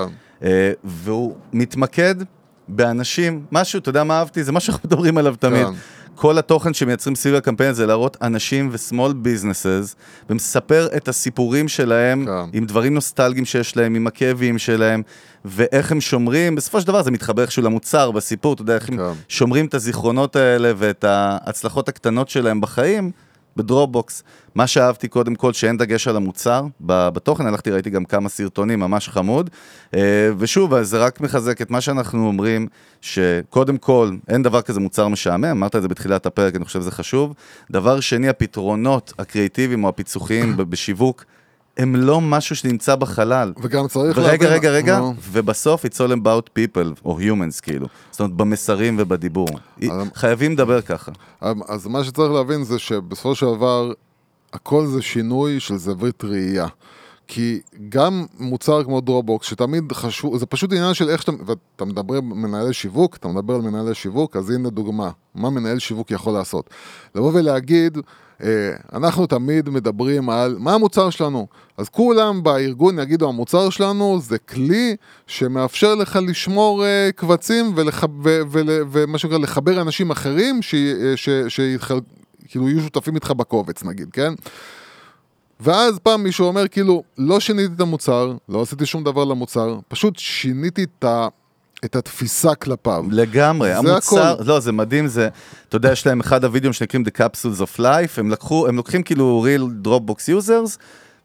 אה, 0.42 0.72
והוא 0.84 1.34
מתמקד 1.52 2.14
באנשים, 2.68 3.44
משהו, 3.52 3.78
אתה 3.78 3.88
יודע 3.88 4.04
מה 4.04 4.18
אהבתי? 4.18 4.44
זה 4.44 4.52
מה 4.52 4.60
שאנחנו 4.60 4.88
מדברים 4.88 5.18
עליו 5.18 5.34
תמיד. 5.38 5.66
כן. 5.66 5.72
כל 6.16 6.38
התוכן 6.38 6.74
שמייצרים 6.74 7.16
סביב 7.16 7.34
הקמפיין 7.34 7.70
הזה 7.70 7.86
להראות 7.86 8.16
אנשים 8.22 8.70
ו-small 8.72 9.12
businesses 9.26 9.94
ומספר 10.30 10.88
את 10.96 11.08
הסיפורים 11.08 11.68
שלהם 11.68 12.24
כן. 12.26 12.58
עם 12.58 12.66
דברים 12.66 12.94
נוסטלגיים 12.94 13.44
שיש 13.44 13.76
להם, 13.76 13.94
עם 13.94 14.06
הכאבים 14.06 14.58
שלהם 14.58 15.02
ואיך 15.44 15.92
הם 15.92 16.00
שומרים, 16.00 16.54
בסופו 16.54 16.80
של 16.80 16.86
דבר 16.86 17.02
זה 17.02 17.10
מתחבר 17.10 17.42
איכשהו 17.42 17.62
למוצר, 17.62 18.10
בסיפור, 18.10 18.52
אתה 18.52 18.62
יודע 18.62 18.74
איך 18.74 18.88
הם 18.88 18.96
כן. 18.96 19.12
שומרים 19.28 19.66
את 19.66 19.74
הזיכרונות 19.74 20.36
האלה 20.36 20.72
ואת 20.76 21.04
ההצלחות 21.04 21.88
הקטנות 21.88 22.28
שלהם 22.28 22.60
בחיים 22.60 23.10
בדרופבוקס. 23.56 24.22
מה 24.54 24.66
שאהבתי 24.66 25.08
קודם 25.08 25.34
כל, 25.34 25.52
שאין 25.52 25.76
דגש 25.76 26.08
על 26.08 26.16
המוצר, 26.16 26.64
בתוכן 26.80 27.46
הלכתי, 27.46 27.70
ראיתי 27.70 27.90
גם 27.90 28.04
כמה 28.04 28.28
סרטונים, 28.28 28.80
ממש 28.80 29.08
חמוד. 29.08 29.50
אה, 29.94 30.30
ושוב, 30.38 30.82
זה 30.82 30.98
רק 30.98 31.20
מחזק 31.20 31.62
את 31.62 31.70
מה 31.70 31.80
שאנחנו 31.80 32.26
אומרים, 32.26 32.66
שקודם 33.00 33.76
כל, 33.76 34.10
אין 34.28 34.42
דבר 34.42 34.62
כזה 34.62 34.80
מוצר 34.80 35.08
משעמם, 35.08 35.44
אמרת 35.44 35.76
את 35.76 35.82
זה 35.82 35.88
בתחילת 35.88 36.26
הפרק, 36.26 36.56
אני 36.56 36.64
חושב 36.64 36.80
שזה 36.80 36.90
חשוב. 36.90 37.34
דבר 37.70 38.00
שני, 38.00 38.28
הפתרונות 38.28 39.12
הקריאטיביים 39.18 39.84
או 39.84 39.88
הפיצוחים 39.88 40.56
בשיווק, 40.70 41.24
הם 41.76 41.96
לא 41.96 42.20
משהו 42.20 42.56
שנמצא 42.56 42.96
בחלל. 42.96 43.52
וגם 43.62 43.88
צריך 43.88 44.18
להבין- 44.18 44.48
רגע, 44.50 44.70
רגע, 44.70 44.98
נו. 44.98 45.14
ובסוף 45.32 45.84
it's 45.84 45.98
all 45.98 46.12
about 46.22 46.50
people, 46.58 47.00
או 47.04 47.18
humans 47.20 47.60
כאילו. 47.62 47.86
זאת 48.10 48.20
אומרת, 48.20 48.34
במסרים 48.36 48.96
ובדיבור. 48.98 49.48
אז- 49.82 49.90
חייבים 50.14 50.52
לדבר 50.52 50.80
ככה. 50.82 51.12
אז 51.68 51.86
מה 51.86 52.04
שצריך 52.04 52.32
להבין 52.32 52.64
זה 52.64 52.78
שבסופו 52.78 53.34
של 53.34 53.46
דבר, 53.46 53.92
הכל 54.52 54.86
זה 54.86 55.02
שינוי 55.02 55.60
של 55.60 55.76
זווית 55.76 56.24
ראייה. 56.24 56.66
כי 57.28 57.60
גם 57.88 58.26
מוצר 58.38 58.84
כמו 58.84 59.00
דרופבוקס, 59.00 59.46
שתמיד 59.46 59.92
חשוב, 59.92 60.38
זה 60.38 60.46
פשוט 60.46 60.72
עניין 60.72 60.94
של 60.94 61.08
איך 61.08 61.22
שאתה, 61.22 61.32
ואתה 61.46 61.84
מדבר 61.84 62.14
על 62.14 62.20
מנהלי 62.20 62.72
שיווק, 62.72 63.16
אתה 63.16 63.28
מדבר 63.28 63.54
על 63.54 63.60
מנהלי 63.60 63.94
שיווק, 63.94 64.36
אז 64.36 64.50
הנה 64.50 64.70
דוגמה, 64.70 65.10
מה 65.34 65.50
מנהל 65.50 65.78
שיווק 65.78 66.10
יכול 66.10 66.32
לעשות. 66.32 66.70
לבוא 67.14 67.30
ולהגיד, 67.34 67.98
אנחנו 68.92 69.26
תמיד 69.26 69.70
מדברים 69.70 70.30
על 70.30 70.56
מה 70.58 70.74
המוצר 70.74 71.10
שלנו, 71.10 71.46
אז 71.76 71.88
כולם 71.88 72.42
בארגון 72.42 72.98
יגידו, 72.98 73.28
המוצר 73.28 73.70
שלנו 73.70 74.20
זה 74.20 74.38
כלי 74.38 74.96
שמאפשר 75.26 75.94
לך 75.94 76.18
לשמור 76.22 76.84
אה, 76.84 77.10
קבצים. 77.16 77.72
ומה 78.90 79.18
שנקרא 79.18 79.38
לחבר 79.38 79.80
אנשים 79.80 80.10
אחרים 80.10 80.62
ש... 80.62 80.74
ש... 81.16 81.28
שיתחל... 81.48 82.00
כאילו 82.48 82.68
יהיו 82.68 82.80
שותפים 82.80 83.14
איתך 83.14 83.30
בקובץ 83.30 83.84
נגיד, 83.84 84.08
כן? 84.12 84.32
ואז 85.60 85.98
פעם 85.98 86.22
מישהו 86.22 86.46
אומר 86.46 86.68
כאילו, 86.68 87.02
לא 87.18 87.40
שיניתי 87.40 87.74
את 87.74 87.80
המוצר, 87.80 88.36
לא 88.48 88.62
עשיתי 88.62 88.86
שום 88.86 89.04
דבר 89.04 89.24
למוצר, 89.24 89.78
פשוט 89.88 90.18
שיניתי 90.18 90.84
את, 90.84 91.04
ה... 91.04 91.28
את 91.84 91.96
התפיסה 91.96 92.54
כלפיו. 92.54 93.04
לגמרי, 93.10 93.68
זה 93.68 93.78
המוצר, 93.78 94.32
הכל. 94.32 94.42
לא, 94.44 94.60
זה 94.60 94.72
מדהים, 94.72 95.06
זה, 95.06 95.28
אתה 95.68 95.76
יודע, 95.76 95.92
יש 95.92 96.06
להם 96.06 96.20
אחד 96.20 96.44
הווידאוים 96.44 96.72
שנקראים 96.72 97.04
The 97.06 97.20
Capsules 97.20 97.60
of 97.60 97.80
Life, 97.80 98.12
הם 98.16 98.30
לקחו, 98.30 98.68
הם 98.68 98.76
לוקחים 98.76 99.02
כאילו 99.02 99.46
real 99.46 99.86
Dropbox 99.86 100.14
users, 100.14 100.78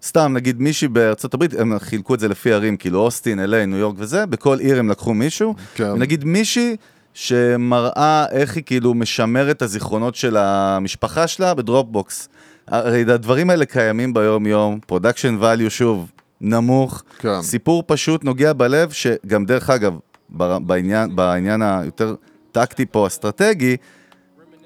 סתם, 0.04 0.34
נגיד 0.36 0.62
מישהי 0.62 0.88
בארצות 0.88 1.34
הברית, 1.34 1.54
הם 1.60 1.80
חילקו 1.80 2.16
את 2.16 2.20
זה 2.20 2.28
לפי 2.28 2.54
ערים, 2.54 2.78
כאילו 2.78 3.00
אוסטין, 3.00 3.40
LA, 3.40 3.66
ניו 3.68 3.78
יורק 3.78 3.96
וזה, 3.98 4.26
בכל 4.26 4.60
עיר 4.60 4.80
הם 4.80 4.90
לקחו 4.90 5.14
מישהו, 5.14 5.56
כן. 5.76 5.92
ונגיד 5.92 6.26
מישהי 6.26 6.76
שמראה 7.14 8.26
איך 8.32 8.56
היא 8.56 8.64
כאילו 8.64 8.94
משמרת 8.94 9.58
את 9.58 9.62
הזיכרונות 9.62 10.16
של 10.16 10.38
המשפחה 10.38 11.28
שלה 11.28 11.54
בדרופבוקס. 11.54 12.30
הרי 12.68 13.02
הדברים 13.02 13.50
האלה 13.50 13.66
קיימים 13.66 14.14
ביום-יום, 14.14 14.80
production 14.88 15.38
value 15.42 15.70
שוב, 15.70 16.12
נמוך, 16.42 17.04
כן. 17.20 17.42
סיפור 17.42 17.84
פשוט 17.88 18.24
נוגע 18.24 18.54
בלב, 18.54 18.92
שגם 18.92 19.46
דרך 19.46 19.70
אגב, 19.70 19.94
בעניין, 20.32 21.16
בעניין 21.16 21.62
היותר 21.62 22.16
טקטי 22.52 22.86
פה, 22.86 23.08
אסטרטגי, 23.08 23.78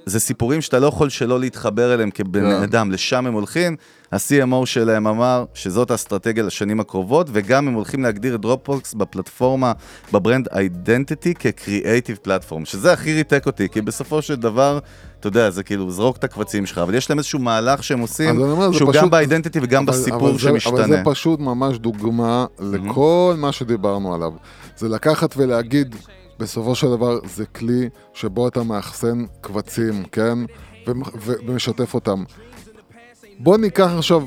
זה 0.05 0.20
סיפורים 0.20 0.61
שאתה 0.61 0.80
לא 0.80 0.88
יכול 0.88 1.09
שלא 1.09 1.39
להתחבר 1.39 1.93
אליהם 1.93 2.11
כבן 2.11 2.39
כן. 2.41 2.63
אדם, 2.63 2.91
לשם 2.91 3.26
הם 3.26 3.34
הולכים. 3.34 3.76
ה-CMO 4.11 4.66
שלהם 4.66 5.07
אמר 5.07 5.45
שזאת 5.53 5.91
האסטרטגיה 5.91 6.43
לשנים 6.43 6.80
הקרובות, 6.80 7.28
וגם 7.34 7.68
הם 7.68 7.74
הולכים 7.74 8.03
להגדיר 8.03 8.36
את 8.36 8.41
דרופבוקס 8.41 8.93
בפלטפורמה, 8.93 9.72
ב 10.13 10.19
brand 10.19 10.47
identity 10.57 11.33
כ 11.33 11.50
creative 11.50 12.17
platform, 12.21 12.65
שזה 12.66 12.93
הכי 12.93 13.13
ריתק 13.13 13.43
אותי, 13.45 13.70
כי 13.70 13.82
בסופו 13.82 14.22
של 14.22 14.36
דבר, 14.36 14.80
אתה 15.20 15.28
יודע, 15.28 15.49
זה 15.49 15.63
כאילו, 15.63 15.91
זרוק 15.91 16.18
את 16.18 16.24
הקבצים 16.24 16.66
שלך, 16.66 16.78
אבל 16.78 16.95
יש 16.95 17.09
להם 17.09 17.18
איזשהו 17.20 17.39
מהלך 17.39 17.84
שהם 17.84 17.99
עושים, 17.99 18.41
אומר, 18.41 18.72
שהוא 18.72 18.93
גם 18.93 19.00
פשוט- 19.00 19.12
ב 19.12 19.17
identity 19.17 19.59
וגם 19.62 19.83
אבל- 19.83 19.93
בסיפור 19.93 20.29
אבל 20.29 20.33
זה- 20.33 20.39
שמשתנה. 20.39 20.79
אבל 20.86 20.87
זה 20.87 21.01
פשוט 21.05 21.39
ממש 21.39 21.78
דוגמה 21.78 22.46
לכל 22.59 23.36
מה 23.37 23.51
שדיברנו 23.51 24.16
עליו. 24.16 24.32
זה 24.77 24.89
לקחת 24.89 25.37
ולהגיד, 25.37 25.95
בסופו 26.39 26.75
של 26.75 26.87
דבר 26.87 27.19
זה 27.25 27.45
כלי 27.45 27.89
שבו 28.13 28.47
אתה 28.47 28.63
מאחסן 28.63 29.25
קבצים, 29.41 30.03
כן? 30.03 30.37
ומשתף 31.45 31.93
אותם. 31.93 32.23
בוא 33.39 33.57
ניקח 33.57 33.89
עכשיו 33.97 34.23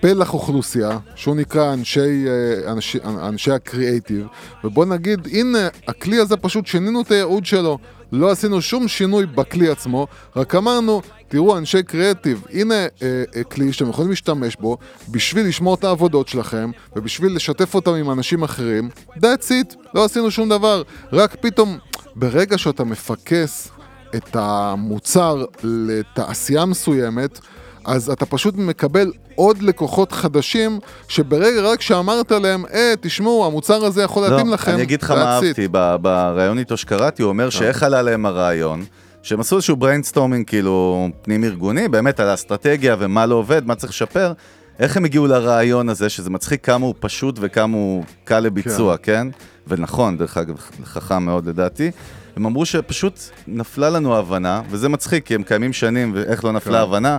פלח 0.00 0.34
אוכלוסייה, 0.34 0.98
שהוא 1.14 1.36
נקרא 1.36 1.72
אנשי, 1.72 2.26
אה, 2.28 2.72
אנשי, 2.72 2.98
אנשי 3.04 3.50
הקריאייטיב, 3.50 4.26
ובוא 4.64 4.84
נגיד, 4.84 5.28
הנה, 5.32 5.68
הכלי 5.88 6.18
הזה 6.18 6.36
פשוט 6.36 6.66
שינינו 6.66 7.00
את 7.00 7.10
הייעוד 7.10 7.46
שלו. 7.46 7.78
לא 8.12 8.30
עשינו 8.30 8.62
שום 8.62 8.88
שינוי 8.88 9.26
בכלי 9.26 9.68
עצמו, 9.68 10.06
רק 10.36 10.54
אמרנו, 10.54 11.02
תראו, 11.28 11.58
אנשי 11.58 11.82
קריאייטיב, 11.82 12.44
הנה 12.52 12.74
אה, 12.74 12.88
אה, 13.36 13.44
כלי 13.44 13.72
שאתם 13.72 13.90
יכולים 13.90 14.10
להשתמש 14.10 14.56
בו 14.56 14.76
בשביל 15.08 15.46
לשמור 15.46 15.74
את 15.74 15.84
העבודות 15.84 16.28
שלכם, 16.28 16.70
ובשביל 16.96 17.36
לשתף 17.36 17.74
אותם 17.74 17.94
עם 17.94 18.10
אנשים 18.10 18.42
אחרים. 18.42 18.88
That's 19.16 19.48
it, 19.48 19.76
לא 19.94 20.04
עשינו 20.04 20.30
שום 20.30 20.48
דבר. 20.48 20.82
רק 21.12 21.36
פתאום, 21.40 21.78
ברגע 22.16 22.58
שאתה 22.58 22.84
מפקס 22.84 23.68
את 24.16 24.36
המוצר 24.36 25.44
לתעשייה 25.62 26.64
מסוימת, 26.64 27.38
אז 27.84 28.10
אתה 28.10 28.26
פשוט 28.26 28.54
מקבל 28.56 29.12
עוד 29.34 29.62
לקוחות 29.62 30.12
חדשים, 30.12 30.78
שברגע 31.08 31.60
רק 31.60 31.80
שאמרת 31.80 32.32
להם, 32.32 32.64
אה, 32.72 32.94
תשמעו, 33.00 33.46
המוצר 33.46 33.84
הזה 33.84 34.02
יכול 34.02 34.22
להתאים 34.22 34.48
לכם, 34.48 34.70
לא, 34.70 34.76
אני 34.76 34.82
אגיד 34.82 35.02
לך 35.02 35.10
מה 35.10 35.38
that's 35.38 35.42
it." 35.42 35.46
אהבתי, 35.46 35.68
בריאיון 36.02 36.58
איתו 36.58 36.76
שקראתי, 36.76 37.22
הוא 37.22 37.28
אומר 37.28 37.50
שאיך 37.50 37.82
עלה 37.82 38.02
להם 38.02 38.26
הרעיון, 38.26 38.84
שהם 39.22 39.40
עשו 39.40 39.56
איזשהו 39.56 39.76
brainstorming 39.76 40.46
כאילו 40.46 41.08
פנים 41.22 41.44
ארגוני, 41.44 41.88
באמת 41.88 42.20
על 42.20 42.28
האסטרטגיה 42.28 42.96
ומה 42.98 43.26
לא 43.26 43.34
עובד, 43.34 43.66
מה 43.66 43.74
צריך 43.74 43.92
לשפר, 43.92 44.32
איך 44.78 44.96
הם 44.96 45.04
הגיעו 45.04 45.26
לרעיון 45.26 45.88
הזה, 45.88 46.08
שזה 46.08 46.30
מצחיק 46.30 46.64
כמה 46.64 46.86
הוא 46.86 46.94
פשוט 47.00 47.38
וכמה 47.40 47.76
הוא 47.76 48.04
קל 48.24 48.40
לביצוע, 48.40 48.96
כן? 48.96 49.28
ונכון, 49.68 50.18
דרך 50.18 50.36
אגב, 50.36 50.56
חכם 50.84 51.22
מאוד 51.22 51.46
לדעתי. 51.46 51.90
הם 52.36 52.46
אמרו 52.46 52.66
שפשוט 52.66 53.20
נפלה 53.46 53.90
לנו 53.90 54.14
ההבנה, 54.14 54.62
וזה 54.70 54.88
מצחיק, 54.88 55.26
כי 55.26 55.34
הם 55.34 55.42
קיימים 55.42 55.72
שנים, 55.72 56.12
ואיך 56.14 56.44
לא 56.44 56.52
נפלה 56.52 56.72
כן. 56.72 56.78
ההבנה, 56.78 57.18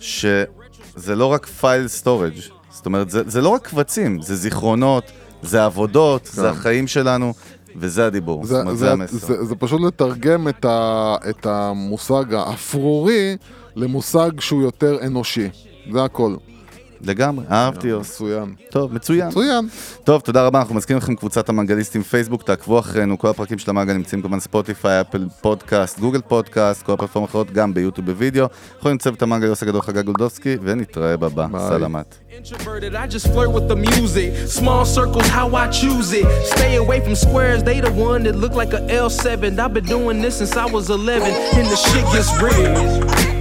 שזה 0.00 1.14
לא 1.16 1.26
רק 1.26 1.46
file 1.46 1.88
storage, 1.88 2.34
זאת 2.70 2.86
אומרת, 2.86 3.10
זה, 3.10 3.22
זה 3.26 3.40
לא 3.40 3.48
רק 3.48 3.68
קבצים, 3.68 4.22
זה 4.22 4.36
זיכרונות, 4.36 5.04
זה 5.42 5.64
עבודות, 5.64 6.28
כן. 6.28 6.40
זה 6.40 6.50
החיים 6.50 6.86
שלנו, 6.86 7.32
וזה 7.76 8.06
הדיבור, 8.06 8.44
זה, 8.44 8.54
זאת 8.54 8.62
אומרת, 8.62 8.78
זה, 8.78 8.86
זה 8.86 8.92
המסר. 8.92 9.16
זה, 9.16 9.44
זה 9.44 9.54
פשוט 9.56 9.80
לתרגם 9.80 10.48
את, 10.48 10.64
ה, 10.64 11.16
את 11.30 11.46
המושג 11.46 12.34
האפרורי 12.34 13.36
למושג 13.76 14.40
שהוא 14.40 14.62
יותר 14.62 14.98
אנושי. 15.06 15.48
זה 15.92 16.04
הכל. 16.04 16.34
לגמרי, 17.06 17.44
אהבתי, 17.50 17.88
יוסי. 17.88 18.14
מצוין. 18.14 18.54
טוב, 18.70 18.94
מצוין. 18.94 19.28
מצוין. 19.28 19.68
טוב, 20.04 20.20
תודה 20.20 20.46
רבה, 20.46 20.58
אנחנו 20.58 20.74
מזכירים 20.74 21.02
לכם 21.02 21.14
קבוצת 21.14 21.48
המנגליסטים 21.48 22.02
פייסבוק, 22.02 22.42
תעקבו 22.42 22.78
אחרינו, 22.78 23.18
כל 23.18 23.28
הפרקים 23.28 23.58
של 23.58 23.70
המנגל 23.70 23.92
נמצאים 23.92 24.22
כמובן 24.22 24.40
ספוטיפיי, 24.40 25.00
אפל 25.00 25.26
פודקאסט, 25.40 25.98
גוגל 26.00 26.20
פודקאסט, 26.28 26.82
כל 26.82 26.92
הפלטפורמות 26.92 27.28
האחרות, 27.28 27.50
גם 27.50 27.74
ביוטיוב 27.74 28.06
בווידאו. 28.06 28.46
יכולים 28.78 28.92
למצוא 28.92 29.12
את 29.12 29.22
המנגל 29.22 29.46
יוסי 29.46 29.64
הגדול 29.64 29.82
חגג 29.82 30.04
גולדובסקי, 30.04 30.56
ונתראה 30.62 31.16
בבא. 31.16 31.46
ביי. 31.46 31.60
סלמת. 31.68 32.16
Introverted, 32.30 32.94
I 32.94 33.06
just 33.06 33.26
flirt 33.34 33.50
with 33.56 33.66
the 33.66 33.76
music. 33.76 34.28
Small 34.46 34.84
circles, 34.84 35.26
how 35.38 35.48
I 35.62 35.66
choose 35.80 36.12
it. 36.12 36.26
Stay 36.54 36.72
away 36.76 36.98
from 37.04 37.14
squares, 37.14 37.62
they 37.62 37.80
the 37.80 37.94
one 38.10 38.24
that 38.24 38.36
look 38.36 38.54
like 38.62 38.72
a 38.74 38.82
L7. 39.04 39.58
I've 39.58 39.72
been 39.72 39.88
doing 39.96 40.20
this 40.24 40.34
since 40.40 40.54
I 40.64 40.66
was 40.76 40.90
11, 40.90 41.32
and 41.58 41.66
the 41.72 41.78
shit 41.86 42.04
gets 42.14 42.30
real. 42.44 43.35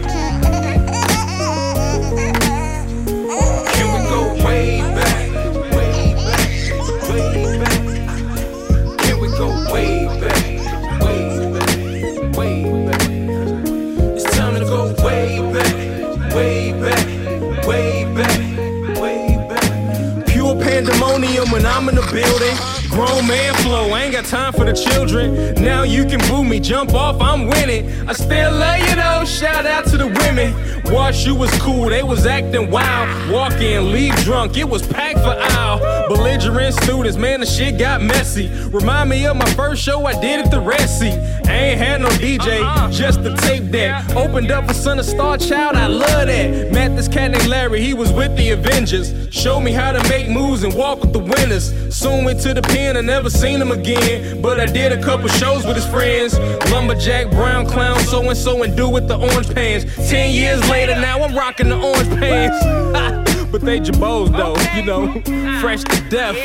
When 21.56 21.65
I'm 21.65 21.88
in 21.88 21.95
the 21.95 22.02
building. 22.11 22.74
Grown 22.96 23.28
man 23.28 23.54
flow, 23.56 23.90
I 23.90 24.04
ain't 24.04 24.14
got 24.14 24.24
time 24.24 24.54
for 24.54 24.64
the 24.64 24.72
children. 24.72 25.54
Now 25.56 25.84
you 25.84 26.06
can 26.06 26.18
boo 26.30 26.46
me, 26.46 26.62
jump 26.62 26.94
off, 26.94 27.20
I'm 27.20 27.46
winning. 27.48 28.08
I 28.08 28.14
still 28.14 28.54
love 28.54 28.80
you 28.80 28.96
though, 28.96 29.26
shout 29.26 29.66
out 29.66 29.84
to 29.88 29.98
the 29.98 30.08
women. 30.08 30.56
Wash, 30.94 31.26
you 31.26 31.36
was 31.36 31.52
cool, 31.60 31.90
they 31.90 32.04
was 32.04 32.26
acting 32.26 32.72
wild. 32.72 33.32
Walk 33.34 33.54
in, 33.54 33.92
leave 33.92 34.16
drunk, 34.24 34.56
it 34.56 34.70
was 34.70 34.88
packed 34.88 35.20
for 35.20 35.36
aisle. 35.38 36.08
Belligerent 36.08 36.74
students, 36.74 37.18
man, 37.18 37.42
the 37.42 37.46
shit 37.46 37.78
got 37.78 38.02
messy. 38.02 38.48
Remind 38.70 39.10
me 39.10 39.26
of 39.26 39.36
my 39.36 39.50
first 39.56 39.82
show 39.82 40.06
I 40.06 40.14
did 40.22 40.46
at 40.46 40.52
the 40.52 40.62
Red 40.62 40.88
Sea. 40.88 41.12
I 41.50 41.54
ain't 41.54 41.80
had 41.80 42.02
no 42.02 42.08
DJ, 42.10 42.62
uh-huh. 42.62 42.92
just 42.92 43.24
the 43.24 43.36
tape 43.36 43.72
deck. 43.72 44.10
Opened 44.16 44.52
up 44.52 44.68
for 44.68 44.74
Son 44.74 45.00
of 45.00 45.06
Star 45.06 45.38
Child, 45.38 45.76
I 45.76 45.88
love 45.88 46.28
that. 46.28 46.72
Met 46.72 46.96
this 46.96 47.08
cat 47.10 47.32
named 47.32 47.48
Larry, 47.48 47.82
he 47.82 47.94
was 47.94 48.12
with 48.14 48.38
the 48.38 48.52
Avengers. 48.52 49.14
Showed 49.32 49.62
me 49.62 49.72
how 49.72 49.92
to 49.92 50.08
make 50.08 50.30
moves 50.30 50.64
and 50.64 50.74
walk 50.74 51.02
with 51.02 51.14
the 51.14 51.20
winners. 51.20 51.74
Soon 51.96 52.26
went 52.26 52.40
to 52.42 52.54
the 52.54 52.62
pen, 52.62 52.85
I 52.94 53.02
never 53.02 53.30
seen 53.30 53.62
him 53.62 53.72
again. 53.72 54.41
But 54.41 54.60
I 54.60 54.66
did 54.66 54.91
a 54.91 55.02
couple 55.02 55.28
shows 55.28 55.66
with 55.66 55.76
his 55.76 55.88
friends. 55.88 56.38
Lumberjack, 56.72 57.32
brown 57.32 57.66
clown, 57.66 57.99
so 58.02 58.22
and 58.30 58.38
so, 58.38 58.64
and 58.64 58.76
dude 58.76 58.94
with 58.94 59.07
the 59.07 59.18
orange 59.18 59.53
pants. 59.53 59.86
Ten 60.10 60.34
years 60.34 60.68
later, 60.70 60.94
now 60.95 61.24
I'm 61.24 61.36
rocking 61.36 61.70
the 61.70 61.78
orange 61.78 62.10
pants. 62.20 63.26
but 63.52 63.62
they 63.62 63.80
jabos 63.80 64.30
though, 64.32 64.56
you 64.76 64.86
know, 64.86 65.22
ah. 65.28 65.60
fresh 65.62 65.84
to 65.84 66.10
death, 66.10 66.36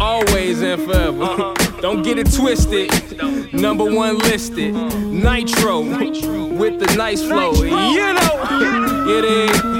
always 0.00 0.60
and 0.60 0.82
forever. 0.82 1.22
Uh-huh. 1.22 1.80
Don't 1.80 2.02
get 2.02 2.18
it 2.18 2.32
twisted. 2.32 2.90
Number 3.52 3.84
one 3.84 4.18
listed, 4.18 4.74
uh-huh. 4.74 4.98
Nitro 4.98 5.80
with 5.80 6.80
the 6.80 6.92
nice 6.96 7.22
flow. 7.22 7.52
You 7.62 8.12
know, 8.12 9.06
it 9.08 9.24
is. 9.24 9.78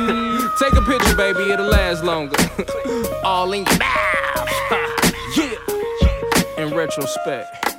Take 0.61 0.73
a 0.75 0.83
picture, 0.83 1.17
baby, 1.17 1.51
it'll 1.53 1.67
last 1.67 2.05
longer. 2.05 2.37
All 3.25 3.53
in 3.53 3.65
your 3.65 3.79
mouth. 3.79 4.28
Retrospect, 6.79 7.77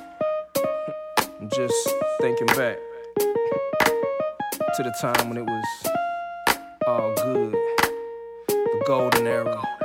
I'm 1.40 1.48
just 1.48 1.88
thinking 2.20 2.46
back 2.48 2.76
to 3.16 4.82
the 4.82 4.94
time 5.00 5.30
when 5.30 5.38
it 5.38 5.46
was 5.46 5.64
all 6.86 7.14
good, 7.14 7.54
the 8.46 8.82
golden 8.86 9.26
era. 9.26 9.79